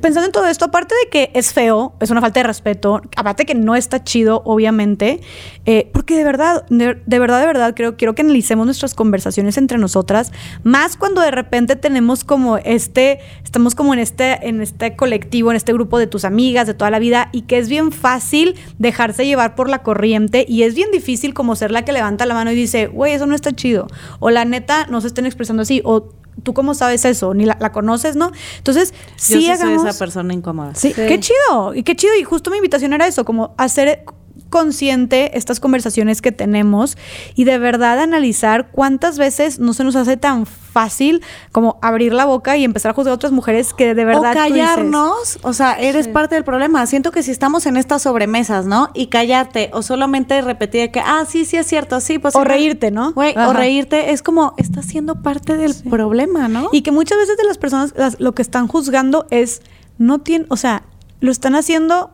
pensando 0.00 0.26
en 0.26 0.32
todo 0.32 0.46
esto, 0.46 0.66
aparte 0.66 0.94
de 1.04 1.10
que 1.10 1.30
es 1.34 1.52
feo, 1.52 1.94
es 2.00 2.10
una 2.10 2.20
falta 2.20 2.40
de 2.40 2.44
respeto, 2.44 3.00
aparte 3.16 3.46
que 3.46 3.54
no 3.54 3.74
está 3.74 4.04
chido, 4.04 4.42
obviamente, 4.44 5.20
eh, 5.64 5.90
porque 5.92 6.16
de 6.16 6.24
verdad, 6.24 6.66
de, 6.68 7.00
de 7.06 7.18
verdad, 7.18 7.40
de 7.40 7.46
verdad, 7.46 7.74
creo, 7.74 7.96
quiero 7.96 8.14
que 8.14 8.22
analicemos 8.22 8.66
nuestras 8.66 8.94
conversaciones 8.94 9.56
entre 9.56 9.78
nosotras, 9.78 10.32
más 10.62 10.96
cuando 10.96 11.20
de 11.22 11.30
repente 11.30 11.76
tenemos 11.76 12.24
como 12.24 12.58
este, 12.58 13.20
estamos 13.42 13.74
como 13.74 13.94
en 13.94 14.00
este, 14.00 14.46
en 14.46 14.60
este 14.60 14.94
colectivo, 14.94 15.50
en 15.50 15.56
este 15.56 15.72
grupo 15.72 15.98
de 15.98 16.06
tus 16.06 16.24
amigas 16.24 16.66
de 16.66 16.74
toda 16.74 16.90
la 16.90 16.98
vida, 16.98 17.30
y 17.32 17.42
que 17.42 17.58
es 17.58 17.68
bien 17.68 17.92
fácil 17.92 18.56
dejarse 18.78 19.26
llevar 19.26 19.54
por 19.54 19.70
la 19.70 19.82
corriente, 19.82 20.44
y 20.46 20.64
es 20.64 20.74
bien 20.74 20.90
difícil 20.90 21.32
como 21.34 21.56
ser 21.56 21.70
la 21.70 21.84
que 21.84 21.92
levanta 21.92 22.26
la 22.26 22.34
mano 22.34 22.52
y 22.52 22.54
dice, 22.54 22.88
güey, 22.88 23.14
eso 23.14 23.26
no 23.26 23.34
está 23.34 23.52
chido, 23.52 23.86
o 24.20 24.30
la 24.30 24.44
neta, 24.44 24.86
no 24.86 25.00
se 25.00 25.06
estén 25.06 25.24
expresando 25.24 25.62
así, 25.62 25.80
o 25.84 26.10
¿Tú 26.42 26.54
cómo 26.54 26.74
sabes 26.74 27.04
eso? 27.04 27.34
Ni 27.34 27.44
la, 27.44 27.56
la 27.60 27.72
conoces, 27.72 28.16
¿no? 28.16 28.32
Entonces, 28.58 28.92
Yo 28.92 28.98
sí, 29.16 29.34
sí 29.34 29.42
soy 29.42 29.50
hagamos... 29.50 29.86
esa 29.86 29.98
persona 29.98 30.32
incómoda. 30.34 30.74
Sí, 30.74 30.92
Sí. 30.94 31.02
qué 31.06 31.20
chido. 31.20 31.74
Y 31.74 31.82
qué 31.82 31.94
chido. 31.94 32.14
Y 32.18 32.24
justo 32.24 32.50
mi 32.50 32.56
invitación 32.56 32.92
era 32.92 33.06
eso, 33.06 33.24
como 33.24 33.54
hacer 33.58 34.04
consciente 34.52 35.36
estas 35.38 35.58
conversaciones 35.58 36.20
que 36.20 36.30
tenemos 36.30 36.96
y 37.34 37.44
de 37.44 37.56
verdad 37.58 37.98
analizar 37.98 38.68
cuántas 38.70 39.16
veces 39.18 39.58
no 39.58 39.72
se 39.72 39.82
nos 39.82 39.96
hace 39.96 40.18
tan 40.18 40.44
fácil 40.46 41.22
como 41.52 41.78
abrir 41.82 42.12
la 42.12 42.26
boca 42.26 42.56
y 42.58 42.64
empezar 42.64 42.90
a 42.90 42.94
juzgar 42.94 43.12
a 43.12 43.14
otras 43.14 43.32
mujeres 43.32 43.72
que 43.74 43.94
de 43.94 44.04
verdad 44.04 44.30
o 44.30 44.46
tú 44.46 44.54
dices, 44.54 44.66
callarnos, 44.68 45.38
o 45.42 45.52
sea, 45.54 45.72
eres 45.80 46.06
parte 46.08 46.34
del 46.34 46.44
problema. 46.44 46.86
Siento 46.86 47.10
que 47.12 47.22
si 47.22 47.30
estamos 47.30 47.64
en 47.66 47.76
estas 47.78 48.02
sobremesas, 48.02 48.66
¿no? 48.66 48.90
Y 48.94 49.06
callarte 49.06 49.70
o 49.72 49.82
solamente 49.82 50.40
repetir 50.42 50.90
que, 50.90 51.00
ah, 51.00 51.24
sí, 51.28 51.44
sí 51.46 51.56
es 51.56 51.66
cierto, 51.66 52.00
sí, 52.00 52.18
pues... 52.18 52.36
O 52.36 52.44
reírte, 52.44 52.90
¿no? 52.90 53.12
Güey, 53.12 53.34
o 53.36 53.52
reírte 53.54 54.12
es 54.12 54.22
como, 54.22 54.52
estás 54.58 54.84
siendo 54.84 55.22
parte 55.22 55.56
del 55.56 55.74
problema, 55.90 56.48
¿no? 56.48 56.68
Y 56.72 56.82
que 56.82 56.92
muchas 56.92 57.16
veces 57.18 57.36
de 57.38 57.44
las 57.44 57.56
personas 57.58 57.94
las- 57.96 58.20
lo 58.20 58.34
que 58.34 58.42
están 58.42 58.68
juzgando 58.68 59.26
es, 59.30 59.62
no 59.98 60.18
tienen, 60.20 60.46
o 60.50 60.56
sea, 60.56 60.84
lo 61.20 61.30
están 61.32 61.54
haciendo, 61.54 62.10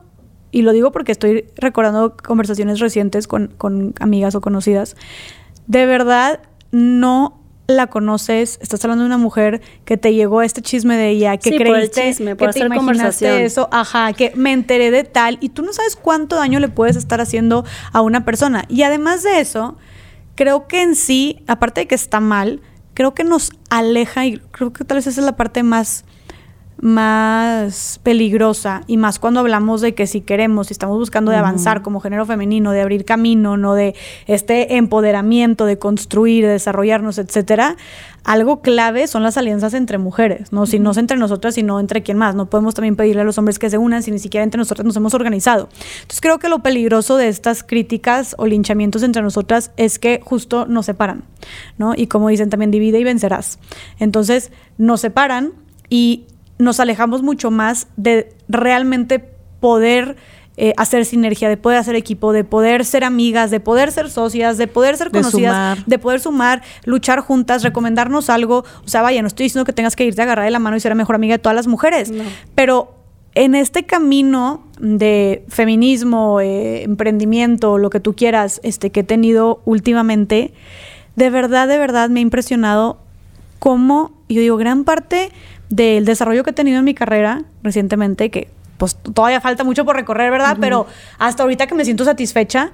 y 0.51 0.61
lo 0.61 0.71
digo 0.71 0.91
porque 0.91 1.11
estoy 1.11 1.45
recordando 1.55 2.15
conversaciones 2.17 2.79
recientes 2.79 3.27
con, 3.27 3.47
con 3.57 3.93
amigas 3.99 4.35
o 4.35 4.41
conocidas, 4.41 4.95
de 5.67 5.85
verdad 5.85 6.41
no 6.71 7.39
la 7.67 7.87
conoces, 7.87 8.57
estás 8.61 8.83
hablando 8.83 9.03
de 9.03 9.07
una 9.07 9.19
mujer 9.19 9.61
que 9.85 9.95
te 9.95 10.13
llegó 10.13 10.41
este 10.41 10.61
chisme 10.61 10.97
de 10.97 11.09
ella, 11.09 11.37
que 11.37 11.51
Sí, 11.51 11.57
por 11.57 11.67
el 11.67 11.73
creíste 11.73 12.09
chisme, 12.09 12.35
por 12.35 12.47
que 12.47 12.53
te 12.53 12.59
hacer 12.59 12.65
imaginaste 12.65 13.25
conversación. 13.27 13.33
eso, 13.41 13.69
ajá, 13.71 14.11
que 14.13 14.31
me 14.35 14.51
enteré 14.51 14.89
de 14.89 15.03
tal, 15.03 15.37
y 15.39 15.49
tú 15.49 15.61
no 15.61 15.71
sabes 15.71 15.95
cuánto 15.95 16.35
daño 16.35 16.59
le 16.59 16.69
puedes 16.69 16.95
estar 16.95 17.21
haciendo 17.21 17.63
a 17.91 18.01
una 18.01 18.25
persona. 18.25 18.65
Y 18.69 18.81
además 18.81 19.21
de 19.21 19.39
eso, 19.39 19.77
creo 20.33 20.67
que 20.67 20.81
en 20.81 20.95
sí, 20.95 21.43
aparte 21.45 21.81
de 21.81 21.87
que 21.87 21.95
está 21.95 22.19
mal, 22.19 22.61
creo 22.95 23.13
que 23.13 23.23
nos 23.23 23.51
aleja 23.69 24.25
y 24.25 24.39
creo 24.51 24.73
que 24.73 24.83
tal 24.83 24.95
vez 24.97 25.05
esa 25.05 25.19
es 25.19 25.25
la 25.25 25.37
parte 25.37 25.61
más 25.61 26.05
más 26.81 27.99
peligrosa 28.03 28.81
y 28.87 28.97
más 28.97 29.19
cuando 29.19 29.41
hablamos 29.41 29.81
de 29.81 29.93
que 29.93 30.07
si 30.07 30.21
queremos, 30.21 30.67
si 30.67 30.73
estamos 30.73 30.97
buscando 30.97 31.31
de 31.31 31.37
avanzar 31.37 31.81
como 31.81 31.99
género 31.99 32.25
femenino, 32.25 32.71
de 32.71 32.81
abrir 32.81 33.05
camino, 33.05 33.57
no 33.57 33.73
de 33.73 33.95
este 34.27 34.77
empoderamiento, 34.77 35.65
de 35.65 35.77
construir, 35.77 36.45
de 36.45 36.51
desarrollarnos, 36.51 37.17
etcétera, 37.17 37.75
algo 38.23 38.61
clave 38.61 39.07
son 39.07 39.23
las 39.23 39.37
alianzas 39.37 39.73
entre 39.73 39.97
mujeres, 39.97 40.51
no 40.51 40.65
si 40.65 40.79
no 40.79 40.91
es 40.91 40.97
entre 40.97 41.17
nosotras, 41.17 41.55
sino 41.55 41.79
entre 41.79 42.03
quién 42.03 42.17
más. 42.17 42.35
No 42.35 42.49
podemos 42.49 42.75
también 42.75 42.95
pedirle 42.95 43.21
a 43.21 43.25
los 43.25 43.37
hombres 43.37 43.59
que 43.59 43.69
se 43.69 43.77
unan 43.77 44.03
si 44.03 44.11
ni 44.11 44.19
siquiera 44.19 44.43
entre 44.43 44.59
nosotras 44.59 44.85
nos 44.85 44.95
hemos 44.95 45.13
organizado. 45.13 45.69
Entonces 46.01 46.21
creo 46.21 46.39
que 46.39 46.49
lo 46.49 46.59
peligroso 46.59 47.17
de 47.17 47.27
estas 47.27 47.63
críticas 47.63 48.35
o 48.37 48.45
linchamientos 48.45 49.03
entre 49.03 49.21
nosotras 49.21 49.71
es 49.77 49.99
que 49.99 50.21
justo 50.23 50.65
nos 50.65 50.85
separan, 50.85 51.23
¿no? 51.77 51.93
Y 51.95 52.07
como 52.07 52.29
dicen 52.29 52.49
también 52.49 52.71
divide 52.71 52.99
y 52.99 53.03
vencerás. 53.03 53.59
Entonces 53.99 54.51
nos 54.77 55.01
separan 55.01 55.53
y 55.89 56.25
nos 56.59 56.79
alejamos 56.79 57.23
mucho 57.23 57.49
más 57.51 57.87
de 57.97 58.33
realmente 58.47 59.19
poder 59.59 60.17
eh, 60.57 60.73
hacer 60.75 61.05
sinergia, 61.05 61.47
de 61.47 61.55
poder 61.55 61.77
hacer 61.79 61.95
equipo, 61.95 62.33
de 62.33 62.43
poder 62.43 62.83
ser 62.83 63.05
amigas, 63.05 63.49
de 63.49 63.61
poder 63.61 63.93
ser 63.93 64.09
socias, 64.09 64.57
de 64.57 64.67
poder 64.67 64.97
ser 64.97 65.09
conocidas, 65.09 65.79
de 65.85 65.99
poder 65.99 66.19
sumar, 66.19 66.61
luchar 66.83 67.21
juntas, 67.21 67.63
recomendarnos 67.63 68.29
algo. 68.29 68.65
O 68.83 68.87
sea, 68.89 69.01
vaya, 69.01 69.21
no 69.21 69.29
estoy 69.29 69.45
diciendo 69.45 69.63
que 69.65 69.71
tengas 69.71 69.95
que 69.95 70.03
irte 70.03 70.21
a 70.21 70.25
agarrar 70.25 70.43
de 70.45 70.51
la 70.51 70.59
mano 70.59 70.75
y 70.75 70.81
ser 70.81 70.91
la 70.91 70.95
mejor 70.95 71.15
amiga 71.15 71.35
de 71.35 71.39
todas 71.39 71.55
las 71.55 71.67
mujeres, 71.67 72.11
No. 72.11 72.23
pero 72.55 72.93
en 73.35 73.55
este 73.55 73.83
camino 73.83 74.65
de 74.81 75.45
feminismo, 75.47 76.41
eh, 76.41 76.83
emprendimiento, 76.83 77.77
lo 77.77 77.89
que 77.89 78.01
tú 78.01 78.13
quieras, 78.13 78.59
este, 78.63 78.89
que 78.89 78.99
he 79.01 79.03
tenido 79.03 79.61
últimamente, 79.63 80.53
de 81.15 81.29
verdad, 81.29 81.69
de 81.69 81.77
verdad 81.77 82.09
me 82.09 82.19
ha 82.19 82.23
impresionado 82.23 82.97
cómo, 83.59 84.11
yo 84.27 84.41
digo, 84.41 84.57
gran 84.57 84.83
parte 84.83 85.31
del 85.69 86.05
desarrollo 86.05 86.43
que 86.43 86.51
he 86.51 86.53
tenido 86.53 86.79
en 86.79 86.85
mi 86.85 86.93
carrera 86.93 87.43
recientemente, 87.63 88.29
que 88.29 88.49
pues 88.77 88.95
todavía 88.95 89.41
falta 89.41 89.63
mucho 89.63 89.85
por 89.85 89.95
recorrer, 89.95 90.31
¿verdad? 90.31 90.57
Pero 90.59 90.87
hasta 91.17 91.43
ahorita 91.43 91.67
que 91.67 91.75
me 91.75 91.83
siento 91.83 92.05
satisfecha 92.05 92.71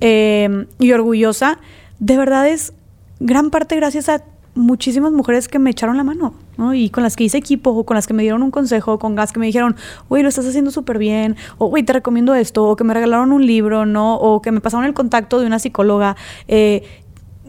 eh, 0.00 0.66
y 0.80 0.92
orgullosa, 0.92 1.58
de 2.00 2.16
verdad 2.16 2.48
es 2.48 2.72
gran 3.20 3.50
parte 3.50 3.76
gracias 3.76 4.08
a 4.08 4.22
muchísimas 4.54 5.12
mujeres 5.12 5.48
que 5.48 5.58
me 5.58 5.70
echaron 5.70 5.96
la 5.96 6.04
mano, 6.04 6.34
¿no? 6.56 6.74
Y 6.74 6.90
con 6.90 7.02
las 7.02 7.16
que 7.16 7.24
hice 7.24 7.38
equipo, 7.38 7.70
o 7.70 7.84
con 7.84 7.96
las 7.96 8.06
que 8.06 8.14
me 8.14 8.22
dieron 8.22 8.42
un 8.42 8.50
consejo, 8.50 8.98
con 8.98 9.16
las 9.16 9.32
que 9.32 9.40
me 9.40 9.46
dijeron, 9.46 9.76
güey, 10.08 10.22
lo 10.22 10.28
estás 10.28 10.46
haciendo 10.46 10.70
súper 10.70 10.98
bien, 10.98 11.36
o 11.58 11.66
güey, 11.66 11.82
te 11.82 11.92
recomiendo 11.92 12.34
esto, 12.34 12.64
o 12.64 12.76
que 12.76 12.84
me 12.84 12.94
regalaron 12.94 13.32
un 13.32 13.44
libro, 13.46 13.84
¿no? 13.86 14.16
O 14.16 14.42
que 14.42 14.52
me 14.52 14.60
pasaron 14.60 14.86
el 14.86 14.94
contacto 14.94 15.40
de 15.40 15.46
una 15.46 15.58
psicóloga. 15.58 16.16
Eh, 16.46 17.02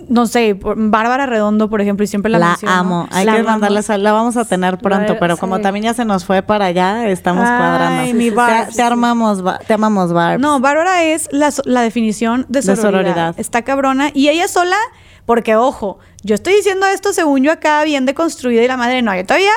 no 0.08 0.28
sé, 0.28 0.56
por- 0.56 0.76
Bárbara 0.78 1.26
Redondo, 1.26 1.70
por 1.70 1.82
ejemplo, 1.82 2.04
y 2.04 2.08
siempre 2.08 2.32
la, 2.32 2.40
La 2.40 2.48
menciono. 2.50 2.74
amo. 2.76 3.08
Hay 3.12 3.26
La 3.26 3.32
que 3.34 3.40
amamos. 3.40 3.52
mandarle 3.54 3.84
sal- 3.84 4.04
La 4.04 4.12
vamos 4.12 4.38
a 4.38 4.46
tener 4.46 4.78
pronto, 4.78 5.14
La- 5.14 5.20
pero 5.20 5.38
como 5.38 5.60
también 5.62 5.86
ya 5.86 5.94
se 5.94 6.06
nos 6.06 6.26
fue 6.26 6.42
para 6.42 6.66
allá, 6.66 7.08
estamos 7.10 7.44
Ay, 7.48 7.58
cuadrando. 7.58 8.14
mi 8.14 8.32
te, 8.76 8.82
armamos, 8.82 9.44
te 9.68 9.74
amamos, 9.74 10.14
Barbs. 10.14 10.42
No, 10.42 10.60
Bárbara 10.60 11.04
es 11.04 11.28
la, 11.32 11.52
so- 11.52 11.64
la 11.66 11.82
definición 11.82 12.46
de 12.50 12.62
De 12.62 12.76
sororidad. 12.76 12.82
sororidad. 13.04 13.36
Está 13.38 13.64
cabrona. 13.64 14.10
Y 14.14 14.30
ella 14.30 14.48
sola, 14.48 14.78
porque 15.26 15.56
ojo, 15.56 16.00
yo 16.24 16.36
estoy 16.36 16.54
diciendo 16.56 16.86
esto 16.88 17.14
según 17.14 17.44
yo 17.44 17.52
acá 17.52 17.84
bien 17.84 18.06
deconstruida 18.06 18.62
y 18.64 18.68
la 18.68 18.78
madre 18.78 19.02
no. 19.02 19.16
Yo 19.16 19.26
todavía, 19.26 19.52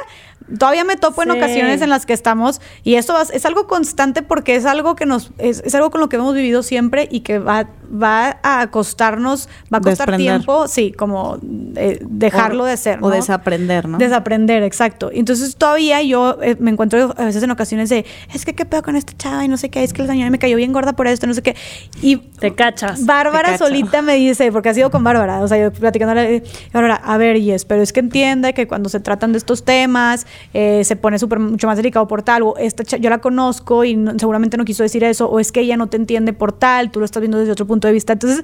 todavía 0.58 0.84
me 0.84 0.96
topo 0.96 1.22
en 1.22 1.30
ocasiones 1.30 1.82
en 1.82 1.90
las 1.90 2.06
que 2.06 2.14
estamos 2.14 2.60
y 2.84 2.94
esto 2.94 3.12
va- 3.12 3.22
es 3.30 3.44
algo 3.44 3.66
constante 3.66 4.22
porque 4.22 4.56
es 4.56 4.64
algo 4.64 4.96
que 4.96 5.04
nos, 5.04 5.30
es, 5.38 5.60
es 5.64 5.74
algo 5.74 5.90
con 5.90 6.00
lo 6.00 6.08
que 6.08 6.16
hemos 6.16 6.34
vivido 6.34 6.62
siempre 6.62 7.06
y 7.10 7.20
que 7.20 7.38
va, 7.38 7.66
va 7.90 8.38
a 8.42 8.66
costarnos, 8.70 9.48
va 9.72 9.78
a 9.78 9.80
costar 9.80 10.08
Desprender. 10.08 10.36
tiempo, 10.38 10.68
sí, 10.68 10.92
como 10.92 11.38
eh, 11.76 11.98
dejarlo 12.08 12.64
O- 12.64 12.66
de 12.66 12.76
ser. 12.76 12.98
O 12.98 13.08
¿no? 13.08 13.14
desaprender, 13.14 13.88
¿no? 13.88 13.98
Desaprender, 13.98 14.62
exacto. 14.62 15.10
Entonces 15.12 15.56
todavía 15.56 16.02
yo 16.02 16.38
eh, 16.42 16.56
me 16.58 16.70
encuentro 16.70 17.14
a 17.16 17.24
veces 17.24 17.42
en 17.42 17.50
ocasiones 17.50 17.88
de, 17.88 18.04
es 18.34 18.44
que 18.44 18.54
qué 18.54 18.64
pedo 18.64 18.82
con 18.82 18.96
esta 18.96 19.12
chava 19.16 19.44
y 19.44 19.48
no 19.48 19.56
sé 19.56 19.68
qué, 19.70 19.82
es 19.84 19.92
que 19.92 20.02
la 20.02 20.08
señora 20.08 20.30
me 20.30 20.38
cayó 20.38 20.56
bien 20.56 20.72
gorda 20.72 20.94
por 20.94 21.06
esto, 21.06 21.26
no 21.26 21.34
sé 21.34 21.42
qué. 21.42 21.56
Y 22.02 22.16
Te 22.16 22.54
cachas. 22.54 23.06
Bárbara 23.06 23.52
Te 23.52 23.58
solita 23.58 24.02
me 24.02 24.16
dice, 24.16 24.50
porque 24.52 24.68
ha 24.70 24.74
sido 24.74 24.90
con 24.90 25.04
Bárbara, 25.04 25.40
o 25.40 25.48
sea, 25.48 25.58
yo 25.58 25.72
platicándole, 25.72 26.42
Bárbara, 26.72 26.96
a 26.96 27.16
ver, 27.16 27.38
Yes, 27.40 27.64
pero 27.64 27.82
es 27.82 27.92
que 27.92 28.00
entiende 28.00 28.52
que 28.54 28.66
cuando 28.66 28.88
se 28.88 29.00
tratan 29.00 29.32
de 29.32 29.38
estos 29.38 29.64
temas, 29.64 30.26
eh, 30.54 30.82
se 30.84 30.96
pone 30.96 31.18
súper 31.18 31.38
mucho 31.38 31.66
más 31.68 31.76
delicado 31.76 32.08
por 32.08 32.22
tal, 32.22 32.42
o 32.42 32.56
esta 32.58 32.82
yo 32.96 33.10
la 33.10 33.18
conozco 33.18 33.84
y 33.84 33.94
no- 33.96 34.18
seguramente 34.18 34.56
no 34.56 34.64
quiso 34.64 34.82
decir 34.82 35.04
eso, 35.04 35.28
o 35.28 35.38
es 35.38 35.52
que 35.52 35.60
ella 35.60 35.76
no 35.76 35.86
te 35.88 35.96
entiende 35.96 36.32
por 36.32 36.52
tal, 36.52 36.90
tú 36.90 36.98
lo 36.98 37.04
estás 37.04 37.20
viendo 37.20 37.38
desde 37.38 37.52
otro 37.52 37.66
punto 37.66 37.77
de 37.86 37.92
vista. 37.92 38.14
Entonces, 38.14 38.42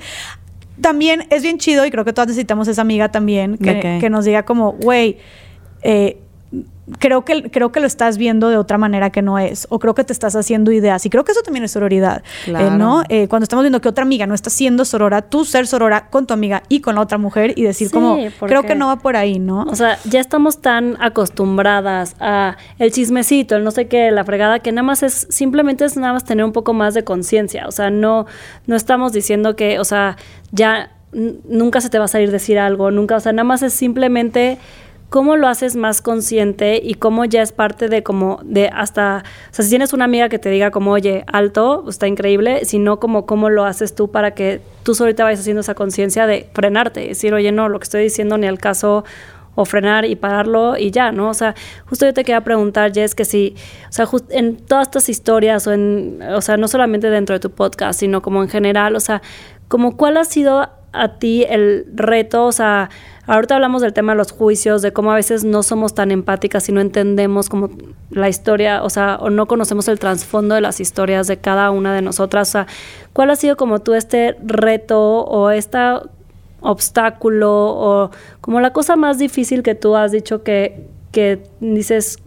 también 0.80 1.26
es 1.30 1.42
bien 1.42 1.58
chido 1.58 1.84
y 1.86 1.90
creo 1.90 2.04
que 2.04 2.12
todas 2.12 2.28
necesitamos 2.28 2.68
esa 2.68 2.82
amiga 2.82 3.10
también 3.10 3.58
que, 3.58 3.98
que 4.00 4.10
nos 4.10 4.24
diga 4.24 4.44
como, 4.44 4.72
güey, 4.72 5.18
eh, 5.82 6.18
creo 6.98 7.24
que, 7.24 7.50
creo 7.50 7.72
que 7.72 7.80
lo 7.80 7.86
estás 7.86 8.18
viendo 8.18 8.48
de 8.48 8.56
otra 8.56 8.78
manera 8.78 9.10
que 9.10 9.22
no 9.22 9.38
es, 9.38 9.66
o 9.70 9.78
creo 9.78 9.94
que 9.94 10.04
te 10.04 10.12
estás 10.12 10.36
haciendo 10.36 10.72
ideas. 10.72 11.04
Y 11.06 11.10
creo 11.10 11.24
que 11.24 11.32
eso 11.32 11.42
también 11.42 11.64
es 11.64 11.72
sororidad, 11.72 12.18
eh, 12.18 12.50
Claro. 12.50 12.76
¿no? 12.76 13.02
Eh, 13.08 13.28
cuando 13.28 13.44
estamos 13.44 13.62
viendo 13.62 13.80
que 13.80 13.88
otra 13.88 14.02
amiga 14.02 14.26
no 14.26 14.34
está 14.34 14.50
siendo 14.50 14.84
sorora, 14.84 15.22
tú 15.22 15.44
ser 15.44 15.66
sorora 15.66 16.08
con 16.08 16.26
tu 16.26 16.34
amiga 16.34 16.62
y 16.68 16.80
con 16.80 16.94
la 16.96 17.00
otra 17.00 17.18
mujer 17.18 17.52
y 17.56 17.62
decir 17.62 17.88
Sí, 17.88 17.94
como, 17.94 18.18
creo 18.40 18.62
que 18.62 18.74
no 18.74 18.88
va 18.88 18.96
por 18.96 19.16
ahí, 19.16 19.38
¿no? 19.38 19.62
O 19.62 19.76
sea, 19.76 19.98
ya 20.04 20.20
estamos 20.20 20.60
tan 20.60 20.96
acostumbradas 21.00 22.16
a 22.20 22.56
el 22.78 22.92
chismecito, 22.92 23.56
el 23.56 23.64
no 23.64 23.70
sé 23.70 23.88
qué, 23.88 24.10
la 24.10 24.24
fregada, 24.24 24.58
que 24.60 24.72
nada 24.72 24.82
más 24.84 25.02
es, 25.02 25.26
simplemente 25.30 25.84
es 25.84 25.96
nada 25.96 26.12
más 26.12 26.24
tener 26.24 26.44
un 26.44 26.52
poco 26.52 26.72
más 26.72 26.94
de 26.94 27.04
conciencia. 27.04 27.66
O 27.66 27.72
sea, 27.72 27.90
no, 27.90 28.26
no 28.66 28.76
estamos 28.76 29.12
diciendo 29.12 29.56
que, 29.56 29.78
o 29.78 29.84
sea, 29.84 30.16
ya 30.52 30.90
nunca 31.12 31.80
se 31.80 31.90
te 31.90 31.98
va 31.98 32.06
a 32.06 32.08
salir 32.08 32.30
decir 32.30 32.58
algo, 32.58 32.90
nunca, 32.90 33.16
o 33.16 33.20
sea, 33.20 33.32
nada 33.32 33.44
más 33.44 33.62
es 33.62 33.72
simplemente 33.72 34.58
cómo 35.14 35.36
lo 35.36 35.46
haces 35.46 35.76
más 35.76 36.02
consciente 36.02 36.80
y 36.82 36.94
cómo 36.94 37.24
ya 37.24 37.40
es 37.40 37.52
parte 37.52 37.88
de 37.88 38.02
como 38.02 38.40
de 38.42 38.66
hasta, 38.66 39.22
o 39.48 39.54
sea, 39.54 39.64
si 39.64 39.68
tienes 39.70 39.92
una 39.92 40.06
amiga 40.06 40.28
que 40.28 40.40
te 40.40 40.48
diga 40.50 40.72
como, 40.72 40.90
oye, 40.90 41.22
alto, 41.28 41.84
está 41.88 42.08
increíble, 42.08 42.64
sino 42.64 42.98
como 42.98 43.24
cómo 43.24 43.48
lo 43.48 43.64
haces 43.64 43.94
tú 43.94 44.10
para 44.10 44.32
que 44.32 44.60
tú 44.82 44.92
ahorita 44.98 45.22
vayas 45.22 45.38
haciendo 45.38 45.60
esa 45.60 45.76
conciencia 45.76 46.26
de 46.26 46.48
frenarte, 46.52 46.98
decir, 47.06 47.32
oye, 47.32 47.52
no, 47.52 47.68
lo 47.68 47.78
que 47.78 47.84
estoy 47.84 48.02
diciendo 48.02 48.38
ni 48.38 48.48
al 48.48 48.58
caso, 48.58 49.04
o 49.54 49.64
frenar 49.64 50.04
y 50.04 50.16
pararlo 50.16 50.76
y 50.76 50.90
ya, 50.90 51.12
¿no? 51.12 51.28
O 51.28 51.34
sea, 51.34 51.54
justo 51.86 52.06
yo 52.06 52.12
te 52.12 52.24
quería 52.24 52.40
preguntar, 52.40 52.92
Jess, 52.92 53.14
que 53.14 53.24
si, 53.24 53.54
o 53.88 53.92
sea, 53.92 54.06
just- 54.06 54.32
en 54.32 54.56
todas 54.56 54.88
estas 54.88 55.08
historias 55.08 55.64
o 55.68 55.72
en, 55.72 56.18
o 56.34 56.40
sea, 56.40 56.56
no 56.56 56.66
solamente 56.66 57.08
dentro 57.08 57.34
de 57.34 57.38
tu 57.38 57.50
podcast, 57.50 58.00
sino 58.00 58.20
como 58.20 58.42
en 58.42 58.48
general, 58.48 58.96
o 58.96 59.00
sea, 59.00 59.22
como 59.68 59.96
cuál 59.96 60.16
ha 60.16 60.24
sido 60.24 60.68
a 60.94 61.18
ti 61.18 61.44
el 61.48 61.86
reto, 61.94 62.46
o 62.46 62.52
sea, 62.52 62.90
ahorita 63.26 63.56
hablamos 63.56 63.82
del 63.82 63.92
tema 63.92 64.12
de 64.12 64.18
los 64.18 64.32
juicios, 64.32 64.82
de 64.82 64.92
cómo 64.92 65.12
a 65.12 65.14
veces 65.14 65.44
no 65.44 65.62
somos 65.62 65.94
tan 65.94 66.10
empáticas 66.10 66.68
y 66.68 66.72
no 66.72 66.80
entendemos 66.80 67.48
como 67.48 67.70
la 68.10 68.28
historia, 68.28 68.82
o 68.82 68.90
sea, 68.90 69.16
o 69.20 69.30
no 69.30 69.46
conocemos 69.46 69.88
el 69.88 69.98
trasfondo 69.98 70.54
de 70.54 70.60
las 70.60 70.80
historias 70.80 71.26
de 71.26 71.38
cada 71.38 71.70
una 71.70 71.94
de 71.94 72.02
nosotras, 72.02 72.48
o 72.48 72.52
sea, 72.52 72.66
¿cuál 73.12 73.30
ha 73.30 73.36
sido 73.36 73.56
como 73.56 73.80
tú 73.80 73.94
este 73.94 74.36
reto 74.42 75.24
o 75.24 75.50
esta 75.50 76.02
obstáculo 76.64 77.50
o 77.52 78.10
como 78.40 78.60
la 78.60 78.72
cosa 78.72 78.96
más 78.96 79.18
difícil 79.18 79.62
que 79.62 79.74
tú 79.74 79.96
has 79.96 80.12
dicho 80.12 80.42
que, 80.42 80.88
que 81.12 81.42
dices, 81.60 82.18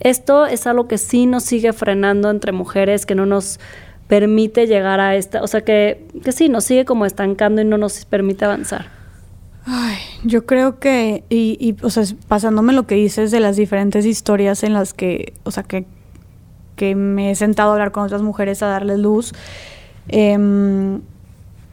esto 0.00 0.46
es 0.46 0.66
algo 0.66 0.88
que 0.88 0.98
sí 0.98 1.26
nos 1.26 1.44
sigue 1.44 1.72
frenando 1.72 2.28
entre 2.30 2.52
mujeres, 2.52 3.06
que 3.06 3.14
no 3.14 3.24
nos 3.24 3.60
permite 4.08 4.66
llegar 4.66 5.00
a 5.00 5.16
esta, 5.16 5.42
o 5.42 5.46
sea, 5.46 5.62
que, 5.62 6.06
que 6.22 6.32
sí, 6.32 6.48
nos 6.48 6.64
sigue 6.64 6.84
como 6.84 7.06
estancando 7.06 7.62
y 7.62 7.64
no 7.64 7.78
nos 7.78 8.04
permite 8.04 8.44
avanzar. 8.44 8.86
Ay, 9.66 9.96
yo 10.24 10.44
creo 10.44 10.78
que, 10.78 11.24
y, 11.30 11.76
o 11.82 11.88
sea, 11.88 12.04
pasándome 12.28 12.74
lo 12.74 12.86
que 12.86 12.96
dices 12.96 13.30
de 13.30 13.40
las 13.40 13.56
diferentes 13.56 14.04
historias 14.04 14.62
en 14.62 14.74
las 14.74 14.92
que, 14.92 15.32
o 15.44 15.50
sea, 15.50 15.62
que, 15.62 15.86
que 16.76 16.94
me 16.94 17.30
he 17.30 17.34
sentado 17.34 17.70
a 17.70 17.72
hablar 17.72 17.90
con 17.92 18.04
otras 18.04 18.20
mujeres 18.20 18.62
a 18.62 18.66
darles 18.66 18.98
luz, 18.98 19.32
em, 20.08 21.00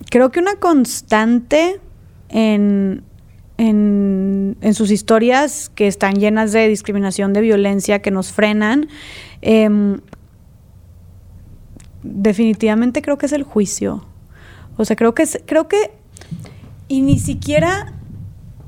creo 0.09 0.31
que 0.31 0.39
una 0.39 0.55
constante 0.55 1.81
en, 2.29 3.03
en, 3.57 4.55
en 4.61 4.73
sus 4.73 4.89
historias 4.89 5.69
que 5.75 5.87
están 5.87 6.15
llenas 6.15 6.53
de 6.53 6.69
discriminación, 6.69 7.33
de 7.33 7.41
violencia, 7.41 8.01
que 8.01 8.09
nos 8.09 8.31
frenan, 8.31 8.87
em, 9.41 9.99
definitivamente 12.03 13.01
creo 13.01 13.17
que 13.17 13.25
es 13.25 13.31
el 13.33 13.43
juicio. 13.43 14.03
O 14.77 14.85
sea, 14.85 14.95
creo 14.95 15.13
que 15.13 15.23
es, 15.23 15.39
creo 15.45 15.67
que 15.67 15.91
y 16.87 17.01
ni 17.01 17.19
siquiera, 17.19 17.93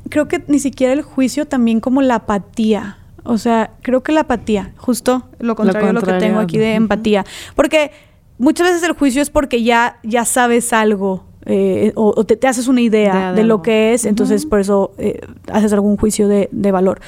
creo 0.09 0.27
que 0.27 0.43
ni 0.47 0.59
siquiera 0.59 0.93
el 0.93 1.01
juicio, 1.01 1.45
también 1.47 1.79
como 1.79 2.01
la 2.01 2.15
apatía. 2.15 2.97
O 3.25 3.37
sea, 3.37 3.71
creo 3.81 4.03
que 4.03 4.11
la 4.11 4.21
apatía, 4.21 4.73
justo 4.77 5.23
lo 5.39 5.55
contrario 5.55 5.87
de 5.87 5.93
lo 5.93 5.99
que 6.01 6.05
tengo 6.27 6.39
aquí 6.39 6.57
de 6.57 6.75
empatía. 6.75 7.25
Porque 7.55 7.91
muchas 8.37 8.67
veces 8.67 8.83
el 8.83 8.93
juicio 8.93 9.21
es 9.21 9.29
porque 9.29 9.63
ya, 9.63 9.97
ya 10.03 10.25
sabes 10.25 10.73
algo 10.73 11.23
eh, 11.45 11.91
o, 11.95 12.13
o 12.15 12.25
te, 12.25 12.35
te 12.37 12.47
haces 12.47 12.67
una 12.67 12.81
idea 12.81 13.31
de, 13.31 13.41
de 13.41 13.43
lo 13.47 13.61
que 13.61 13.93
es, 13.93 14.05
entonces 14.05 14.45
por 14.45 14.59
eso 14.59 14.93
eh, 14.97 15.19
haces 15.51 15.71
algún 15.73 15.97
juicio 15.97 16.27
de, 16.27 16.47
de 16.51 16.71
valor. 16.71 16.99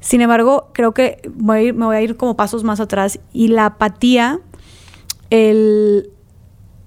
Sin 0.00 0.20
embargo, 0.20 0.68
creo 0.72 0.92
que 0.92 1.20
voy 1.34 1.56
a 1.58 1.62
ir- 1.62 1.74
me 1.74 1.84
voy 1.86 1.96
a 1.96 2.00
ir 2.02 2.16
como 2.16 2.36
pasos 2.36 2.62
más 2.64 2.80
atrás 2.80 3.18
y 3.32 3.48
la 3.48 3.66
apatía, 3.66 4.40
el, 5.30 6.10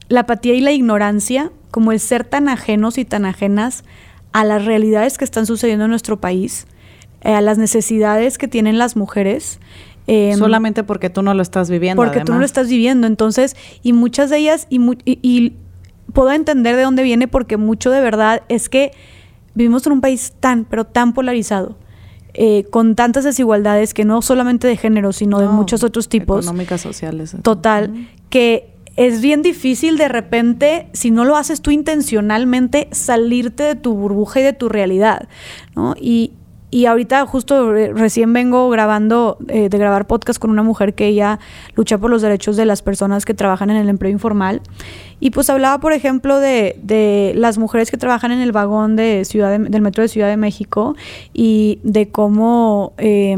la 0.10 0.22
apatía 0.22 0.54
y 0.54 0.62
la 0.62 0.72
ignorancia, 0.72 1.52
como 1.72 1.92
el 1.92 2.00
ser 2.00 2.24
tan 2.24 2.50
ajenos 2.50 2.98
y 2.98 3.06
tan 3.06 3.26
ajenas 3.26 3.84
a 4.32 4.44
las 4.44 4.66
realidades 4.66 5.18
que 5.18 5.26
están 5.26 5.46
sucediendo 5.46 5.86
en 5.86 5.90
nuestro 5.92 6.20
país, 6.20 6.68
eh, 7.22 7.34
a 7.34 7.42
las 7.42 7.58
necesidades 7.58 8.38
que 8.38 8.48
tienen 8.48 8.78
las 8.78 8.96
mujeres. 8.96 9.60
em, 10.08 10.38
Solamente 10.38 10.84
porque 10.84 11.10
tú 11.10 11.22
no 11.22 11.34
lo 11.34 11.42
estás 11.42 11.70
viviendo. 11.70 12.02
porque 12.02 12.20
tú 12.22 12.34
no 12.34 12.40
lo 12.40 12.46
estás 12.46 12.68
viviendo. 12.68 13.08
Entonces, 13.08 13.56
y 13.84 13.94
muchas 13.94 14.30
de 14.30 14.38
ellas, 14.40 14.68
y, 14.70 14.80
mu- 14.80 14.96
y- 15.06 15.20
y 15.22 15.54
puedo 16.12 16.32
entender 16.34 16.76
de 16.76 16.82
dónde 16.84 17.04
viene, 17.04 17.28
porque 17.30 17.56
mucho 17.58 17.90
de 17.90 18.02
verdad 18.02 18.42
es 18.50 18.68
que 18.70 18.92
vivimos 19.56 19.86
en 19.88 19.94
un 19.94 20.02
país 20.02 20.34
tan, 20.42 20.66
pero 20.66 20.84
tan 20.84 21.14
polarizado, 21.14 21.78
eh, 22.34 22.66
con 22.70 22.96
tantas 22.96 23.24
desigualdades 23.24 23.94
que 23.94 24.06
no 24.06 24.22
solamente 24.22 24.68
de 24.68 24.78
género, 24.78 25.14
sino 25.14 25.40
de 25.40 25.48
muchos 25.48 25.84
otros 25.84 26.10
tipos. 26.10 26.46
Económicas, 26.46 26.82
sociales. 26.82 27.36
Total, 27.44 28.08
que 28.30 28.74
es 28.96 29.22
bien 29.22 29.42
difícil 29.42 29.98
de 29.98 30.08
repente, 30.08 30.88
si 30.94 31.12
no 31.12 31.26
lo 31.26 31.36
haces 31.36 31.62
tú 31.62 31.72
intencionalmente, 31.72 32.88
salirte 32.92 33.64
de 33.64 33.76
tu 33.76 33.94
burbuja 33.94 34.40
y 34.40 34.44
de 34.44 34.54
tu 34.54 34.70
realidad, 34.70 35.28
¿no? 35.76 35.96
Y, 36.00 36.34
y 36.74 36.88
ahorita 36.88 37.26
justo 37.28 37.72
re- 37.72 37.94
recién 37.94 38.34
vengo 38.34 38.68
grabando, 38.70 39.38
eh, 39.48 39.70
de 39.70 39.78
grabar 39.78 40.08
podcast 40.08 40.40
con 40.40 40.50
una 40.50 40.64
mujer 40.64 40.96
que 40.96 41.06
ella 41.06 41.40
lucha 41.76 42.00
por 42.00 42.10
los 42.10 42.22
derechos 42.24 42.58
de 42.58 42.66
las 42.66 42.82
personas 42.82 43.26
que 43.26 43.34
trabajan 43.36 43.70
en 43.70 43.78
el 43.78 43.90
empleo 43.90 44.12
informal. 44.12 44.62
Y 45.20 45.30
pues 45.30 45.50
hablaba, 45.52 45.80
por 45.80 45.94
ejemplo, 45.94 46.40
de, 46.40 46.80
de 46.82 47.34
las 47.36 47.58
mujeres 47.60 47.92
que 47.92 47.98
trabajan 47.98 48.32
en 48.32 48.40
el 48.40 48.52
vagón 48.52 48.96
de 48.96 49.24
Ciudad 49.24 49.52
de- 49.52 49.70
del 49.70 49.82
metro 49.84 50.02
de 50.02 50.08
Ciudad 50.08 50.28
de 50.30 50.38
México 50.38 50.96
y 51.32 51.80
de 51.84 52.10
cómo 52.10 52.94
eh, 52.98 53.38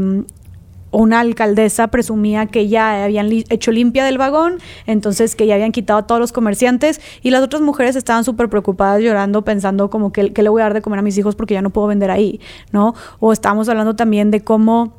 una 0.96 1.20
alcaldesa 1.20 1.88
presumía 1.88 2.46
que 2.46 2.68
ya 2.68 3.04
habían 3.04 3.30
hecho 3.30 3.70
limpia 3.70 4.04
del 4.04 4.18
vagón, 4.18 4.58
entonces 4.86 5.36
que 5.36 5.46
ya 5.46 5.54
habían 5.54 5.72
quitado 5.72 5.98
a 5.98 6.06
todos 6.06 6.20
los 6.20 6.32
comerciantes 6.32 7.00
y 7.22 7.30
las 7.30 7.42
otras 7.42 7.60
mujeres 7.60 7.96
estaban 7.96 8.24
súper 8.24 8.48
preocupadas 8.48 9.02
llorando 9.02 9.42
pensando 9.44 9.90
como 9.90 10.10
que, 10.12 10.32
que 10.32 10.42
le 10.42 10.48
voy 10.48 10.62
a 10.62 10.64
dar 10.64 10.74
de 10.74 10.82
comer 10.82 11.00
a 11.00 11.02
mis 11.02 11.18
hijos 11.18 11.36
porque 11.36 11.54
ya 11.54 11.62
no 11.62 11.70
puedo 11.70 11.88
vender 11.88 12.10
ahí, 12.10 12.40
¿no? 12.72 12.94
O 13.20 13.32
estábamos 13.32 13.68
hablando 13.68 13.94
también 13.94 14.30
de 14.30 14.42
cómo 14.42 14.94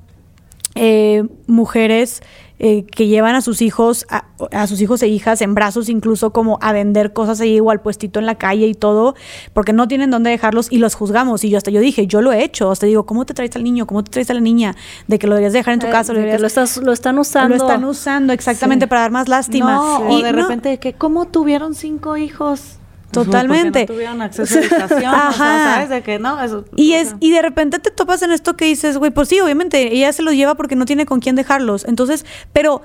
eh, 0.76 1.24
mujeres 1.48 2.22
eh, 2.60 2.86
que 2.86 3.08
llevan 3.08 3.36
a 3.36 3.42
sus 3.42 3.62
hijos, 3.62 4.06
a, 4.10 4.26
a 4.52 4.66
sus 4.68 4.82
hijos 4.82 5.02
e 5.04 5.08
hijas 5.08 5.42
en 5.42 5.54
brazos, 5.54 5.90
incluso 5.90 6.32
como 6.32 6.58
a 6.62 6.72
vender 6.74 7.14
cosas 7.14 7.40
ahí 7.40 7.60
o 7.60 7.70
al 7.70 7.82
puestito 7.82 8.20
en 8.20 8.26
la 8.26 8.36
calle 8.36 8.66
y 8.68 8.74
todo, 8.74 9.14
porque 9.54 9.74
no 9.74 9.88
tienen 9.88 10.10
dónde 10.10 10.30
dejarlos 10.32 10.72
y 10.72 10.78
los 10.80 10.96
juzgamos. 10.96 11.44
Y 11.44 11.50
yo 11.50 11.58
hasta 11.58 11.70
yo 11.72 11.80
dije, 11.82 12.08
yo 12.08 12.22
lo 12.22 12.32
he 12.32 12.44
hecho, 12.44 12.72
hasta 12.72 12.86
digo, 12.88 13.06
¿cómo 13.06 13.26
te 13.26 13.34
traes 13.34 13.56
al 13.56 13.64
niño? 13.64 13.86
¿Cómo 13.86 14.04
te 14.04 14.12
traes 14.12 14.30
a 14.32 14.34
la 14.34 14.40
niña? 14.42 14.76
De 15.08 15.20
que 15.20 15.28
lo 15.28 15.34
deberías 15.36 15.54
dejar 15.54 15.76
en 15.76 15.80
tu 15.82 15.88
Eh, 15.88 15.92
casa, 15.92 16.14
lo 16.14 16.20
deberías 16.20 16.42
estás, 16.44 16.78
lo 16.78 16.92
están 16.92 17.20
usando. 17.20 17.50
lo 17.50 17.56
están 17.64 17.84
usando 17.86 18.34
exactamente 18.34 18.86
Sí. 18.86 18.90
para 18.90 19.02
dar 19.02 19.12
más 19.12 19.28
lástima. 19.28 19.74
No, 19.76 20.12
Y 20.18 20.22
o 20.22 20.24
de 20.24 20.32
no- 20.32 20.42
repente 20.42 20.78
que 20.80 20.94
cómo 20.94 21.26
tuvieron 21.28 21.76
cinco 21.76 22.18
hijos. 22.18 22.80
Totalmente. 23.26 23.80
Porque 23.82 23.94
no 23.94 23.96
tuvieron 23.96 24.22
acceso 24.22 24.58
a 24.58 24.62
educación, 24.62 24.92
o 24.98 25.00
sea, 25.00 25.28
Ajá. 25.28 25.74
¿sabes? 25.74 25.90
De 25.90 26.02
que 26.02 26.20
no, 26.20 26.42
eso, 26.42 26.66
Y 26.76 26.94
es, 26.94 27.16
y 27.20 27.32
de 27.32 27.42
repente 27.42 27.80
te 27.80 27.92
topas 27.92 28.22
en 28.22 28.32
esto 28.32 28.56
que 28.56 28.66
dices, 28.66 28.98
güey, 28.98 29.12
pues 29.12 29.30
sí, 29.30 29.40
obviamente, 29.40 29.94
ella 29.94 30.12
se 30.14 30.24
los 30.24 30.34
lleva 30.34 30.56
porque 30.56 30.76
no 30.76 30.86
tiene 30.86 31.06
con 31.06 31.20
quién 31.20 31.36
dejarlos. 31.36 31.86
Entonces, 31.86 32.26
pero 32.54 32.82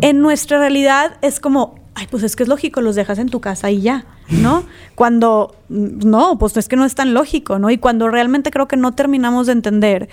en 0.00 0.20
nuestra 0.20 0.58
realidad 0.58 1.16
es 1.22 1.40
como, 1.40 1.76
ay, 1.94 2.06
pues 2.10 2.22
es 2.22 2.36
que 2.36 2.44
es 2.44 2.48
lógico, 2.48 2.80
los 2.80 2.94
dejas 2.94 3.18
en 3.18 3.28
tu 3.28 3.40
casa 3.40 3.70
y 3.70 3.80
ya, 3.80 4.06
¿no? 4.28 4.64
Cuando, 4.94 5.56
no, 5.68 6.38
pues 6.38 6.56
es 6.56 6.68
que 6.68 6.76
no 6.76 6.84
es 6.84 6.94
tan 6.94 7.14
lógico, 7.14 7.58
¿no? 7.58 7.70
Y 7.70 7.78
cuando 7.78 8.08
realmente 8.08 8.50
creo 8.50 8.68
que 8.68 8.76
no 8.76 8.92
terminamos 8.92 9.46
de 9.46 9.52
entender 9.52 10.08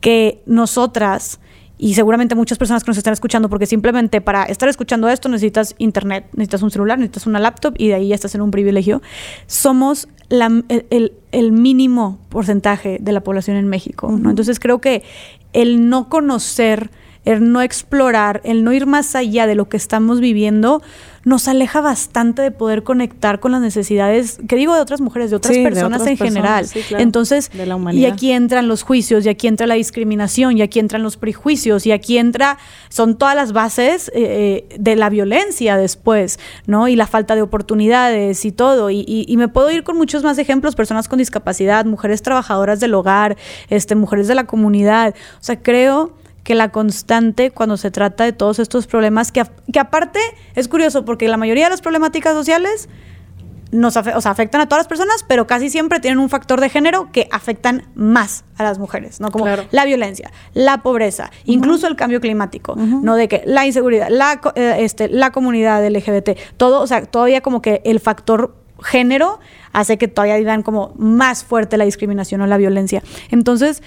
que 0.00 0.42
nosotras, 0.46 1.40
y 1.78 1.94
seguramente 1.94 2.34
muchas 2.34 2.56
personas 2.58 2.84
que 2.84 2.90
nos 2.90 2.96
están 2.98 3.12
escuchando, 3.12 3.48
porque 3.48 3.66
simplemente 3.66 4.20
para 4.20 4.44
estar 4.44 4.68
escuchando 4.68 5.08
esto 5.08 5.28
necesitas 5.28 5.74
internet, 5.78 6.26
necesitas 6.32 6.62
un 6.62 6.70
celular, 6.70 6.98
necesitas 6.98 7.26
una 7.26 7.38
laptop 7.38 7.74
y 7.76 7.88
de 7.88 7.94
ahí 7.94 8.08
ya 8.08 8.14
estás 8.14 8.34
en 8.34 8.40
un 8.42 8.50
privilegio, 8.50 9.02
somos 9.46 10.08
la- 10.28 10.62
el, 10.68 10.86
el- 10.90 11.12
el 11.32 11.52
mínimo 11.52 12.18
porcentaje 12.30 12.98
de 13.00 13.12
la 13.12 13.20
población 13.22 13.56
en 13.56 13.68
México. 13.68 14.10
¿no? 14.10 14.30
Entonces 14.30 14.58
creo 14.58 14.80
que 14.80 15.02
el 15.52 15.88
no 15.88 16.08
conocer, 16.08 16.90
el 17.24 17.52
no 17.52 17.60
explorar, 17.60 18.40
el 18.44 18.64
no 18.64 18.72
ir 18.72 18.86
más 18.86 19.14
allá 19.14 19.46
de 19.46 19.54
lo 19.54 19.68
que 19.68 19.76
estamos 19.76 20.20
viviendo, 20.20 20.82
nos 21.26 21.48
aleja 21.48 21.80
bastante 21.80 22.40
de 22.40 22.52
poder 22.52 22.84
conectar 22.84 23.40
con 23.40 23.50
las 23.52 23.60
necesidades, 23.60 24.38
que 24.48 24.54
digo 24.54 24.74
de 24.76 24.80
otras 24.80 25.00
mujeres, 25.00 25.30
de 25.30 25.36
otras 25.36 25.54
Sí, 25.54 25.62
de 25.62 25.68
personas 25.68 26.00
otras 26.00 26.12
en 26.12 26.16
personas, 26.16 26.34
general. 26.42 26.66
sí, 26.68 26.80
claro, 26.86 27.02
Entonces, 27.02 27.50
de 27.52 27.66
la 27.66 27.76
y 27.92 28.06
aquí 28.06 28.30
entran 28.30 28.68
los 28.68 28.82
juicios, 28.84 29.26
y 29.26 29.28
aquí 29.28 29.48
entra 29.48 29.66
la 29.66 29.74
discriminación, 29.74 30.56
y 30.56 30.62
aquí 30.62 30.78
entran 30.78 31.02
los 31.02 31.16
prejuicios, 31.16 31.84
y 31.84 31.90
aquí 31.90 32.16
entra, 32.16 32.58
son 32.88 33.18
todas 33.18 33.34
las 33.34 33.52
bases 33.52 34.08
eh, 34.14 34.64
eh, 34.70 34.76
de 34.78 34.94
la 34.94 35.10
violencia 35.10 35.76
después, 35.76 36.38
¿no? 36.66 36.86
Y 36.86 36.94
la 36.94 37.08
falta 37.08 37.34
de 37.34 37.42
oportunidades 37.42 38.44
y 38.44 38.52
todo. 38.52 38.90
Y, 38.90 39.00
y- 39.00 39.24
y 39.26 39.36
me 39.36 39.48
puedo 39.48 39.68
ir 39.72 39.82
con 39.82 39.96
muchos 39.96 40.22
más 40.22 40.38
ejemplos, 40.38 40.76
personas 40.76 41.08
con 41.08 41.18
discapacidad, 41.18 41.84
mujeres 41.86 42.22
trabajadoras 42.22 42.78
del 42.78 42.94
hogar, 42.94 43.36
este, 43.68 43.96
mujeres 43.96 44.28
de 44.28 44.36
la 44.36 44.44
comunidad. 44.44 45.14
O 45.40 45.42
sea, 45.42 45.60
creo 45.60 46.12
que 46.46 46.54
la 46.54 46.70
constante 46.70 47.50
cuando 47.50 47.76
se 47.76 47.90
trata 47.90 48.22
de 48.22 48.32
todos 48.32 48.60
estos 48.60 48.86
problemas, 48.86 49.32
que, 49.32 49.44
que 49.72 49.80
aparte 49.80 50.20
es 50.54 50.68
curioso, 50.68 51.04
porque 51.04 51.26
la 51.26 51.36
mayoría 51.36 51.64
de 51.64 51.70
las 51.70 51.80
problemáticas 51.80 52.34
sociales 52.34 52.88
nos 53.72 53.96
afe- 53.96 54.14
o 54.14 54.20
sea, 54.20 54.30
afectan 54.30 54.60
a 54.60 54.66
todas 54.68 54.78
las 54.84 54.86
personas, 54.86 55.24
pero 55.26 55.48
casi 55.48 55.70
siempre 55.70 55.98
tienen 55.98 56.20
un 56.20 56.28
factor 56.30 56.60
de 56.60 56.68
género 56.68 57.10
que 57.10 57.26
afectan 57.32 57.82
más 57.96 58.44
a 58.56 58.62
las 58.62 58.78
mujeres, 58.78 59.18
¿no? 59.20 59.32
Como 59.32 59.44
Claro. 59.44 59.64
la 59.72 59.84
violencia, 59.84 60.30
la 60.54 60.84
pobreza, 60.84 61.32
incluso 61.46 61.88
el 61.88 61.96
cambio 61.96 62.20
climático, 62.20 62.76
¿no? 62.76 63.16
De 63.16 63.26
que 63.26 63.42
la 63.44 63.66
inseguridad, 63.66 64.06
la, 64.08 64.40
eh, 64.54 64.76
este, 64.78 65.08
la 65.08 65.32
comunidad 65.32 65.84
LGBT, 65.84 66.38
todo, 66.56 66.80
o 66.80 66.86
sea, 66.86 67.04
todavía 67.06 67.40
como 67.40 67.60
que 67.60 67.82
el 67.84 67.98
factor 67.98 68.54
género 68.82 69.40
hace 69.72 69.98
que 69.98 70.06
todavía 70.06 70.36
digan 70.36 70.62
como 70.62 70.92
más 70.96 71.42
fuerte 71.42 71.76
la 71.76 71.84
discriminación 71.84 72.40
o 72.42 72.46
la 72.46 72.56
violencia. 72.58 73.02
Entonces, 73.32 73.82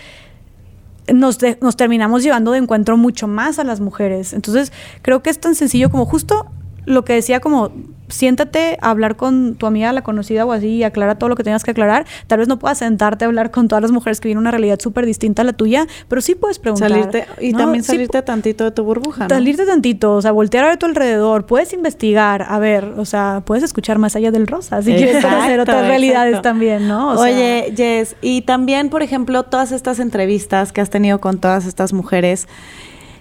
nos, 1.14 1.38
de- 1.40 1.58
nos 1.62 1.76
terminamos 1.76 2.24
llevando 2.24 2.52
de 2.52 2.60
encuentro 2.60 2.98
mucho 2.98 3.28
más 3.28 3.60
a 3.60 3.64
las 3.64 3.80
mujeres. 3.80 4.34
Entonces, 4.34 4.72
creo 5.02 5.22
que 5.22 5.30
es 5.30 5.40
tan 5.40 5.56
sencillo 5.56 5.90
como 5.90 6.06
justo 6.06 6.48
lo 6.86 7.04
que 7.06 7.14
decía 7.14 7.40
como 7.40 7.72
siéntate 8.10 8.78
a 8.82 8.90
hablar 8.90 9.16
con 9.16 9.56
tu 9.56 9.66
amiga, 9.66 9.94
la 9.94 10.02
conocida 10.02 10.46
o 10.46 10.52
así, 10.52 10.68
y 10.68 10.84
aclara 10.84 11.16
todo 11.16 11.30
lo 11.30 11.36
que 11.36 11.44
tengas 11.44 11.64
que 11.64 11.72
aclarar. 11.72 12.06
Tal 12.28 12.40
vez 12.40 12.48
no 12.48 12.60
puedas 12.60 12.80
sentarte 12.80 13.26
a 13.26 13.28
hablar 13.28 13.52
con 13.52 13.68
todas 13.68 13.82
las 13.82 13.92
mujeres 13.92 14.20
que 14.20 14.28
viven 14.28 14.40
una 14.40 14.52
realidad 14.52 14.80
súper 14.80 15.06
distinta 15.06 15.44
a 15.44 15.46
la 15.46 15.54
tuya, 15.54 15.88
pero 16.08 16.22
sí 16.22 16.36
puedes 16.36 16.60
preguntar. 16.60 16.90
salirte 16.90 17.26
y 17.40 17.52
¿no? 17.52 17.60
también 17.60 17.84
Sí 17.84 17.94
salirte 17.94 18.22
tantito 18.22 18.64
de 18.64 18.72
tu 18.72 18.84
burbuja, 18.84 19.28
¿no? 19.28 19.30
Salirte 19.30 19.66
tantito, 19.66 20.16
o 20.16 20.22
sea, 20.22 20.32
voltear 20.32 20.66
a 20.66 20.68
ver 20.70 20.78
tu 20.78 20.86
alrededor, 20.86 21.46
puedes 21.46 21.74
investigar, 21.74 22.46
a 22.48 22.60
ver, 22.60 22.86
o 22.98 23.06
sea, 23.06 23.44
puedes 23.46 23.64
escuchar 23.64 23.98
más 23.98 24.16
allá 24.16 24.32
del 24.32 24.48
rosa, 24.48 24.82
si 24.82 24.94
quieres 24.94 25.24
conocer 25.24 25.60
otras 25.60 25.88
realidades 25.88 26.42
también, 26.42 26.88
¿no? 26.88 27.12
O 27.12 27.18
sea, 27.18 27.24
Oye, 27.24 27.74
Jess, 27.76 28.16
y 28.22 28.42
también, 28.42 28.90
por 28.90 29.04
ejemplo, 29.04 29.44
todas 29.44 29.72
estas 29.72 30.00
entrevistas 30.00 30.72
que 30.72 30.82
has 30.82 30.90
tenido 30.90 31.20
con 31.22 31.40
todas 31.40 31.66
estas 31.66 31.94
mujeres, 31.94 32.48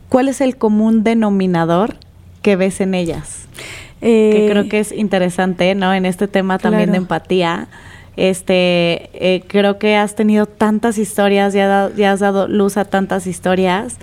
¿cuál 0.09 0.29
es 0.29 0.41
el 0.41 0.57
común 0.57 1.05
denominador 1.05 1.97
que 2.43 2.57
ves 2.57 2.81
en 2.81 2.95
ellas? 2.95 3.49
Que 4.01 4.47
eh, 4.47 4.51
creo 4.51 4.69
que 4.69 4.81
es 4.81 4.93
interesante, 4.93 5.75
¿no? 5.75 5.93
En 5.95 6.07
este 6.07 6.29
tema 6.29 6.59
también 6.59 6.85
Claro. 6.85 6.93
de 6.93 6.99
empatía. 6.99 7.69
Este, 8.17 9.11
eh, 9.15 9.45
creo 9.47 9.79
que 9.79 9.97
has 9.97 10.15
tenido 10.17 10.47
tantas 10.47 10.99
historias, 10.99 11.55
ya, 11.55 11.67
da- 11.69 11.91
ya 11.97 12.13
has 12.13 12.21
dado 12.21 12.49
luz 12.49 12.77
a 12.77 12.85
tantas 12.85 13.27
historias, 13.27 13.97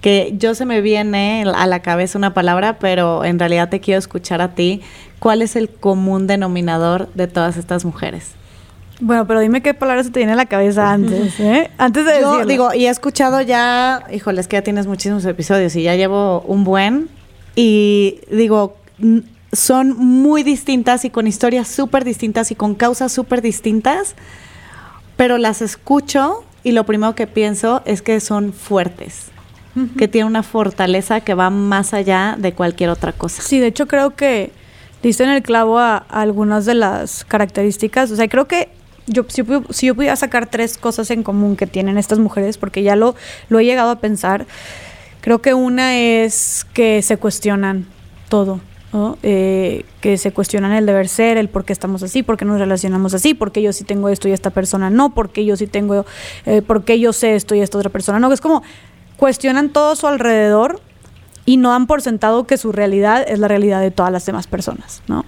que 0.00 0.34
yo 0.36 0.54
se 0.54 0.64
me 0.64 0.80
viene 0.80 1.44
a 1.54 1.66
la 1.66 1.80
cabeza 1.80 2.18
una 2.18 2.34
palabra, 2.34 2.78
pero 2.78 3.24
en 3.24 3.38
realidad 3.38 3.68
te 3.68 3.80
quiero 3.80 3.98
escuchar 3.98 4.40
a 4.40 4.54
ti. 4.54 4.80
¿Cuál 5.20 5.42
es 5.42 5.54
el 5.56 5.68
común 5.68 6.26
denominador 6.26 7.08
de 7.14 7.26
todas 7.28 7.56
estas 7.56 7.84
mujeres? 7.84 8.32
Bueno, 9.00 9.26
pero 9.26 9.40
dime 9.40 9.62
qué 9.62 9.72
palabra 9.72 10.02
se 10.02 10.10
te 10.10 10.18
viene 10.20 10.32
a 10.32 10.36
la 10.36 10.46
cabeza 10.46 10.90
antes, 10.92 11.38
¿eh? 11.38 11.70
Antes 11.78 12.04
de 12.06 12.12
Yo 12.20 12.32
decirlo. 12.32 12.46
digo, 12.46 12.74
y 12.74 12.86
he 12.86 12.88
escuchado 12.90 13.40
ya, 13.40 14.02
híjoles, 14.12 14.48
que 14.48 14.56
ya 14.56 14.62
tienes 14.62 14.86
muchísimos 14.86 15.24
episodios 15.26 15.76
y 15.76 15.82
ya 15.84 15.94
llevo 15.96 16.40
un 16.42 16.64
buen. 16.64 17.08
Y 17.54 18.20
digo, 18.30 18.76
son 19.52 19.96
muy 19.96 20.42
distintas 20.42 21.04
y 21.04 21.10
con 21.10 21.26
historias 21.26 21.68
súper 21.68 22.04
distintas 22.04 22.50
y 22.50 22.54
con 22.54 22.74
causas 22.74 23.12
súper 23.12 23.42
distintas, 23.42 24.14
pero 25.16 25.38
las 25.38 25.62
escucho 25.62 26.44
y 26.62 26.72
lo 26.72 26.84
primero 26.84 27.14
que 27.14 27.26
pienso 27.26 27.82
es 27.84 28.02
que 28.02 28.20
son 28.20 28.52
fuertes, 28.52 29.26
que 29.98 30.08
tienen 30.08 30.28
una 30.28 30.42
fortaleza 30.42 31.20
que 31.20 31.34
va 31.34 31.50
más 31.50 31.94
allá 31.94 32.36
de 32.38 32.52
cualquier 32.52 32.90
otra 32.90 33.12
cosa. 33.12 33.42
Sí, 33.42 33.58
de 33.58 33.68
hecho 33.68 33.86
creo 33.88 34.14
que 34.14 34.52
diste 35.02 35.24
en 35.24 35.30
el 35.30 35.42
clavo 35.42 35.78
a, 35.78 35.96
a 35.96 36.20
algunas 36.20 36.66
de 36.66 36.74
las 36.74 37.24
características. 37.24 38.10
O 38.10 38.16
sea, 38.16 38.28
creo 38.28 38.46
que 38.46 38.68
yo, 39.06 39.24
si, 39.28 39.42
si 39.70 39.86
yo 39.86 39.94
pudiera 39.94 40.16
sacar 40.16 40.46
tres 40.46 40.78
cosas 40.78 41.10
en 41.10 41.22
común 41.22 41.56
que 41.56 41.66
tienen 41.66 41.98
estas 41.98 42.18
mujeres, 42.18 42.58
porque 42.58 42.82
ya 42.82 42.96
lo, 42.96 43.14
lo 43.48 43.58
he 43.58 43.64
llegado 43.64 43.90
a 43.90 43.98
pensar, 44.00 44.46
creo 45.20 45.40
que 45.40 45.54
una 45.54 45.98
es 45.98 46.66
que 46.72 47.02
se 47.02 47.16
cuestionan 47.16 47.86
todo. 48.28 48.60
¿No? 48.92 49.18
Eh, 49.22 49.84
que 50.00 50.16
se 50.18 50.32
cuestionan 50.32 50.72
el 50.72 50.84
deber 50.86 51.08
ser, 51.08 51.36
el 51.36 51.48
por 51.48 51.64
qué 51.64 51.72
estamos 51.72 52.02
así, 52.02 52.22
por 52.22 52.36
qué 52.36 52.44
nos 52.44 52.58
relacionamos 52.58 53.14
así, 53.14 53.34
por 53.34 53.52
qué 53.52 53.62
yo 53.62 53.72
sí 53.72 53.84
tengo 53.84 54.08
esto 54.08 54.28
y 54.28 54.32
esta 54.32 54.50
persona 54.50 54.90
no, 54.90 55.14
por 55.14 55.30
qué 55.30 55.44
yo 55.44 55.56
sí 55.56 55.66
tengo, 55.66 56.04
eh, 56.46 56.62
por 56.62 56.84
qué 56.84 56.98
yo 56.98 57.12
sé 57.12 57.34
esto 57.36 57.54
y 57.54 57.60
esta 57.60 57.78
otra 57.78 57.90
persona 57.90 58.18
no. 58.18 58.32
Es 58.32 58.40
como 58.40 58.62
cuestionan 59.16 59.68
todo 59.70 59.94
su 59.96 60.06
alrededor 60.06 60.80
y 61.44 61.56
no 61.56 61.70
dan 61.70 61.86
por 61.86 62.02
sentado 62.02 62.46
que 62.46 62.56
su 62.56 62.72
realidad 62.72 63.24
es 63.28 63.38
la 63.38 63.48
realidad 63.48 63.80
de 63.80 63.90
todas 63.90 64.10
las 64.12 64.24
demás 64.26 64.46
personas, 64.46 65.02
¿no? 65.08 65.24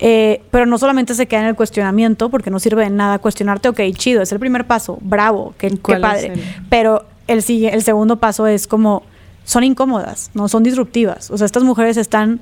Eh, 0.00 0.42
pero 0.52 0.64
no 0.66 0.78
solamente 0.78 1.14
se 1.14 1.26
queda 1.26 1.40
en 1.40 1.46
el 1.46 1.56
cuestionamiento, 1.56 2.28
porque 2.28 2.50
no 2.50 2.60
sirve 2.60 2.84
de 2.84 2.90
nada 2.90 3.18
cuestionarte, 3.18 3.68
ok, 3.68 3.80
chido, 3.96 4.22
es 4.22 4.30
el 4.32 4.38
primer 4.38 4.66
paso, 4.66 4.98
bravo, 5.00 5.54
qué, 5.58 5.70
qué 5.70 5.78
¿Cuál 5.78 5.96
es 5.96 6.02
padre. 6.02 6.26
el- 6.34 6.40
Pero 6.70 7.04
el, 7.26 7.44
el 7.48 7.82
segundo 7.82 8.16
paso 8.16 8.46
es 8.46 8.66
como, 8.68 9.02
son 9.44 9.64
incómodas, 9.64 10.30
no 10.34 10.46
son 10.48 10.62
disruptivas. 10.62 11.30
O 11.32 11.36
sea, 11.38 11.46
estas 11.46 11.64
mujeres 11.64 11.96
están, 11.96 12.40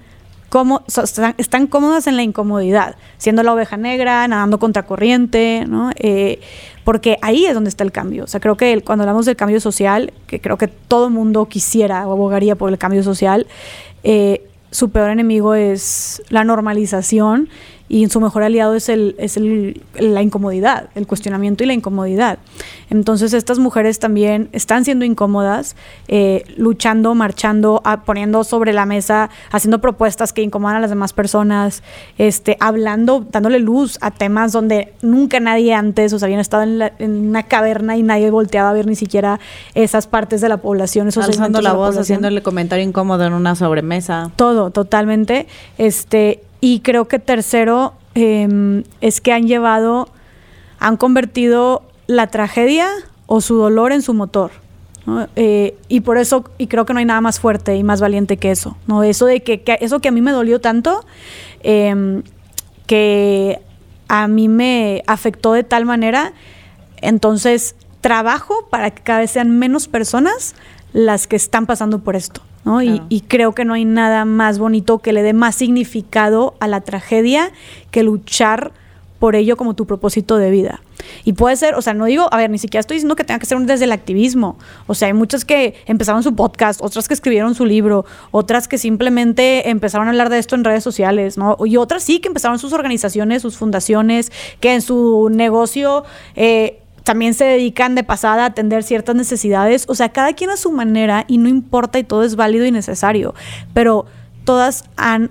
como, 0.48 0.82
so- 0.86 1.02
están, 1.02 1.66
cómodas 1.66 2.06
en 2.06 2.16
la 2.16 2.22
incomodidad, 2.22 2.96
siendo 3.18 3.42
la 3.42 3.52
oveja 3.52 3.76
negra, 3.76 4.26
nadando 4.28 4.58
contracorriente, 4.58 5.64
¿no? 5.68 5.90
Eh, 5.96 6.40
porque 6.84 7.18
ahí 7.22 7.46
es 7.46 7.54
donde 7.54 7.68
está 7.70 7.84
el 7.84 7.92
cambio. 7.92 8.24
O 8.24 8.26
sea, 8.26 8.40
creo 8.40 8.56
que 8.56 8.80
cuando 8.82 9.02
hablamos 9.02 9.26
del 9.26 9.36
cambio 9.36 9.60
social, 9.60 10.12
que 10.26 10.40
creo 10.40 10.56
que 10.56 10.68
todo 10.68 11.10
mundo 11.10 11.46
quisiera 11.46 12.06
o 12.06 12.12
abogaría 12.12 12.54
por 12.54 12.70
el 12.70 12.78
cambio 12.78 13.02
social, 13.02 13.46
eh, 14.04 14.46
su 14.70 14.90
peor 14.90 15.10
enemigo 15.10 15.54
es 15.54 16.22
la 16.28 16.44
normalización 16.44 17.48
y 17.88 18.08
su 18.08 18.20
mejor 18.20 18.42
aliado 18.42 18.74
es, 18.74 18.88
el, 18.88 19.14
es 19.18 19.36
el- 19.36 19.82
la 19.98 20.22
incomodidad, 20.22 20.88
el 20.94 21.06
cuestionamiento 21.06 21.62
y 21.64 21.66
la 21.66 21.72
incomodidad. 21.72 22.38
Entonces 22.90 23.32
estas 23.32 23.58
mujeres 23.58 23.98
también 23.98 24.48
están 24.52 24.84
siendo 24.84 25.04
incómodas, 25.04 25.76
eh, 26.08 26.44
luchando, 26.56 27.14
marchando, 27.14 27.80
a- 27.84 28.02
poniendo 28.02 28.44
sobre 28.44 28.72
la 28.72 28.86
mesa, 28.86 29.30
haciendo 29.52 29.80
propuestas 29.80 30.32
que 30.32 30.42
incomodan 30.42 30.76
a 30.76 30.80
las 30.80 30.90
demás 30.90 31.12
personas, 31.12 31.82
este, 32.18 32.56
hablando, 32.60 33.26
dándole 33.30 33.58
luz 33.58 33.98
a 34.00 34.10
temas 34.10 34.52
donde 34.52 34.92
nunca 35.02 35.40
nadie 35.40 35.74
antes, 35.74 36.12
o 36.12 36.18
sea, 36.18 36.26
habían 36.26 36.40
estado 36.40 36.62
en, 36.64 36.78
la- 36.78 36.92
en 36.98 37.28
una 37.28 37.42
caverna 37.44 37.96
y 37.96 38.02
nadie 38.02 38.30
volteaba 38.30 38.70
a 38.70 38.72
ver 38.72 38.86
ni 38.86 38.96
siquiera 38.96 39.38
esas 39.74 40.06
partes 40.06 40.40
de 40.40 40.48
la 40.48 40.56
población, 40.58 41.08
esos 41.08 41.24
Alzando 41.24 41.60
la 41.60 41.72
voz, 41.72 41.96
haciéndole 41.98 42.42
comentario 42.42 42.84
incómodo 42.84 43.24
en 43.24 43.32
una 43.32 43.54
sobremesa. 43.54 44.30
Todo, 44.36 44.70
totalmente. 44.70 45.46
Este, 45.78 46.42
y 46.68 46.80
creo 46.80 47.06
que 47.06 47.20
tercero 47.20 47.94
eh, 48.16 48.82
es 49.00 49.20
que 49.20 49.32
han 49.32 49.46
llevado, 49.46 50.08
han 50.80 50.96
convertido 50.96 51.82
la 52.08 52.26
tragedia 52.26 52.88
o 53.26 53.40
su 53.40 53.54
dolor 53.56 53.92
en 53.92 54.02
su 54.02 54.14
motor. 54.14 54.50
Eh, 55.36 55.76
y 55.88 56.00
por 56.00 56.18
eso, 56.18 56.44
y 56.58 56.66
creo 56.66 56.84
que 56.84 56.92
no 56.92 56.98
hay 56.98 57.04
nada 57.04 57.20
más 57.20 57.38
fuerte 57.38 57.76
y 57.76 57.84
más 57.84 58.00
valiente 58.00 58.36
que 58.38 58.50
eso, 58.50 58.76
¿no? 58.88 59.04
Eso 59.04 59.26
de 59.26 59.44
que, 59.44 59.60
que- 59.62 59.78
eso 59.80 60.00
que 60.00 60.08
a 60.08 60.10
mí 60.10 60.20
me 60.20 60.32
dolió 60.32 60.60
tanto, 60.60 61.04
em, 61.62 62.24
que 62.88 63.60
a 64.08 64.26
mí 64.26 64.48
me 64.48 65.04
afectó 65.06 65.52
de 65.52 65.62
tal 65.62 65.84
manera, 65.84 66.32
entonces 67.00 67.76
trabajo 68.00 68.66
para 68.70 68.90
que 68.90 69.02
cada 69.04 69.20
vez 69.20 69.30
sean 69.30 69.56
menos 69.56 69.86
personas 69.86 70.56
las 70.92 71.28
que 71.28 71.36
están 71.36 71.66
pasando 71.66 72.00
por 72.00 72.16
esto, 72.16 72.40
¿no? 72.66 72.82
Y, 72.82 72.86
Claro. 72.88 73.06
y 73.08 73.20
creo 73.22 73.52
que 73.54 73.64
no 73.64 73.72
hay 73.72 73.86
nada 73.86 74.26
más 74.26 74.58
bonito 74.58 74.98
que 74.98 75.14
le 75.14 75.22
dé 75.22 75.32
más 75.32 75.54
significado 75.54 76.54
a 76.60 76.68
la 76.68 76.82
tragedia 76.82 77.50
que 77.90 78.02
luchar 78.02 78.72
por 79.18 79.34
ello 79.34 79.56
como 79.56 79.72
tu 79.72 79.86
propósito 79.86 80.36
de 80.36 80.50
vida. 80.50 80.82
Y 81.24 81.32
puede 81.32 81.56
ser, 81.56 81.74
o 81.74 81.80
sea, 81.80 81.94
no 81.94 82.04
digo, 82.04 82.28
a 82.30 82.36
ver, 82.36 82.50
ni 82.50 82.58
siquiera 82.58 82.80
estoy 82.80 82.96
diciendo 82.96 83.16
que 83.16 83.24
tenga 83.24 83.38
que 83.38 83.46
ser 83.46 83.56
un- 83.56 83.66
desde 83.66 83.84
el 83.86 83.92
activismo. 83.92 84.58
O 84.86 84.94
sea, 84.94 85.08
hay 85.08 85.14
muchas 85.14 85.46
que 85.46 85.74
empezaron 85.86 86.22
su 86.22 86.34
podcast, 86.34 86.82
otras 86.82 87.08
que 87.08 87.14
escribieron 87.14 87.54
su 87.54 87.64
libro, 87.64 88.04
otras 88.30 88.68
que 88.68 88.76
simplemente 88.76 89.70
empezaron 89.70 90.06
a 90.06 90.10
hablar 90.10 90.28
de 90.28 90.38
esto 90.38 90.54
en 90.54 90.64
redes 90.64 90.84
sociales, 90.84 91.38
¿no? 91.38 91.56
Y 91.64 91.78
otras 91.78 92.02
sí 92.02 92.18
que 92.18 92.28
empezaron 92.28 92.58
sus 92.58 92.74
organizaciones, 92.74 93.40
sus 93.40 93.56
fundaciones, 93.56 94.30
que 94.60 94.74
en 94.74 94.82
su 94.82 95.30
negocio 95.32 96.04
eh, 96.34 96.80
también 97.06 97.34
se 97.34 97.44
dedican 97.44 97.94
de 97.94 98.02
pasada 98.02 98.42
a 98.42 98.46
atender 98.46 98.82
ciertas 98.82 99.14
necesidades. 99.14 99.84
O 99.88 99.94
sea, 99.94 100.08
cada 100.08 100.32
quien 100.32 100.50
a 100.50 100.56
su 100.56 100.72
manera 100.72 101.24
y 101.28 101.38
no 101.38 101.48
importa 101.48 102.00
y 102.00 102.04
todo 102.04 102.24
es 102.24 102.34
válido 102.34 102.66
y 102.66 102.72
necesario. 102.72 103.32
Pero 103.72 104.06
todas 104.42 104.82
han 104.96 105.30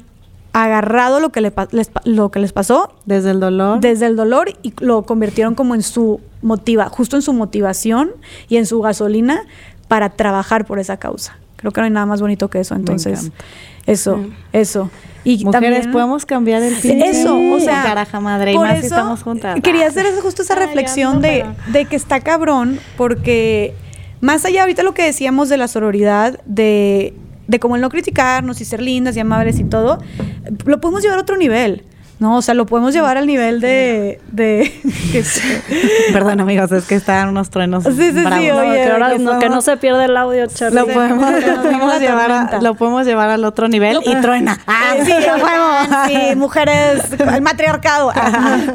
agarrado 0.53 1.19
lo 1.19 1.33
que, 1.33 1.41
le 1.41 1.51
les, 1.71 1.91
lo 2.05 2.31
que 2.31 2.39
les 2.39 2.53
pasó 2.53 2.93
Desde 3.05 3.31
el 3.31 3.41
dolor. 3.41 3.81
desde 3.81 4.05
el 4.05 4.15
dolor 4.15 4.53
y 4.63 4.73
lo 4.79 5.03
convirtieron 5.03 5.53
como 5.53 5.75
en 5.75 5.83
su 5.83 6.21
motiva, 6.41 6.87
justo 6.87 7.17
en 7.17 7.21
su 7.21 7.33
motivación 7.33 8.11
y 8.47 8.55
en 8.55 8.65
su 8.65 8.79
gasolina 8.79 9.41
para 9.89 10.11
trabajar 10.11 10.63
por 10.63 10.79
esa 10.79 10.95
causa. 10.95 11.37
Creo 11.57 11.73
que 11.73 11.81
no 11.81 11.85
hay 11.85 11.91
nada 11.91 12.05
más 12.05 12.21
bonito 12.21 12.49
que 12.49 12.61
eso. 12.61 12.73
Entonces. 12.73 13.31
Eso, 13.85 14.25
eso. 14.53 14.89
Y 15.23 15.43
Mujeres, 15.43 15.71
también- 15.71 15.91
podemos 15.91 16.25
cambiar 16.25 16.61
el 16.61 16.75
pinche 16.75 17.09
Eso, 17.09 17.35
o 17.37 17.59
sea, 17.59 17.81
caraja 17.83 18.19
madre, 18.19 18.51
y 18.51 18.55
por 18.55 18.67
más 18.67 18.79
si 18.79 18.85
estamos 18.85 19.23
juntas. 19.23 19.59
Quería 19.61 19.87
hacer 19.87 20.05
justo 20.21 20.43
esa 20.43 20.53
Ay, 20.53 20.67
reflexión 20.67 21.19
de, 21.21 21.45
pero- 21.45 21.71
de 21.73 21.85
que 21.85 21.95
está 21.95 22.19
cabrón, 22.19 22.79
porque 22.95 23.73
más 24.21 24.45
allá 24.45 24.61
ahorita 24.61 24.83
lo 24.83 24.93
que 24.93 25.03
decíamos 25.03 25.49
de 25.49 25.57
la 25.57 25.67
sororidad, 25.67 26.39
de, 26.45 27.15
de 27.47 27.59
como 27.59 27.75
el 27.75 27.81
no 27.81 27.89
criticarnos 27.89 28.61
y 28.61 28.65
ser 28.65 28.81
lindas 28.81 29.17
y 29.17 29.19
amables 29.19 29.59
y 29.59 29.63
todo, 29.63 29.97
lo 30.65 30.79
podemos 30.79 31.01
llevar 31.01 31.17
a 31.17 31.21
otro 31.21 31.37
nivel. 31.37 31.83
¿No? 32.19 32.37
O 32.37 32.41
sea, 32.41 32.53
lo 32.53 32.65
podemos 32.65 32.93
llevar 32.93 33.17
al 33.17 33.27
nivel 33.27 33.59
de... 33.61 34.19
Perdón, 36.13 36.39
amigos, 36.41 36.71
es 36.71 36.85
que 36.85 36.95
están 36.95 37.29
unos 37.29 37.49
truenos 37.49 37.83
Sí, 37.83 37.91
sí, 37.91 38.11
sí, 38.11 38.25
oye, 38.25 38.51
No, 38.53 38.61
que, 38.73 38.83
ahora 38.91 39.11
que 39.11 39.19
no, 39.19 39.39
que 39.39 39.49
no 39.49 39.55
somos- 39.61 39.65
se 39.65 39.77
pierda 39.77 40.05
el 40.05 40.15
audio, 40.17 40.45
Charlie. 40.47 40.79
Lo 40.79 40.87
podemos, 40.93 41.31
lo 41.31 41.99
llevar 41.99 42.31
a- 42.31 42.61
lo 42.61 42.75
podemos 42.75 43.05
llevar 43.05 43.29
al 43.29 43.43
otro 43.43 43.67
nivel 43.67 43.99
y 44.05 44.15
truena. 44.21 44.59
Ah, 44.67 44.95
sí, 45.03 45.11
huevo. 45.11 46.07
Sí, 46.07 46.35
mujeres, 46.35 47.03
el 47.33 47.41
matriarcado. 47.41 48.11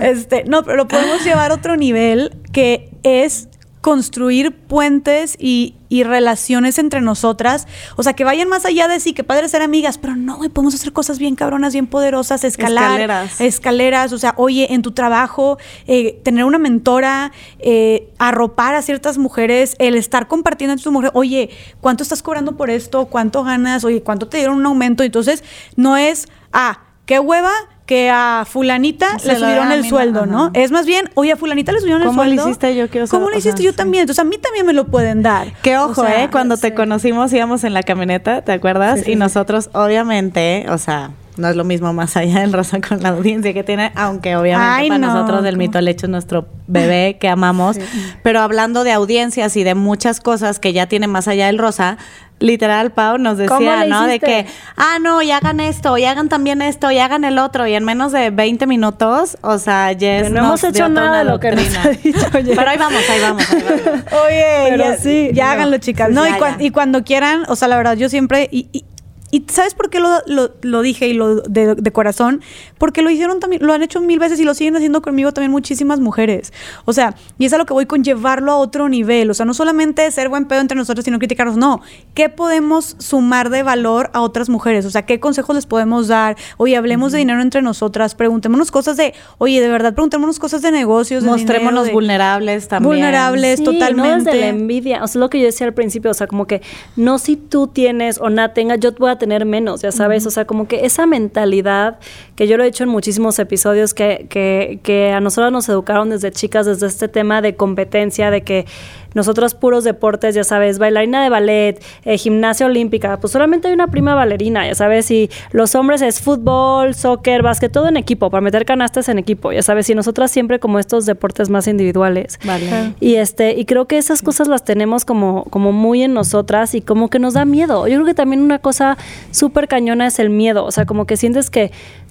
Este, 0.00 0.44
no, 0.46 0.62
pero 0.62 0.76
lo 0.76 0.88
podemos 0.88 1.24
llevar 1.24 1.50
a 1.50 1.54
otro 1.54 1.76
nivel 1.76 2.32
que 2.52 2.90
es 3.02 3.48
construir 3.80 4.54
puentes 4.54 5.36
y, 5.38 5.74
y 5.88 6.04
relaciones 6.04 6.78
entre 6.78 7.00
nosotras. 7.00 7.66
O 7.96 8.02
sea, 8.02 8.12
que 8.12 8.24
vayan 8.24 8.48
más 8.48 8.66
allá 8.66 8.88
de 8.88 9.00
sí, 9.00 9.14
que 9.14 9.24
padre 9.24 9.48
ser 9.48 9.62
amigas, 9.62 9.96
pero 9.96 10.16
no, 10.16 10.36
güey, 10.36 10.50
podemos 10.50 10.74
hacer 10.74 10.92
cosas 10.92 11.18
bien 11.18 11.34
cabronas, 11.34 11.72
bien 11.72 11.86
poderosas, 11.86 12.44
escalar. 12.44 13.00
Escaleras. 13.00 13.40
Escaleras, 13.40 14.12
o 14.12 14.18
sea, 14.18 14.34
oye, 14.36 14.74
en 14.74 14.82
tu 14.82 14.92
trabajo, 14.92 15.58
eh, 15.86 16.20
tener 16.22 16.44
una 16.44 16.58
mentora, 16.58 17.32
eh, 17.58 18.12
arropar 18.18 18.74
a 18.74 18.82
ciertas 18.82 19.16
mujeres, 19.16 19.76
el 19.78 19.94
estar 19.94 20.28
compartiendo 20.28 20.72
entre 20.72 20.84
tu 20.84 20.92
mujer, 20.92 21.10
oye, 21.14 21.50
¿cuánto 21.80 22.02
estás 22.02 22.22
cobrando 22.22 22.56
por 22.56 22.68
esto? 22.68 23.06
¿Cuánto 23.06 23.44
ganas? 23.44 23.84
Oye, 23.84 24.02
¿cuánto 24.02 24.28
te 24.28 24.38
dieron 24.38 24.56
un 24.56 24.66
aumento? 24.66 25.02
Entonces, 25.04 25.42
no 25.76 25.96
es, 25.96 26.28
ah, 26.52 26.80
qué 27.06 27.18
hueva 27.18 27.52
que 27.90 28.08
a 28.08 28.46
fulanita 28.48 29.18
Se 29.18 29.26
le 29.32 29.40
subieron 29.40 29.72
el 29.72 29.84
sueldo, 29.84 30.20
ajá. 30.20 30.26
¿no? 30.30 30.50
Es 30.54 30.70
más 30.70 30.86
bien, 30.86 31.10
oye, 31.14 31.32
a 31.32 31.36
fulanita 31.36 31.72
le 31.72 31.80
subieron 31.80 32.02
el 32.02 32.06
¿Cómo 32.06 32.22
lo 32.22 32.28
sueldo. 32.28 32.44
hiciste? 32.46 32.76
Yo 32.76 32.88
quiero 32.88 33.08
saber, 33.08 33.20
¿Cómo 33.20 33.30
lo 33.32 33.36
hiciste? 33.36 33.64
Yo 33.64 33.72
sí. 33.72 33.76
también. 33.76 34.02
Entonces, 34.02 34.20
a 34.24 34.28
mí 34.28 34.38
también 34.38 34.64
me 34.64 34.72
lo 34.72 34.86
pueden 34.86 35.22
dar. 35.24 35.52
Que 35.62 35.76
ojo, 35.76 36.00
O 36.02 36.04
sea, 36.04 36.22
¿eh? 36.22 36.28
Cuando 36.30 36.56
te 36.56 36.72
conocimos 36.72 37.32
íbamos 37.32 37.64
en 37.64 37.74
la 37.74 37.82
camioneta, 37.82 38.42
¿te 38.42 38.52
acuerdas? 38.52 39.00
Sí, 39.00 39.10
y 39.10 39.16
nosotros, 39.16 39.70
obviamente, 39.72 40.66
o 40.68 40.78
sea, 40.78 41.10
no 41.36 41.48
es 41.48 41.56
lo 41.56 41.64
mismo 41.64 41.92
más 41.92 42.16
allá 42.16 42.42
del 42.42 42.52
rosa 42.52 42.80
con 42.80 43.02
la 43.02 43.08
audiencia 43.08 43.52
que 43.52 43.64
tiene, 43.64 43.90
aunque 43.96 44.36
obviamente 44.36 44.70
Ay, 44.82 44.88
para 44.88 44.98
no. 44.98 45.12
nosotros 45.12 45.44
el 45.44 45.56
mito 45.56 45.80
lecho 45.80 46.06
es 46.06 46.10
nuestro 46.10 46.46
bebé 46.68 47.16
que 47.20 47.28
amamos. 47.28 47.76
Pero 48.22 48.38
hablando 48.38 48.84
de 48.84 48.92
audiencias 48.92 49.56
y 49.56 49.64
de 49.64 49.74
muchas 49.74 50.20
cosas 50.20 50.60
que 50.60 50.72
ya 50.72 50.86
tiene 50.86 51.08
más 51.08 51.26
allá 51.26 51.46
del 51.48 51.58
rosa, 51.58 51.98
literal, 52.40 52.90
Pau 52.90 53.16
nos 53.18 53.38
¿Cómo 53.46 53.60
decía, 53.60 53.84
¿no? 53.86 54.06
De 54.06 54.18
que, 54.18 54.46
ah, 54.76 54.98
no, 55.00 55.22
y 55.22 55.30
hagan 55.30 55.60
esto, 55.60 55.96
y 55.96 56.04
hagan 56.06 56.28
también 56.28 56.60
esto, 56.62 56.90
y 56.90 56.98
hagan 56.98 57.24
el 57.24 57.38
otro, 57.38 57.66
y 57.66 57.74
en 57.74 57.84
menos 57.84 58.10
de 58.12 58.30
20 58.30 58.66
minutos, 58.66 59.38
o 59.42 59.58
sea, 59.58 59.88
Jess 59.98 60.22
Pero 60.24 60.28
no 60.30 60.34
nos 60.34 60.46
hemos 60.46 60.60
dio 60.62 60.68
hecho 60.70 60.78
toda 60.78 60.88
nada 61.06 61.18
de 61.20 61.24
lo 61.26 61.38
que 61.38 61.52
nos 61.52 61.72
doctrina. 61.72 61.82
ha 61.84 61.88
dicho 61.90 62.30
Jess. 62.32 62.56
Pero 62.56 62.68
ahí 62.70 62.78
vamos, 62.78 63.02
ahí 63.08 63.20
vamos, 63.20 63.50
ahí 63.52 63.62
vamos. 63.62 64.00
Oye, 64.26 64.44
Pero 64.70 64.84
ya, 64.84 64.96
sí, 64.96 65.30
ya 65.32 65.46
no. 65.46 65.50
háganlo, 65.52 65.78
chicas. 65.78 66.10
No, 66.10 66.26
y, 66.26 66.30
ya. 66.30 66.56
y 66.58 66.70
cuando 66.70 67.04
quieran, 67.04 67.44
o 67.48 67.54
sea, 67.56 67.68
la 67.68 67.76
verdad, 67.76 67.96
yo 67.96 68.08
siempre. 68.08 68.48
Y, 68.50 68.68
y- 68.72 68.84
y 69.30 69.44
¿sabes 69.48 69.74
por 69.74 69.90
qué 69.90 70.00
lo, 70.00 70.08
lo- 70.26 70.50
lo 70.62 70.82
dije 70.82 71.08
y 71.08 71.12
lo 71.12 71.36
de, 71.42 71.74
de 71.74 71.92
corazón? 71.92 72.40
Porque 72.78 73.02
lo 73.02 73.10
hicieron 73.10 73.40
también, 73.40 73.64
lo 73.64 73.72
han 73.72 73.82
hecho 73.82 74.00
mil 74.00 74.18
veces 74.18 74.40
y 74.40 74.44
lo 74.44 74.54
siguen 74.54 74.76
haciendo 74.76 75.02
conmigo 75.02 75.32
también 75.32 75.50
muchísimas 75.52 76.00
mujeres. 76.00 76.52
O 76.84 76.92
sea, 76.92 77.14
y 77.38 77.44
es 77.46 77.52
a 77.52 77.58
lo 77.58 77.66
que 77.66 77.72
voy 77.72 77.86
con 77.86 78.02
llevarlo 78.02 78.52
a 78.52 78.56
otro 78.56 78.88
nivel. 78.88 79.30
O 79.30 79.34
sea, 79.34 79.46
no 79.46 79.54
solamente 79.54 80.10
ser 80.10 80.28
buen 80.28 80.46
pedo 80.46 80.60
entre 80.60 80.76
nosotros, 80.76 81.04
sino 81.04 81.18
criticarnos. 81.18 81.56
No. 81.56 81.80
¿Qué 82.14 82.28
podemos 82.28 82.96
sumar 82.98 83.50
de 83.50 83.62
valor 83.62 84.10
a 84.14 84.20
otras 84.20 84.48
mujeres? 84.48 84.84
O 84.86 84.90
sea, 84.90 85.02
¿qué 85.06 85.20
consejos 85.20 85.54
les 85.54 85.66
podemos 85.66 86.08
dar? 86.08 86.36
Oye, 86.56 86.76
hablemos 86.76 87.12
de 87.12 87.18
dinero 87.18 87.40
entre 87.42 87.62
nosotras, 87.62 88.14
preguntémonos 88.14 88.70
cosas 88.70 88.96
de, 88.96 89.14
oye, 89.38 89.60
de 89.60 89.68
verdad, 89.68 89.94
preguntémonos 89.94 90.38
cosas 90.38 90.62
de 90.62 90.70
negocios. 90.72 91.22
de 91.22 91.28
Mostrémonos 91.30 91.84
dinero, 91.84 91.84
de- 91.84 91.92
vulnerables 91.92 92.68
también. 92.68 92.88
Vulnerables. 92.90 93.58
Sí, 93.58 93.64
totalmente. 93.64 94.08
No 94.18 94.24
desde 94.24 94.40
la 94.40 94.48
envidia. 94.48 95.04
O 95.04 95.06
sea, 95.06 95.20
lo 95.20 95.30
que 95.30 95.38
yo 95.38 95.46
decía 95.46 95.66
al 95.66 95.74
principio, 95.74 96.10
o 96.10 96.14
sea, 96.14 96.26
como 96.26 96.46
que 96.46 96.62
no 96.96 97.18
si 97.18 97.36
tú 97.36 97.68
tienes 97.68 98.18
o 98.18 98.30
nada 98.30 98.54
tenga, 98.54 98.76
yo 98.76 98.92
voy 98.98 99.10
a 99.10 99.18
tener 99.20 99.44
menos, 99.44 99.82
ya 99.82 99.92
sabes. 99.92 100.26
O 100.26 100.30
sea, 100.30 100.44
como 100.44 100.66
que 100.66 100.84
esa 100.84 101.06
mentalidad 101.06 102.00
que 102.34 102.48
yo 102.48 102.56
lo 102.56 102.64
he 102.64 102.66
dicho 102.66 102.82
en 102.82 102.90
muchísimos 102.90 103.38
episodios 103.38 103.94
que, 103.94 104.26
que, 104.28 104.80
que 104.82 105.12
a 105.12 105.20
nosotros 105.20 105.52
nos 105.52 105.68
educaron 105.68 106.10
desde 106.10 106.32
chicas, 106.32 106.66
desde 106.66 106.88
este 106.88 107.06
tema 107.06 107.40
de 107.40 107.54
competencia, 107.54 108.32
de 108.32 108.42
que 108.42 108.66
nosotros 109.14 109.54
puros 109.54 109.84
deportes, 109.84 110.34
ya 110.34 110.44
sabes, 110.44 110.78
bailarina 110.78 111.22
de 111.22 111.28
ballet, 111.28 111.82
eh, 112.04 112.18
gimnasia 112.18 112.66
olímpica, 112.66 113.18
pues 113.20 113.32
solamente 113.32 113.68
hay 113.68 113.74
una 113.74 113.88
prima 113.88 114.14
bailarina, 114.14 114.66
ya 114.66 114.74
sabes, 114.74 115.10
y 115.10 115.30
los 115.52 115.74
hombres 115.74 116.02
es 116.02 116.20
fútbol, 116.20 116.94
soccer, 116.94 117.42
básquet, 117.42 117.72
todo 117.72 117.88
en 117.88 117.96
equipo, 117.96 118.30
para 118.30 118.40
meter 118.40 118.64
canastas 118.64 119.08
en 119.08 119.18
equipo, 119.18 119.52
ya 119.52 119.62
sabes, 119.62 119.88
y 119.90 119.94
nosotras 119.94 120.30
siempre 120.30 120.58
como 120.58 120.78
estos 120.78 121.06
deportes 121.06 121.50
más 121.50 121.66
individuales. 121.66 122.38
Vale. 122.44 122.94
Y 123.00 123.16
este, 123.16 123.52
y 123.58 123.64
creo 123.64 123.86
que 123.86 123.98
esas 123.98 124.22
cosas 124.22 124.48
las 124.48 124.64
tenemos 124.64 125.04
como, 125.04 125.44
como 125.44 125.72
muy 125.72 126.02
en 126.02 126.14
nosotras 126.14 126.74
y 126.74 126.80
como 126.80 127.08
que 127.08 127.18
nos 127.18 127.34
da 127.34 127.44
miedo. 127.44 127.86
Yo 127.86 127.96
creo 127.96 128.06
que 128.06 128.14
también 128.14 128.42
una 128.42 128.58
cosa 128.58 128.96
súper 129.30 129.68
cañona 129.68 130.06
es 130.06 130.18
el 130.18 130.30
miedo. 130.30 130.64
O 130.64 130.70
sea, 130.70 130.86
como 130.86 131.06
que 131.06 131.16
sientes 131.16 131.50
que 131.50 131.70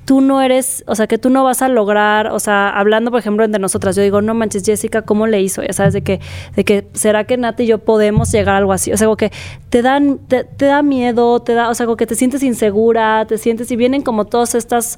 tú 0.10 0.22
no 0.22 0.42
eres, 0.42 0.84
o 0.88 0.96
sea, 0.96 1.06
que 1.06 1.20
tú 1.20 1.30
no 1.30 1.44
vas 1.44 1.62
a 1.62 1.68
lograr, 1.68 2.32
o 2.32 2.40
sea, 2.40 2.72
hablando, 2.72 3.12
por 3.12 3.20
ejemplo, 3.20 3.46
entre 3.46 3.62
nosotras, 3.62 3.96
yo 3.96 4.02
digo, 4.02 4.24
no 4.24 4.34
manches, 4.34 4.64
Jessica, 4.66 5.04
¿cómo 5.04 5.28
le 5.28 5.40
hizo? 5.40 5.62
Ya 5.62 5.72
sabes, 5.72 5.94
de 5.94 6.02
que, 6.02 6.20
de 6.56 6.64
que, 6.66 6.88
¿será 6.94 7.26
que 7.26 7.38
Nati 7.38 7.62
y 7.62 7.68
yo 7.68 7.78
podemos 7.78 8.32
llegar 8.32 8.56
a 8.56 8.58
algo 8.58 8.74
así? 8.74 8.92
O 8.92 8.98
sea, 8.98 9.06
como 9.06 9.18
que 9.18 9.32
te 9.70 9.84
dan, 9.84 10.18
te, 10.28 10.46
te 10.46 10.66
da 10.66 10.82
miedo, 10.82 11.40
te 11.44 11.54
da, 11.54 11.70
o 11.70 11.76
sea, 11.76 11.86
como 11.86 11.96
que 11.96 12.08
te 12.08 12.16
sientes 12.16 12.42
insegura, 12.42 13.26
te 13.28 13.38
sientes, 13.38 13.70
y 13.70 13.76
vienen 13.76 14.02
como 14.02 14.26
todas 14.26 14.56
estas 14.56 14.98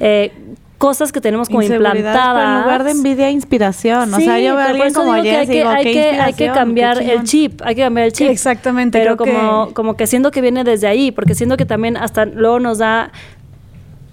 eh, 0.00 0.32
cosas 0.76 1.12
que 1.12 1.20
tenemos 1.20 1.48
como 1.48 1.62
implantadas. 1.62 2.34
Pero 2.34 2.56
en 2.56 2.62
lugar 2.62 2.82
de 2.84 2.90
envidia, 2.90 3.30
inspiración. 3.30 4.12
o 4.12 4.16
sea, 4.20 4.40
yo 4.40 4.56
veo 4.56 4.64
a 4.64 4.70
alguien 4.70 4.92
como 4.92 5.12
que 5.22 5.36
hay 5.36 5.46
que, 5.46 5.52
digo, 5.52 5.68
hay 5.68 5.84
que, 5.84 6.10
hay 6.20 6.32
que 6.32 6.50
cambiar 6.50 7.00
el 7.00 7.22
chip, 7.22 7.62
hay 7.64 7.76
que 7.76 7.82
cambiar 7.82 8.06
el 8.06 8.12
chip. 8.12 8.28
Exactamente, 8.28 8.98
Pero 8.98 9.16
como, 9.16 9.68
que- 9.68 9.74
como 9.74 9.96
que 9.96 10.08
siento 10.08 10.32
que 10.32 10.40
viene 10.40 10.64
desde 10.64 10.88
ahí, 10.88 11.12
porque 11.12 11.36
siento 11.36 11.56
que 11.56 11.64
también 11.64 11.96
hasta 11.96 12.24
luego 12.24 12.58
nos 12.58 12.78
da 12.78 13.12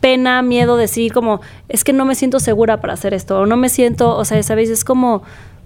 pena, 0.06 0.43
miedo 0.43 0.78
decir 0.78 1.12
como, 1.12 1.41
es 1.68 1.84
que 1.84 1.91
no 1.91 2.06
me 2.06 2.14
siento 2.14 2.39
segura 2.39 2.80
para 2.80 2.93
hacer 2.93 3.16
esto, 3.16 3.39
o 3.39 3.45
no 3.47 3.58
me 3.58 3.70
siento, 3.70 4.16
o 4.16 4.24
sea, 4.24 4.43
sabes, 4.43 4.70
es 4.70 4.84
como, 4.84 5.24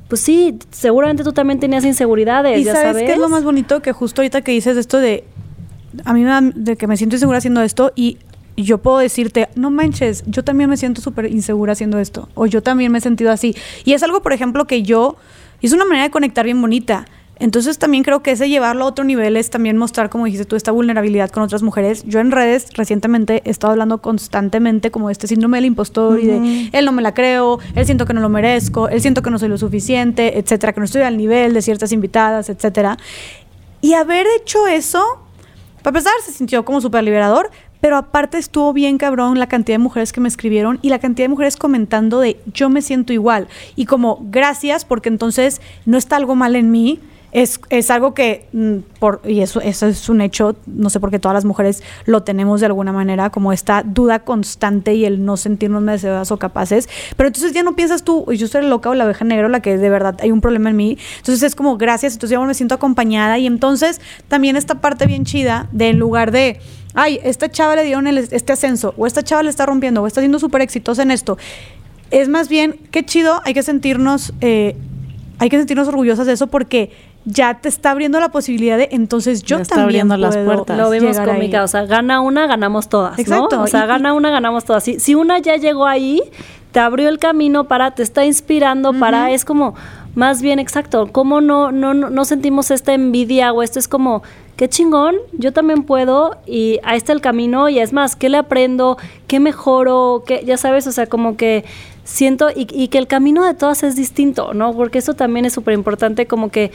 pues 0.08 0.22
sí, 0.22 0.58
seguramente 0.72 1.26
tú 1.26 1.34
también 1.34 1.60
tenías 1.60 1.84
inseguridades, 1.84 2.58
¿Y 2.58 2.64
ya 2.64 2.72
sabes, 2.72 2.88
sabes. 2.94 3.04
qué 3.04 3.12
es 3.12 3.20
lo 3.20 3.28
más 3.28 3.44
bonito? 3.44 3.82
Que 3.82 3.92
justo 3.92 4.22
ahorita 4.22 4.40
que 4.42 4.54
dices 4.54 4.78
esto 4.78 4.98
de... 4.98 5.26
A 6.06 6.14
mí 6.14 6.24
me 6.24 6.30
da 6.30 6.40
de 6.42 6.78
que 6.78 6.88
me 6.88 6.96
siento 6.96 7.18
insegura 7.18 7.40
haciendo 7.40 7.62
esto 7.62 7.92
y 7.98 8.18
yo 8.56 8.78
puedo 8.78 9.00
decirte, 9.00 9.50
no 9.56 9.72
manches, 9.72 10.24
yo 10.26 10.42
también 10.42 10.70
me 10.70 10.78
siento 10.78 11.02
súper 11.02 11.26
insegura 11.26 11.74
haciendo 11.74 12.00
esto. 12.00 12.30
O 12.34 12.46
yo 12.46 12.64
también 12.64 12.94
me 12.94 13.00
he 13.00 13.02
sentido 13.02 13.32
así. 13.32 13.58
Y 13.84 13.92
es 13.92 14.04
algo, 14.04 14.22
por 14.22 14.32
ejemplo, 14.32 14.68
que 14.68 14.84
yo... 14.84 15.18
es 15.62 15.74
una 15.74 15.84
manera 15.84 16.06
de 16.06 16.12
conectar 16.12 16.46
bien 16.46 16.62
bonita. 16.62 17.08
Entonces 17.40 17.80
también 17.80 18.04
creo 18.04 18.22
que 18.22 18.32
ese 18.32 18.50
llevarlo 18.50 18.84
a 18.84 18.88
otro 18.88 19.06
nivel 19.06 19.38
es 19.38 19.50
también 19.50 19.78
mostrar, 19.78 20.10
como 20.10 20.26
dijiste 20.26 20.46
tú, 20.46 20.56
esta 20.56 20.72
vulnerabilidad 20.72 21.30
con 21.30 21.42
otras 21.42 21.64
mujeres. 21.64 22.04
Yo 22.06 22.20
en 22.20 22.32
redes 22.32 22.68
recientemente 22.74 23.42
he 23.46 23.50
estado 23.50 23.72
hablando 23.72 24.00
constantemente 24.00 24.92
como 24.92 25.08
de 25.08 25.14
este 25.14 25.28
síndrome 25.28 25.58
del 25.58 25.66
impostor 25.66 26.20
y 26.20 26.28
de 26.28 26.70
él 26.74 26.86
no 26.86 26.92
me 26.92 27.02
la 27.02 27.14
creo, 27.14 27.60
él 27.76 27.86
siento 27.86 28.06
que 28.06 28.14
no 28.14 28.20
lo 28.20 28.30
merezco, 28.30 28.90
él 28.90 29.02
siento 29.02 29.22
que 29.22 29.30
no 29.30 29.40
soy 29.40 29.50
lo 29.50 29.58
suficiente, 29.58 30.38
etcétera, 30.38 30.74
que 30.74 30.82
no 30.82 30.86
estoy 30.86 31.04
al 31.04 31.18
nivel 31.18 31.54
de 31.54 31.62
ciertas 31.62 31.92
invitadas, 31.92 32.50
etcétera. 32.50 32.98
Y 33.82 33.94
haber 33.94 34.28
hecho 34.38 34.68
eso, 34.68 35.02
para 35.82 35.98
empezar, 35.98 36.14
se 36.26 36.34
sintió 36.34 36.66
como 36.66 36.82
súper 36.82 37.04
liberador, 37.06 37.50
pero 37.82 37.96
aparte 37.96 38.38
estuvo 38.38 38.74
bien 38.74 38.98
cabrón 38.98 39.40
la 39.40 39.48
cantidad 39.48 39.76
de 39.76 39.84
mujeres 39.84 40.12
que 40.12 40.20
me 40.20 40.28
escribieron 40.28 40.80
y 40.82 40.90
la 40.90 41.00
cantidad 41.00 41.26
de 41.26 41.30
mujeres 41.30 41.56
comentando 41.56 42.20
de 42.20 42.38
yo 42.54 42.70
me 42.70 42.82
siento 42.82 43.14
igual. 43.14 43.48
Y 43.76 43.86
como 43.86 44.20
gracias 44.30 44.84
porque 44.84 45.10
entonces 45.10 45.62
no 45.86 45.98
está 45.98 46.18
algo 46.18 46.36
mal 46.36 46.56
en 46.58 46.72
mí. 46.72 47.00
Es, 47.32 47.60
es 47.70 47.92
algo 47.92 48.14
que, 48.14 48.48
mm, 48.54 48.78
por, 49.00 49.22
y 49.24 49.42
eso, 49.42 49.62
eso 49.62 49.88
es 49.88 50.10
un 50.10 50.22
hecho, 50.22 50.56
no 50.66 50.90
sé 50.90 51.00
por 51.00 51.12
qué 51.12 51.20
todas 51.20 51.36
las 51.36 51.46
mujeres 51.46 51.84
lo 52.06 52.24
tenemos 52.24 52.60
de 52.60 52.66
alguna 52.66 52.92
manera, 52.92 53.30
como 53.30 53.54
esta 53.54 53.84
duda 53.84 54.20
constante 54.20 54.96
y 54.96 55.06
el 55.06 55.24
no 55.24 55.38
sentirnos 55.38 55.82
merecedoras 55.82 56.32
o 56.32 56.38
capaces. 56.38 56.90
Pero 57.16 57.28
entonces 57.28 57.54
ya 57.54 57.64
no 57.64 57.76
piensas 57.76 58.04
tú, 58.04 58.24
"Uy, 58.28 58.38
yo 58.38 58.48
soy 58.48 58.66
loca 58.66 58.90
o 58.90 58.96
la 58.96 59.06
oveja 59.06 59.26
negra, 59.26 59.48
la 59.48 59.62
que 59.62 59.78
de 59.78 59.90
verdad 59.90 60.18
hay 60.22 60.32
un 60.32 60.42
problema 60.42 60.70
en 60.72 60.76
mí. 60.76 60.98
Entonces 61.18 61.44
es 61.44 61.56
como 61.56 61.78
gracias, 61.78 62.14
entonces 62.14 62.38
ya 62.38 62.44
me 62.44 62.54
siento 62.54 62.76
acompañada. 62.76 63.38
Y 63.38 63.46
entonces 63.46 64.02
también 64.28 64.56
esta 64.56 64.82
parte 64.82 65.06
bien 65.06 65.26
chida 65.26 65.68
de 65.72 65.90
en 65.90 66.00
lugar 66.00 66.32
de 66.32 66.60
ay, 66.94 67.20
esta 67.24 67.50
chava 67.50 67.76
le 67.76 67.84
dieron 67.84 68.08
este 68.08 68.54
ascenso, 68.54 68.94
o 68.98 69.06
esta 69.06 69.24
chava 69.24 69.44
le 69.44 69.50
está 69.50 69.66
rompiendo, 69.66 70.02
o 70.02 70.08
está 70.08 70.22
siendo 70.22 70.40
súper 70.40 70.62
exitosa 70.62 71.04
en 71.04 71.12
esto. 71.12 71.38
Es 72.12 72.28
más 72.28 72.50
bien, 72.50 72.80
qué 72.92 73.06
chido, 73.06 73.42
hay 73.46 73.54
que 73.54 73.64
sentirnos, 73.64 74.34
eh, 74.42 74.76
hay 75.38 75.50
que 75.50 75.58
sentirnos 75.58 75.88
orgullosas 75.88 76.26
de 76.26 76.34
eso 76.34 76.48
porque 76.48 76.92
ya 77.26 77.60
te 77.60 77.70
está 77.70 77.92
abriendo 77.92 78.20
la 78.20 78.30
posibilidad 78.30 78.78
de, 78.78 78.90
entonces 78.92 79.44
yo 79.44 79.58
está 79.58 79.76
también 79.76 80.10
abriendo 80.12 80.18
las 80.18 80.38
puertas. 80.38 80.78
Lo 80.78 80.90
vimos 80.90 81.12
llegar 81.18 81.28
con 81.28 81.42
ahí. 81.42 81.56
O 81.56 81.68
sea, 81.68 81.86
gana 81.86 82.22
una, 82.22 82.48
ganamos 82.48 82.90
todas, 82.90 83.20
Exacto, 83.20 83.58
¿no? 83.58 83.64
O 83.64 83.68
sea, 83.68 83.86
y- 83.86 83.88
gana 83.88 84.14
una, 84.14 84.32
ganamos 84.32 84.66
todas. 84.66 84.84
Si, 84.84 85.00
si 85.00 85.16
una 85.16 85.40
ya 85.40 85.58
llegó 85.58 85.86
ahí, 85.86 86.22
te 86.72 86.80
abrió 86.80 87.10
el 87.10 87.20
camino 87.20 87.66
para, 87.66 87.92
te 87.92 88.04
está 88.04 88.26
inspirando 88.26 88.94
para, 88.94 89.32
es 89.32 89.44
como, 89.44 89.76
más 90.16 90.42
bien, 90.42 90.60
exacto, 90.60 91.10
¿cómo 91.12 91.42
no, 91.42 91.72
no, 91.72 91.94
no, 91.94 92.10
no 92.10 92.26
sentimos 92.26 92.72
esta 92.72 92.94
envidia 92.94 93.52
o 93.54 93.64
esto 93.64 93.80
es 93.80 93.88
como, 93.88 94.24
qué 94.56 94.70
chingón, 94.70 95.16
yo 95.34 95.52
también 95.52 95.84
puedo 95.84 96.38
y 96.46 96.80
ahí 96.84 96.98
está 96.98 97.14
el 97.14 97.22
camino 97.22 97.70
y 97.70 97.80
es 97.80 97.94
más, 97.94 98.16
¿qué 98.16 98.30
le 98.30 98.38
aprendo? 98.38 98.98
¿Qué 99.28 99.40
mejoro? 99.40 100.24
¿Qué, 100.26 100.44
ya 100.46 100.58
sabes, 100.58 100.86
o 100.88 100.92
sea, 100.92 101.08
como 101.08 101.38
que 101.38 101.66
siento 102.04 102.50
y, 102.56 102.68
y 102.72 102.90
que 102.90 102.98
el 102.98 103.08
camino 103.08 103.46
de 103.46 103.54
todas 103.54 103.84
es 103.84 103.96
distinto, 103.96 104.54
¿no? 104.54 104.74
Porque 104.74 104.98
eso 105.00 105.14
también 105.14 105.46
es 105.46 105.54
súper 105.54 105.74
importante, 105.74 106.26
como 106.28 106.50
que, 106.50 106.72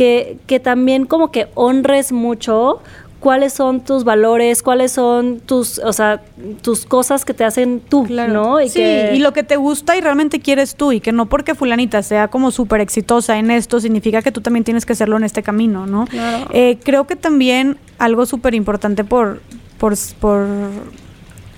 que, 0.00 0.38
que 0.46 0.60
también 0.60 1.04
como 1.04 1.30
que 1.30 1.48
honres 1.54 2.10
mucho 2.10 2.80
cuáles 3.18 3.52
son 3.52 3.82
tus 3.84 4.02
valores, 4.02 4.62
cuáles 4.62 4.92
son 4.92 5.40
tus, 5.40 5.78
o 5.78 5.92
sea, 5.92 6.22
tus 6.62 6.86
cosas 6.86 7.26
que 7.26 7.34
te 7.34 7.44
hacen 7.44 7.82
tú, 7.86 8.06
¿no? 8.08 8.60
sí, 8.60 8.70
que- 8.72 9.12
y 9.14 9.18
lo 9.18 9.34
que 9.34 9.42
te 9.42 9.56
gusta 9.56 9.98
y 9.98 10.00
realmente 10.00 10.40
quieres 10.40 10.74
tú, 10.74 10.92
y 10.92 11.00
que 11.00 11.12
no 11.12 11.26
porque 11.26 11.54
fulanita 11.54 12.02
sea 12.02 12.28
como 12.28 12.50
súper 12.50 12.80
exitosa 12.80 13.36
en 13.38 13.50
esto, 13.50 13.78
significa 13.78 14.22
que 14.22 14.32
tú 14.32 14.40
también 14.40 14.64
tienes 14.64 14.86
que 14.86 14.94
hacerlo 14.94 15.18
en 15.18 15.24
este 15.24 15.42
camino, 15.42 15.86
¿no? 15.86 16.06
Claro. 16.06 16.46
Eh, 16.54 16.78
creo 16.82 17.06
que 17.06 17.14
también 17.14 17.76
algo 17.98 18.24
súper 18.24 18.54
importante 18.54 19.04
por, 19.04 19.42
por, 19.76 19.92
por 20.18 20.46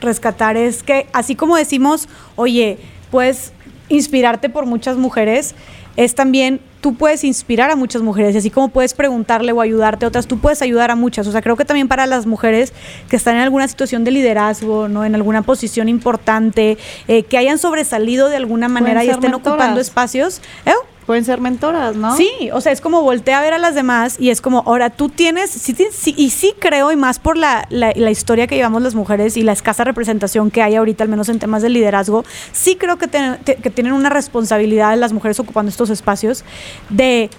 rescatar 0.01 0.57
es 0.57 0.82
que 0.82 1.07
así 1.12 1.36
como 1.36 1.57
decimos, 1.57 2.09
oye, 2.34 2.78
puedes 3.12 3.53
inspirarte 3.88 4.49
por 4.49 4.66
muchas 4.66 4.97
mujeres, 4.97 5.55
es 5.97 6.14
también 6.14 6.61
tú 6.80 6.95
puedes 6.97 7.22
inspirar 7.22 7.70
a 7.70 7.76
muchas 7.76 8.03
mujeres 8.03 8.34
y 8.34 8.38
así 8.38 8.51
como 8.51 8.68
puedes 8.68 8.93
preguntarle 8.93 9.53
o 9.53 9.61
ayudarte 9.61 10.05
a 10.05 10.09
otras, 10.09 10.26
tú 10.26 10.38
puedes 10.38 10.61
ayudar 10.62 10.90
a 10.90 10.97
muchas. 10.97 11.26
O 11.26 11.32
sea, 11.32 11.40
creo 11.40 11.57
que 11.57 11.64
también 11.64 11.88
para 11.88 12.07
las 12.07 12.26
mujeres 12.26 12.72
que 13.09 13.16
están 13.16 13.36
en 13.36 13.43
alguna 13.43 13.68
situación 13.68 14.03
de 14.05 14.11
liderazgo, 14.11 14.88
¿no? 14.88 15.05
En 15.05 15.14
alguna 15.14 15.43
posición 15.43 15.88
importante, 15.88 16.76
eh, 17.07 17.22
que 17.22 17.38
hayan 17.38 17.59
sobresalido 17.59 18.28
de 18.28 18.36
alguna 18.36 18.68
manera 18.68 19.05
y 19.05 19.09
estén 19.09 19.30
mentoras. 19.30 19.47
ocupando 19.47 19.80
espacios. 19.80 20.43
¿eh? 20.66 20.72
Pueden 21.07 21.24
ser 21.24 21.40
mentoras, 21.40 21.96
¿no? 21.96 22.16
Sí, 22.16 22.30
o 22.53 22.61
sea, 22.61 22.70
es 22.70 22.80
como 22.80 23.03
voltea 23.03 23.40
a 23.40 23.42
ver 23.42 23.55
a 23.55 23.59
las 23.59 23.74
demás 23.74 24.16
y 24.20 24.30
es 24.30 24.40
como, 24.40 24.61
ahora 24.66 24.88
tú 24.90 25.09
tienes, 25.09 25.50
sí, 25.50 25.74
sí, 25.90 26.14
y 26.16 26.30
sí 26.30 26.55
creo, 26.61 26.92
y 26.92 26.96
más 26.96 27.18
por 27.18 27.36
la, 27.36 27.66
la- 27.70 27.92
historia 28.11 28.46
que 28.46 28.55
llevamos 28.55 28.82
las 28.82 28.94
mujeres 28.94 29.36
y 29.36 29.42
la 29.42 29.50
escasa 29.53 29.82
representación 29.82 30.50
que 30.53 30.62
hay 30.62 30.76
ahorita, 30.76 31.03
al 31.03 31.11
menos 31.11 31.28
en 31.28 31.38
temas 31.40 31.62
de 31.62 31.70
liderazgo, 31.70 32.24
sí 32.53 32.76
creo 32.76 32.98
que, 32.98 33.09
tienen 33.09 33.92
una 33.94 34.11
responsabilidad 34.11 34.96
las 34.96 35.12
mujeres 35.12 35.40
ocupando 35.40 35.70
estos 35.70 35.90
espacios 35.90 36.44
de 36.88 37.30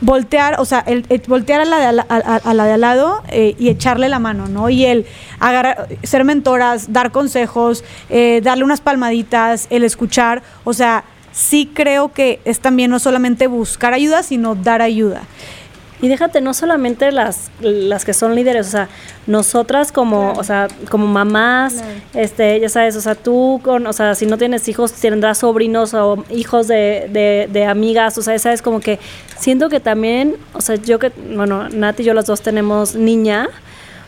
voltear, 0.00 0.60
o 0.60 0.64
sea, 0.64 0.78
el, 0.86 1.04
voltear 1.26 1.60
a 1.60 1.64
la 1.64 1.78
de, 1.80 1.86
al- 1.86 2.06
a 2.08 2.54
la 2.54 2.64
de 2.64 2.72
al 2.74 2.80
lado 2.80 3.22
eh, 3.30 3.56
y 3.58 3.68
echarle 3.70 4.08
la 4.08 4.20
mano, 4.20 4.46
¿no? 4.46 4.70
Y 4.70 4.84
el 4.84 5.06
agarrar, 5.40 5.88
ser 6.04 6.24
mentoras, 6.24 6.92
dar 6.92 7.10
consejos, 7.10 7.82
eh, 8.08 8.40
darle 8.44 8.62
unas 8.62 8.80
palmaditas, 8.80 9.66
el 9.70 9.82
escuchar, 9.82 10.42
o 10.64 10.72
sea, 10.72 11.02
sí 11.38 11.70
creo 11.72 12.12
que 12.12 12.40
es 12.44 12.58
también 12.58 12.90
no 12.90 12.98
solamente 12.98 13.46
buscar 13.46 13.94
ayuda, 13.94 14.24
sino 14.24 14.56
dar 14.56 14.82
ayuda. 14.82 15.22
Y 16.02 16.08
déjate, 16.08 16.40
no 16.40 16.52
solamente 16.52 17.12
las, 17.12 17.50
las 17.60 18.04
que 18.04 18.12
son 18.12 18.34
líderes, 18.34 18.68
o 18.68 18.70
sea, 18.70 18.88
nosotras 19.26 19.90
como, 19.92 20.32
o 20.32 20.44
sea, 20.44 20.68
como 20.90 21.06
mamás, 21.06 21.82
este, 22.14 22.58
ya 22.58 22.68
sabes, 22.68 22.96
o 22.96 23.00
sea, 23.00 23.14
tú 23.14 23.60
con, 23.62 23.86
o 23.86 23.92
sea, 23.92 24.14
si 24.14 24.26
no 24.26 24.36
tienes 24.36 24.68
hijos, 24.68 24.92
tendrás 24.92 25.38
sobrinos 25.38 25.94
o 25.94 26.24
hijos 26.30 26.68
de, 26.68 27.08
de, 27.10 27.48
de 27.52 27.64
amigas, 27.66 28.18
o 28.18 28.22
sea, 28.22 28.36
sabes, 28.38 28.62
como 28.62 28.80
que 28.80 28.98
siento 29.38 29.68
que 29.68 29.80
también, 29.80 30.36
o 30.54 30.60
sea, 30.60 30.76
yo 30.76 30.98
que, 30.98 31.10
bueno, 31.34 31.68
Nati 31.68 32.02
y 32.02 32.06
yo 32.06 32.14
las 32.14 32.26
dos 32.26 32.42
tenemos 32.42 32.94
niña, 32.94 33.48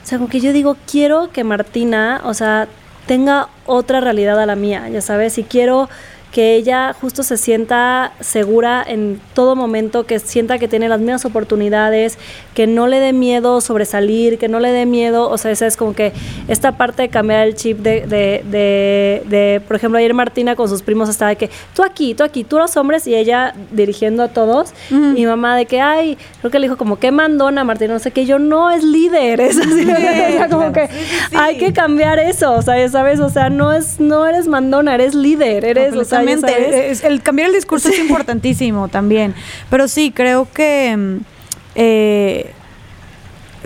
o 0.03 0.07
sea, 0.07 0.19
como 0.19 0.31
que 0.31 0.41
yo 0.41 0.53
digo, 0.53 0.77
quiero 0.91 1.31
que 1.33 1.43
Martina, 1.43 2.23
o 2.25 2.35
sea, 2.35 2.69
tenga 3.07 3.49
otra 3.67 4.01
realidad 4.01 4.39
a 4.41 4.47
la 4.47 4.55
mía, 4.55 4.89
ya 4.89 5.01
sabes, 5.01 5.39
y 5.39 5.43
quiero 5.43 5.89
que 6.33 6.55
ella 6.55 6.93
justo 6.93 7.23
se 7.23 7.37
sienta 7.37 8.13
segura 8.21 8.85
en 8.87 9.21
todo 9.35 9.57
momento, 9.57 10.07
que 10.07 10.21
sienta 10.21 10.59
que 10.59 10.69
tiene 10.69 10.89
las 10.89 11.01
mismas 11.01 11.25
oportunidades, 11.25 12.19
que 12.55 12.67
no 12.67 12.87
le 12.87 13.01
dé 13.01 13.13
miedo 13.13 13.61
sobresalir, 13.61 14.39
que 14.39 14.49
no 14.49 14.61
le 14.61 14.71
dé 14.71 14.87
miedo, 14.87 15.29
o 15.29 15.39
sea, 15.39 15.51
esa 15.51 15.67
es 15.67 15.77
como 15.77 15.95
que 15.95 16.13
esta 16.47 16.77
parte 16.77 17.03
de 17.03 17.09
cambiar 17.09 17.47
el 17.47 17.55
chip 17.57 17.79
de, 17.79 18.07
de, 18.07 18.45
de, 18.49 19.23
de, 19.27 19.61
por 19.67 19.77
ejemplo, 19.77 19.99
ayer 19.99 20.15
Martina 20.15 20.55
con 20.55 20.69
sus 20.69 20.83
primos 20.83 21.09
estaba 21.09 21.31
de 21.31 21.37
que 21.37 21.51
tú 21.75 21.83
aquí, 21.83 22.15
tú 22.15 22.23
aquí, 22.23 22.45
tú 22.45 22.59
los 22.59 22.77
hombres 22.77 23.07
y 23.09 23.15
ella 23.17 23.55
dirigiendo 23.73 24.23
a 24.23 24.29
todos, 24.29 24.73
y 24.91 24.95
mi 24.95 25.27
mamá 25.27 25.57
de 25.57 25.67
que, 25.67 25.81
ay, 25.81 26.17
creo 26.41 26.51
que 26.53 26.59
le 26.61 26.67
dijo 26.67 26.77
como, 26.77 26.99
qué 26.99 27.11
mandona 27.11 27.65
Martina, 27.65 27.95
no 27.95 27.99
sé 27.99 28.13
qué, 28.13 28.25
yo 28.25 28.39
no 28.39 28.71
es 28.71 28.85
líder, 28.85 29.41
es 29.41 29.59
así, 29.59 29.91
o 29.91 29.97
sea, 29.97 30.49
como 30.49 30.73
que 30.73 30.89
hay 31.35 31.57
que 31.57 31.73
cambiar 31.73 32.21
eso, 32.21 32.53
o 32.53 32.63
sea, 32.63 32.89
sabes, 32.89 33.19
o 33.19 33.31
sea, 33.31 33.51
no 33.51 33.73
es, 33.73 33.99
no 33.99 34.27
eres 34.27 34.47
mandona, 34.47 34.95
eres 34.95 35.15
líder, 35.15 35.65
eres, 35.65 35.97
o 35.97 36.05
sea, 36.05 36.20
Es- 36.91 37.05
el 37.05 37.23
cambiar 37.23 37.49
el 37.49 37.55
discurso 37.55 37.89
es 37.89 37.99
importantísimo 37.99 38.89
también. 38.89 39.35
Pero 39.71 39.89
sí, 39.89 40.11
creo 40.15 40.49
que 40.53 40.97
mm, 40.97 41.17
eh, 41.75 42.51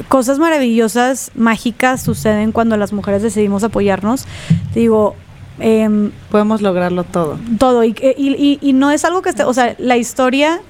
cosas 0.08 0.38
maravillosas, 0.38 1.30
mágicas 1.34 2.02
suceden 2.02 2.52
cuando 2.52 2.76
las 2.76 2.92
mujeres 2.92 3.22
decidimos 3.22 3.62
apoyarnos. 3.64 4.26
Digo, 4.74 5.14
em, 5.60 6.10
Podemos 6.30 6.60
lograrlo 6.62 7.04
todo. 7.04 7.38
todo. 7.58 7.84
Y, 7.84 7.94
y- 8.16 8.34
y- 8.34 8.58
y 8.60 8.72
no 8.72 8.90
es 8.90 9.04
algo 9.04 9.22
que 9.22 9.30
esté, 9.30 9.44
o 9.44 9.54
sea, 9.54 9.74
la 9.78 9.96
historia, 9.96 10.60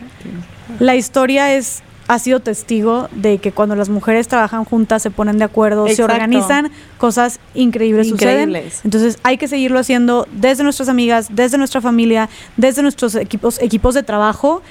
la 0.78 0.94
historia 0.94 1.54
es 1.54 1.82
ha 2.06 2.18
sido 2.18 2.40
testigo 2.40 3.08
de 3.12 3.38
que 3.38 3.50
cuando 3.52 3.76
las 3.76 3.88
mujeres 3.88 4.28
trabajan 4.28 4.64
juntas, 4.64 5.02
se 5.02 5.10
ponen 5.10 5.38
de 5.38 5.44
acuerdo, 5.44 5.88
se 5.88 6.04
organizan, 6.04 6.70
cosas 6.98 7.40
increíbles, 7.54 8.08
Increíbles. 8.08 8.64
suceden. 8.74 8.80
Entonces 8.84 9.18
hay 9.22 9.38
que 9.38 9.48
seguirlo 9.48 9.78
haciendo 9.78 10.28
desde 10.32 10.64
nuestras 10.64 10.88
amigas, 10.88 11.28
desde 11.30 11.56
nuestra 11.58 11.80
familia, 11.80 12.28
desde 12.56 12.82
nuestros 12.82 13.14
equipos, 13.14 13.60
equipos 13.62 13.94
de 13.94 14.02
trabajo, 14.02 14.62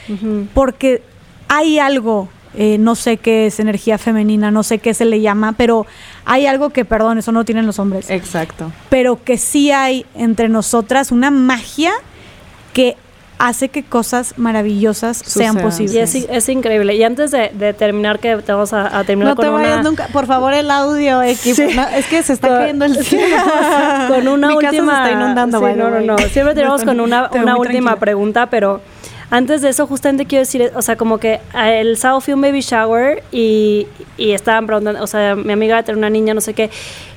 porque 0.53 1.01
hay 1.47 1.79
algo, 1.79 2.29
eh, 2.55 2.77
no 2.77 2.93
sé 2.95 3.17
qué 3.17 3.47
es 3.47 3.59
energía 3.59 3.97
femenina, 3.97 4.51
no 4.51 4.61
sé 4.61 4.77
qué 4.77 4.93
se 4.93 5.05
le 5.05 5.19
llama, 5.21 5.53
pero 5.53 5.87
hay 6.25 6.45
algo 6.45 6.69
que, 6.69 6.85
perdón, 6.85 7.17
eso 7.17 7.31
no 7.31 7.45
tienen 7.45 7.65
los 7.65 7.79
hombres 7.79 8.09
Exacto. 8.11 8.71
pero 8.89 9.23
que 9.23 9.37
sí 9.37 9.71
hay 9.71 10.05
entre 10.13 10.49
nosotras 10.49 11.11
una 11.11 11.31
magia 11.31 11.91
que 12.73 12.95
hace 13.39 13.69
que 13.69 13.83
cosas 13.83 14.35
maravillosas 14.37 15.17
sean 15.17 15.57
posibles. 15.57 15.95
Y 16.15 16.19
es, 16.19 16.27
es 16.29 16.49
increíble. 16.49 16.95
Y 16.95 17.03
antes 17.03 17.31
de, 17.31 17.51
de 17.53 17.73
terminar, 17.73 18.19
que 18.19 18.37
te 18.37 18.51
vamos 18.53 18.73
a, 18.73 18.97
a 18.99 19.03
terminar 19.03 19.31
No 19.31 19.35
con 19.35 19.45
te 19.45 19.51
vayas 19.51 19.73
una... 19.79 19.83
nunca. 19.83 20.07
Por 20.13 20.25
favor, 20.27 20.53
el 20.53 20.69
audio, 20.71 21.21
equipo. 21.21 21.55
Sí. 21.55 21.75
No, 21.75 21.87
es 21.89 22.05
que 22.07 22.23
se 22.23 22.33
está 22.33 22.49
cayendo 22.49 22.85
el 22.85 22.95
cielo. 23.05 23.35
con 24.07 24.27
una 24.27 24.47
Mi 24.49 24.55
casa 24.57 24.71
se 24.71 24.75
última. 24.81 25.03
está 25.09 25.21
inundando, 25.21 25.57
Sí, 25.57 25.63
by 25.63 25.73
the 25.73 25.79
no, 25.79 25.89
no, 25.89 25.99
no. 26.01 26.17
Siempre 26.17 26.55
tenemos 26.55 26.83
con 26.83 26.99
una, 26.99 27.23
última 27.31 27.55
tranquila. 27.61 27.95
pregunta, 27.97 28.45
pero 28.49 28.81
antes 29.29 29.61
de 29.61 29.69
eso, 29.69 29.87
justamente 29.87 30.25
quiero 30.25 30.41
decir, 30.41 30.71
o 30.75 30.81
sea, 30.81 30.95
como 30.95 31.17
que 31.17 31.39
eh, 31.55 31.79
el 31.81 31.97
sábado 31.97 32.21
fui 32.21 32.33
un 32.35 32.41
baby 32.41 32.61
shower 32.61 33.23
y, 33.31 33.87
y 34.15 34.31
estaban 34.33 34.67
preguntando, 34.67 35.01
o 35.03 35.07
sea, 35.07 35.35
mi 35.35 35.51
amiga 35.53 35.75
va 35.75 35.79
a 35.79 35.83
tener 35.83 35.97
una 35.97 36.09
niña, 36.11 36.35
no 36.35 36.41
sé 36.41 36.53
qué, 36.53 36.69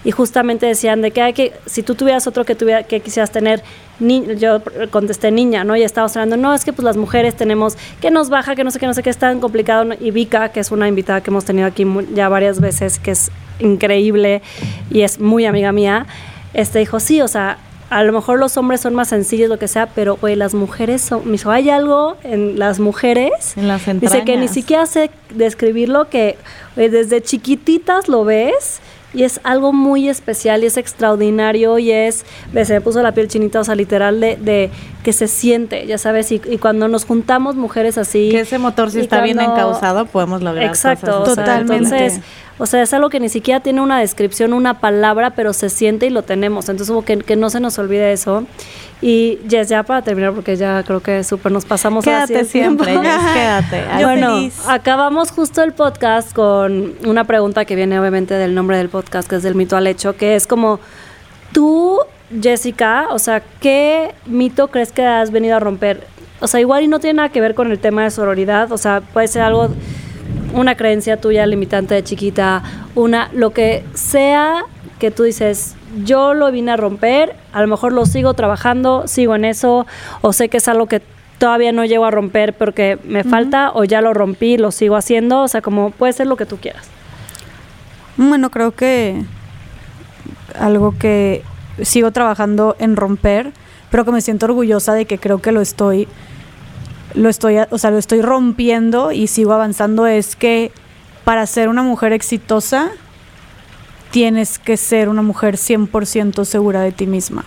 y 0.02 0.12
justamente 0.12 0.64
decían 0.64 1.02
de 1.02 1.10
que 1.10 1.20
hay 1.20 1.32
que, 1.34 1.52
si 1.66 1.82
tú 1.82 1.94
tuvieras 1.94 2.26
otro 2.26 2.44
que 2.46 2.54
tuviera, 2.54 2.84
que 2.84 3.00
quisieras 3.00 3.30
tener, 3.30 3.62
ni, 4.00 4.36
yo 4.36 4.62
contesté 4.90 5.30
niña, 5.30 5.64
¿no? 5.64 5.76
Y 5.76 5.82
estábamos 5.82 6.16
hablando, 6.16 6.36
no, 6.36 6.54
es 6.54 6.64
que 6.64 6.72
pues 6.72 6.84
las 6.84 6.96
mujeres 6.96 7.34
tenemos 7.36 7.76
que 8.00 8.10
nos 8.10 8.28
baja, 8.28 8.54
que 8.54 8.64
no 8.64 8.70
sé 8.70 8.78
qué, 8.78 8.86
no 8.86 8.94
sé 8.94 9.02
qué, 9.02 9.10
es 9.10 9.18
tan 9.18 9.40
complicado. 9.40 9.84
¿no? 9.84 9.94
Y 9.98 10.10
Vika, 10.10 10.50
que 10.50 10.60
es 10.60 10.70
una 10.70 10.88
invitada 10.88 11.20
que 11.20 11.30
hemos 11.30 11.44
tenido 11.44 11.66
aquí 11.66 11.86
ya 12.14 12.28
varias 12.28 12.60
veces, 12.60 12.98
que 12.98 13.12
es 13.12 13.30
increíble 13.58 14.42
y 14.90 15.02
es 15.02 15.18
muy 15.18 15.46
amiga 15.46 15.72
mía, 15.72 16.06
este 16.54 16.78
dijo, 16.78 17.00
sí, 17.00 17.20
o 17.20 17.28
sea, 17.28 17.58
a 17.88 18.02
lo 18.02 18.12
mejor 18.12 18.38
los 18.38 18.56
hombres 18.56 18.80
son 18.80 18.94
más 18.94 19.08
sencillos, 19.08 19.48
lo 19.48 19.58
que 19.58 19.68
sea, 19.68 19.86
pero, 19.86 20.16
güey, 20.16 20.34
las 20.34 20.54
mujeres 20.54 21.02
son, 21.02 21.24
me 21.24 21.32
dijo, 21.32 21.50
hay 21.50 21.70
algo 21.70 22.16
en 22.24 22.58
las 22.58 22.80
mujeres. 22.80 23.56
En 23.56 23.68
las 23.68 23.86
Dice 23.86 23.98
que 23.98 24.08
ni 24.08 24.18
entrañas. 24.18 24.50
siquiera 24.50 24.86
sé 24.86 25.10
describirlo, 25.30 26.08
que 26.08 26.36
güey, 26.74 26.88
desde 26.88 27.22
chiquititas 27.22 28.08
lo 28.08 28.24
ves 28.24 28.80
y 29.16 29.24
es 29.24 29.40
algo 29.44 29.72
muy 29.72 30.10
especial 30.10 30.62
y 30.62 30.66
es 30.66 30.76
extraordinario 30.76 31.78
y 31.78 31.90
es, 31.90 32.26
se 32.52 32.74
me 32.74 32.80
puso 32.82 33.02
la 33.02 33.12
piel 33.12 33.28
chinita, 33.28 33.60
o 33.60 33.64
sea, 33.64 33.74
literal 33.74 34.20
de, 34.20 34.36
de 34.36 34.70
que 35.02 35.14
se 35.14 35.26
siente, 35.26 35.86
ya 35.86 35.96
sabes, 35.96 36.30
y, 36.32 36.42
y 36.44 36.58
cuando 36.58 36.86
nos 36.86 37.06
juntamos 37.06 37.56
mujeres 37.56 37.96
así. 37.96 38.28
Que 38.28 38.40
ese 38.40 38.58
motor 38.58 38.90
si 38.90 39.00
está 39.00 39.22
bien 39.22 39.40
encauzado, 39.40 40.04
podemos 40.04 40.42
lograr 40.42 40.66
Exacto, 40.66 41.06
cosas 41.20 41.28
o 41.28 41.34
sea, 41.34 41.44
Totalmente. 41.44 41.96
entonces, 41.96 42.20
o 42.58 42.66
sea, 42.66 42.82
es 42.82 42.94
algo 42.94 43.10
que 43.10 43.20
ni 43.20 43.28
siquiera 43.28 43.60
tiene 43.60 43.80
una 43.80 44.00
descripción, 44.00 44.52
una 44.52 44.80
palabra, 44.80 45.30
pero 45.30 45.52
se 45.52 45.68
siente 45.68 46.06
y 46.06 46.10
lo 46.10 46.22
tenemos. 46.22 46.68
Entonces, 46.68 46.88
como 46.88 47.04
que, 47.04 47.18
que 47.18 47.36
no 47.36 47.50
se 47.50 47.60
nos 47.60 47.78
olvide 47.78 48.12
eso. 48.12 48.44
Y 49.02 49.38
Jess, 49.48 49.68
ya 49.68 49.82
para 49.82 50.00
terminar, 50.00 50.32
porque 50.32 50.56
ya 50.56 50.82
creo 50.82 51.00
que 51.00 51.22
súper 51.22 51.52
nos 51.52 51.66
pasamos 51.66 52.02
Quédate 52.04 52.44
tiempo. 52.44 52.84
siempre, 52.84 53.08
Jess, 53.08 53.22
quédate. 53.34 54.02
Bueno, 54.02 54.36
feliz. 54.36 54.58
acabamos 54.66 55.30
justo 55.32 55.62
el 55.62 55.72
podcast 55.72 56.32
con 56.32 56.94
una 57.06 57.24
pregunta 57.24 57.66
que 57.66 57.76
viene 57.76 58.00
obviamente 58.00 58.34
del 58.34 58.54
nombre 58.54 58.78
del 58.78 58.88
podcast, 58.88 59.28
que 59.28 59.36
es 59.36 59.42
del 59.42 59.54
mito 59.54 59.76
al 59.76 59.86
hecho, 59.86 60.16
que 60.16 60.34
es 60.34 60.46
como, 60.46 60.80
tú, 61.52 61.98
Jessica, 62.40 63.08
o 63.10 63.18
sea, 63.18 63.42
¿qué 63.60 64.14
mito 64.24 64.68
crees 64.68 64.92
que 64.92 65.04
has 65.04 65.30
venido 65.30 65.56
a 65.56 65.60
romper? 65.60 66.06
O 66.40 66.46
sea, 66.46 66.60
igual 66.60 66.82
y 66.84 66.88
no 66.88 66.98
tiene 66.98 67.18
nada 67.18 67.28
que 67.28 67.40
ver 67.42 67.54
con 67.54 67.70
el 67.70 67.78
tema 67.78 68.04
de 68.04 68.10
sororidad, 68.10 68.72
o 68.72 68.78
sea, 68.78 69.02
puede 69.02 69.28
ser 69.28 69.42
algo, 69.42 69.68
una 70.52 70.76
creencia 70.76 71.20
tuya 71.20 71.46
limitante 71.46 71.94
de 71.94 72.04
chiquita, 72.04 72.62
una, 72.94 73.30
lo 73.32 73.50
que 73.50 73.84
sea 73.94 74.64
que 74.98 75.10
tú 75.10 75.24
dices, 75.24 75.76
yo 76.04 76.34
lo 76.34 76.50
vine 76.50 76.72
a 76.72 76.76
romper, 76.76 77.36
a 77.52 77.60
lo 77.60 77.68
mejor 77.68 77.92
lo 77.92 78.06
sigo 78.06 78.34
trabajando, 78.34 79.06
sigo 79.06 79.34
en 79.34 79.44
eso, 79.44 79.86
o 80.22 80.32
sé 80.32 80.48
que 80.48 80.56
es 80.56 80.68
algo 80.68 80.86
que 80.86 81.02
todavía 81.38 81.72
no 81.72 81.84
llego 81.84 82.06
a 82.06 82.10
romper 82.10 82.54
porque 82.54 82.98
me 83.04 83.24
falta, 83.24 83.70
o 83.74 83.84
ya 83.84 84.00
lo 84.00 84.14
rompí, 84.14 84.56
lo 84.56 84.70
sigo 84.70 84.96
haciendo, 84.96 85.42
o 85.42 85.48
sea, 85.48 85.60
como 85.60 85.90
puede 85.90 86.12
ser 86.12 86.26
lo 86.26 86.36
que 86.36 86.46
tú 86.46 86.56
quieras. 86.56 86.88
Bueno, 88.16 88.50
creo 88.50 88.72
que 88.72 89.22
algo 90.58 90.94
que 90.98 91.42
sigo 91.82 92.10
trabajando 92.10 92.76
en 92.78 92.96
romper, 92.96 93.52
pero 93.90 94.04
que 94.04 94.12
me 94.12 94.22
siento 94.22 94.46
orgullosa 94.46 94.94
de 94.94 95.04
que 95.04 95.18
creo 95.18 95.38
que 95.42 95.52
lo 95.52 95.60
estoy, 95.60 96.08
lo 97.16 97.28
estoy, 97.28 97.56
o 97.70 97.78
sea, 97.78 97.90
lo 97.90 97.98
estoy 97.98 98.22
rompiendo 98.22 99.10
y 99.10 99.26
sigo 99.26 99.52
avanzando 99.52 100.06
es 100.06 100.36
que 100.36 100.70
para 101.24 101.44
ser 101.46 101.68
una 101.68 101.82
mujer 101.82 102.12
exitosa 102.12 102.90
tienes 104.10 104.58
que 104.58 104.76
ser 104.76 105.08
una 105.08 105.22
mujer 105.22 105.56
100% 105.56 106.44
segura 106.44 106.80
de 106.82 106.92
ti 106.92 107.06
misma. 107.06 107.44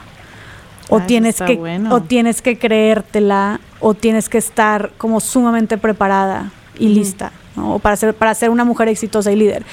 O 0.89 0.97
Ah, 0.97 1.05
tienes 1.05 1.37
que 1.41 1.55
bueno. 1.55 1.93
o 1.93 2.01
tienes 2.01 2.41
que 2.41 2.57
creértela 2.57 3.59
o 3.79 3.93
tienes 3.93 4.27
que 4.27 4.39
estar 4.39 4.91
como 4.97 5.19
sumamente 5.19 5.77
preparada 5.77 6.51
y 6.77 6.89
lista, 6.89 7.31
¿no? 7.55 7.75
O 7.75 7.79
para 7.79 7.95
ser 7.95 8.13
para 8.15 8.33
ser 8.33 8.49
una 8.49 8.65
mujer 8.65 8.87
exitosa 8.87 9.31
y 9.31 9.35
líder. 9.35 9.63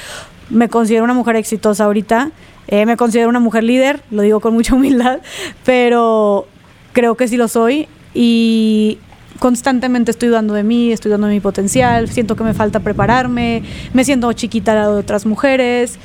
Me 0.50 0.68
considero 0.68 1.04
una 1.04 1.14
mujer 1.14 1.36
exitosa 1.36 1.84
ahorita, 1.84 2.30
eh, 2.68 2.84
me 2.86 2.96
considero 2.96 3.28
una 3.30 3.40
mujer 3.40 3.64
líder, 3.64 4.02
lo 4.10 4.22
digo 4.22 4.40
con 4.40 4.52
mucha 4.52 4.74
humildad, 4.76 5.20
pero 5.64 6.46
creo 6.92 7.14
que 7.16 7.28
sí 7.28 7.36
lo 7.38 7.48
soy 7.48 7.88
y 8.12 8.98
constantemente 9.38 10.10
estoy 10.10 10.28
dudando 10.28 10.54
de 10.54 10.62
mí, 10.62 10.92
estoy 10.92 11.10
dando 11.10 11.26
de 11.26 11.34
mi 11.34 11.40
potencial, 11.40 12.08
siento 12.08 12.36
que 12.36 12.44
me 12.44 12.54
falta 12.54 12.80
prepararme, 12.80 13.62
me 13.92 14.04
siento 14.04 14.32
chiquita 14.32 14.72
al 14.72 14.78
lado 14.78 14.94
de 14.94 15.00
otras 15.00 15.26
mujeres, 15.26 15.98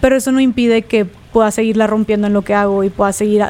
pero 0.00 0.16
eso 0.16 0.32
no 0.32 0.40
impide 0.40 0.82
que 0.82 1.04
pueda 1.04 1.50
seguirla 1.50 1.86
rompiendo 1.86 2.26
en 2.26 2.32
lo 2.32 2.42
que 2.42 2.54
hago 2.54 2.84
y 2.84 2.90
pueda 2.90 3.12
seguir 3.12 3.44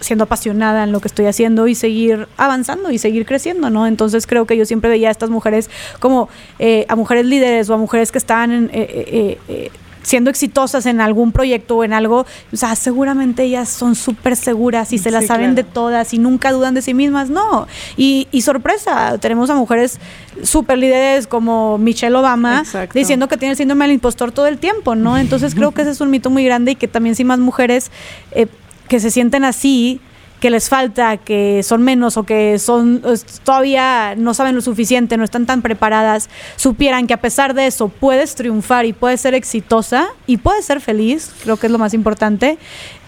siendo 0.00 0.24
apasionada 0.24 0.84
en 0.84 0.92
lo 0.92 1.00
que 1.00 1.08
estoy 1.08 1.26
haciendo 1.26 1.68
y 1.68 1.74
seguir 1.74 2.26
avanzando 2.36 2.90
y 2.90 2.98
seguir 2.98 3.26
creciendo, 3.26 3.70
¿no? 3.70 3.86
Entonces 3.86 4.26
creo 4.26 4.46
que 4.46 4.56
yo 4.56 4.64
siempre 4.64 4.88
veía 4.88 5.08
a 5.08 5.10
estas 5.10 5.30
mujeres 5.30 5.70
como 5.98 6.28
eh, 6.58 6.86
a 6.88 6.96
mujeres 6.96 7.26
líderes 7.26 7.68
o 7.68 7.74
a 7.74 7.76
mujeres 7.76 8.10
que 8.10 8.18
estaban 8.18 8.50
en, 8.50 8.64
eh, 8.72 8.88
eh, 8.88 9.38
eh, 9.48 9.70
siendo 10.02 10.30
exitosas 10.30 10.86
en 10.86 11.00
algún 11.00 11.32
proyecto 11.32 11.76
o 11.76 11.84
en 11.84 11.92
algo, 11.92 12.26
o 12.52 12.56
sea, 12.56 12.74
seguramente 12.76 13.44
ellas 13.44 13.68
son 13.68 13.94
súper 13.94 14.36
seguras 14.36 14.92
y 14.92 14.98
se 14.98 15.10
las 15.10 15.26
saben 15.26 15.54
de 15.54 15.64
todas 15.64 16.14
y 16.14 16.18
nunca 16.18 16.52
dudan 16.52 16.74
de 16.74 16.82
sí 16.82 16.94
mismas, 16.94 17.30
no. 17.30 17.66
Y, 17.96 18.28
y 18.32 18.42
sorpresa, 18.42 19.18
tenemos 19.18 19.50
a 19.50 19.54
mujeres 19.54 19.98
súper 20.42 20.78
líderes 20.78 21.26
como 21.26 21.78
Michelle 21.78 22.14
Obama 22.16 22.60
Exacto. 22.60 22.98
diciendo 22.98 23.28
que 23.28 23.36
tiene 23.36 23.52
el 23.52 23.56
síndrome 23.56 23.84
del 23.84 23.94
impostor 23.94 24.32
todo 24.32 24.46
el 24.46 24.58
tiempo, 24.58 24.94
¿no? 24.94 25.18
Entonces 25.18 25.54
creo 25.54 25.72
que 25.72 25.82
ese 25.82 25.90
es 25.90 26.00
un 26.00 26.10
mito 26.10 26.30
muy 26.30 26.44
grande 26.44 26.72
y 26.72 26.74
que 26.76 26.88
también 26.88 27.14
si 27.14 27.24
más 27.24 27.38
mujeres 27.38 27.90
eh, 28.32 28.46
que 28.88 29.00
se 29.00 29.10
sienten 29.10 29.44
así, 29.44 30.00
que 30.40 30.50
les 30.50 30.68
falta, 30.68 31.18
que 31.18 31.62
son 31.62 31.82
menos 31.82 32.16
o 32.16 32.24
que 32.24 32.58
son 32.58 33.02
todavía 33.44 34.14
no 34.16 34.34
saben 34.34 34.54
lo 34.54 34.62
suficiente, 34.62 35.16
no 35.16 35.24
están 35.24 35.46
tan 35.46 35.62
preparadas, 35.62 36.28
supieran 36.56 37.06
que 37.06 37.14
a 37.14 37.20
pesar 37.20 37.54
de 37.54 37.66
eso 37.66 37.88
puedes 37.88 38.34
triunfar 38.34 38.86
y 38.86 38.92
puedes 38.92 39.20
ser 39.20 39.34
exitosa 39.34 40.08
y 40.26 40.38
puedes 40.38 40.64
ser 40.64 40.80
feliz, 40.80 41.30
creo 41.42 41.56
que 41.56 41.66
es 41.66 41.72
lo 41.72 41.78
más 41.78 41.94
importante. 41.94 42.58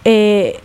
eh, 0.04 0.60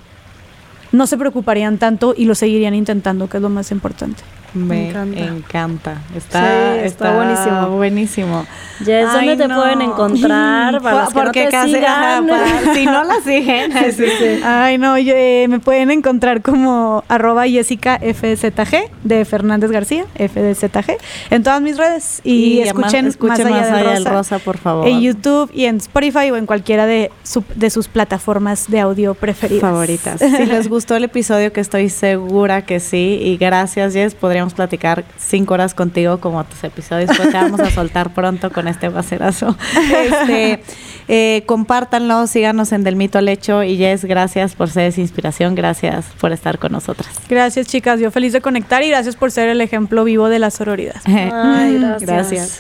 no 0.92 1.06
se 1.06 1.18
preocuparían 1.18 1.78
tanto 1.78 2.14
y 2.16 2.26
lo 2.26 2.34
seguirían 2.34 2.74
intentando, 2.74 3.28
que 3.28 3.38
es 3.38 3.44
lo 3.44 3.50
más 3.50 3.72
importante. 3.72 4.24
Me 4.66 4.90
encanta. 4.90 5.20
encanta. 5.20 5.98
Está, 6.16 6.74
Sí, 6.74 6.80
está 6.86 7.16
buenísimo. 7.16 7.70
buenísimo. 7.78 8.46
Jess, 8.84 9.12
¿dónde 9.12 9.36
te 9.38 9.50
pueden 9.50 9.82
encontrar? 9.82 10.82
Para 10.82 11.02
los 11.02 11.10
que 11.10 11.16
no 11.16 11.24
Porque 11.24 11.46
te 11.46 11.50
casi, 11.52 11.76
ajá, 11.78 12.20
sigan? 12.22 12.28
para- 12.28 12.74
si 12.74 12.86
no 12.86 13.04
la 13.04 13.22
siguen. 13.22 13.72
Ay, 14.46 14.78
no, 14.78 14.98
yo, 14.98 15.14
eh, 15.16 15.48
me 15.50 15.60
pueden 15.60 15.90
encontrar 15.92 16.42
como 16.42 17.04
arroba 17.08 17.48
Jessica 17.48 18.00
FZG 18.00 18.90
de 19.04 19.26
Fernández 19.26 19.72
García, 19.72 20.06
FDZG, 20.16 20.98
en 21.32 21.44
todas 21.44 21.62
mis 21.62 21.78
redes. 21.78 22.22
Y, 22.24 22.60
escuchen, 22.62 23.08
escuchen 23.08 23.50
Más 23.50 23.66
Allá, 23.68 23.78
del, 23.94 24.06
Rosa, 24.06 24.10
Rosa, 24.12 24.40
por 24.40 24.58
favor. 24.58 24.88
En 24.88 25.02
YouTube 25.02 25.50
y 25.54 25.66
en 25.66 25.78
Spotify 25.78 26.30
o 26.32 26.38
en 26.38 26.46
cualquiera 26.46 26.86
de, 26.86 27.12
su- 27.24 27.44
de 27.56 27.70
sus 27.70 27.88
plataformas 27.88 28.70
de 28.70 28.80
audio 28.80 29.14
preferidas. 29.16 29.62
favoritas. 29.62 30.22
Si 30.38 30.46
les 30.46 30.68
gustó 30.70 30.96
el 30.96 31.04
episodio, 31.06 31.52
que 31.52 31.62
estoy 31.62 31.90
segura 31.90 32.62
que 32.64 32.80
sí, 32.80 33.20
y 33.24 33.38
gracias, 33.38 33.94
Jess, 33.94 34.14
podríamos 34.14 34.47
platicar 34.54 35.04
cinco 35.18 35.54
horas 35.54 35.74
contigo 35.74 36.20
como 36.20 36.44
tus 36.44 36.64
episodios, 36.64 37.12
pero 37.18 37.30
te 37.30 37.38
vamos 37.38 37.60
a 37.60 37.70
soltar 37.72 38.14
pronto 38.14 38.52
con 38.52 38.68
este 38.68 38.90
bacerazo. 38.90 39.56
Este, 40.08 40.64
eh, 41.08 41.44
compártanlo, 41.46 42.28
síganos 42.28 42.72
en 42.72 42.84
Del 42.84 42.96
Mito 42.96 43.18
al 43.18 43.30
Hecho, 43.30 43.64
y 43.64 43.78
Jess, 43.78 44.06
gracias 44.06 44.56
por 44.56 44.70
ser 44.70 44.88
esa 44.88 45.02
inspiración, 45.02 45.56
gracias 45.56 46.06
por 46.20 46.32
estar 46.32 46.60
con 46.60 46.72
nosotras. 46.72 47.10
Gracias, 47.30 47.68
chicas. 47.68 48.00
Yo 48.00 48.12
feliz 48.12 48.34
de 48.34 48.42
conectar 48.42 48.84
y 48.84 48.90
gracias 48.90 49.16
por 49.16 49.32
ser 49.32 49.50
el 49.50 49.62
ejemplo 49.62 50.04
vivo 50.04 50.30
de 50.30 50.40
la 50.40 50.52
sororidad. 50.52 51.02
Ay, 51.06 51.80
gracias. 51.80 52.02
Gracias. 52.02 52.60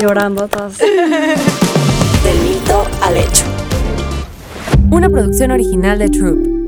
Llorando 0.00 0.48
todas. 0.48 0.78
Del 0.78 2.38
mito 2.40 2.86
al 3.02 3.16
hecho. 3.16 3.44
Una 4.90 5.08
producción 5.08 5.50
original 5.50 5.98
de 5.98 6.08
Troop. 6.08 6.61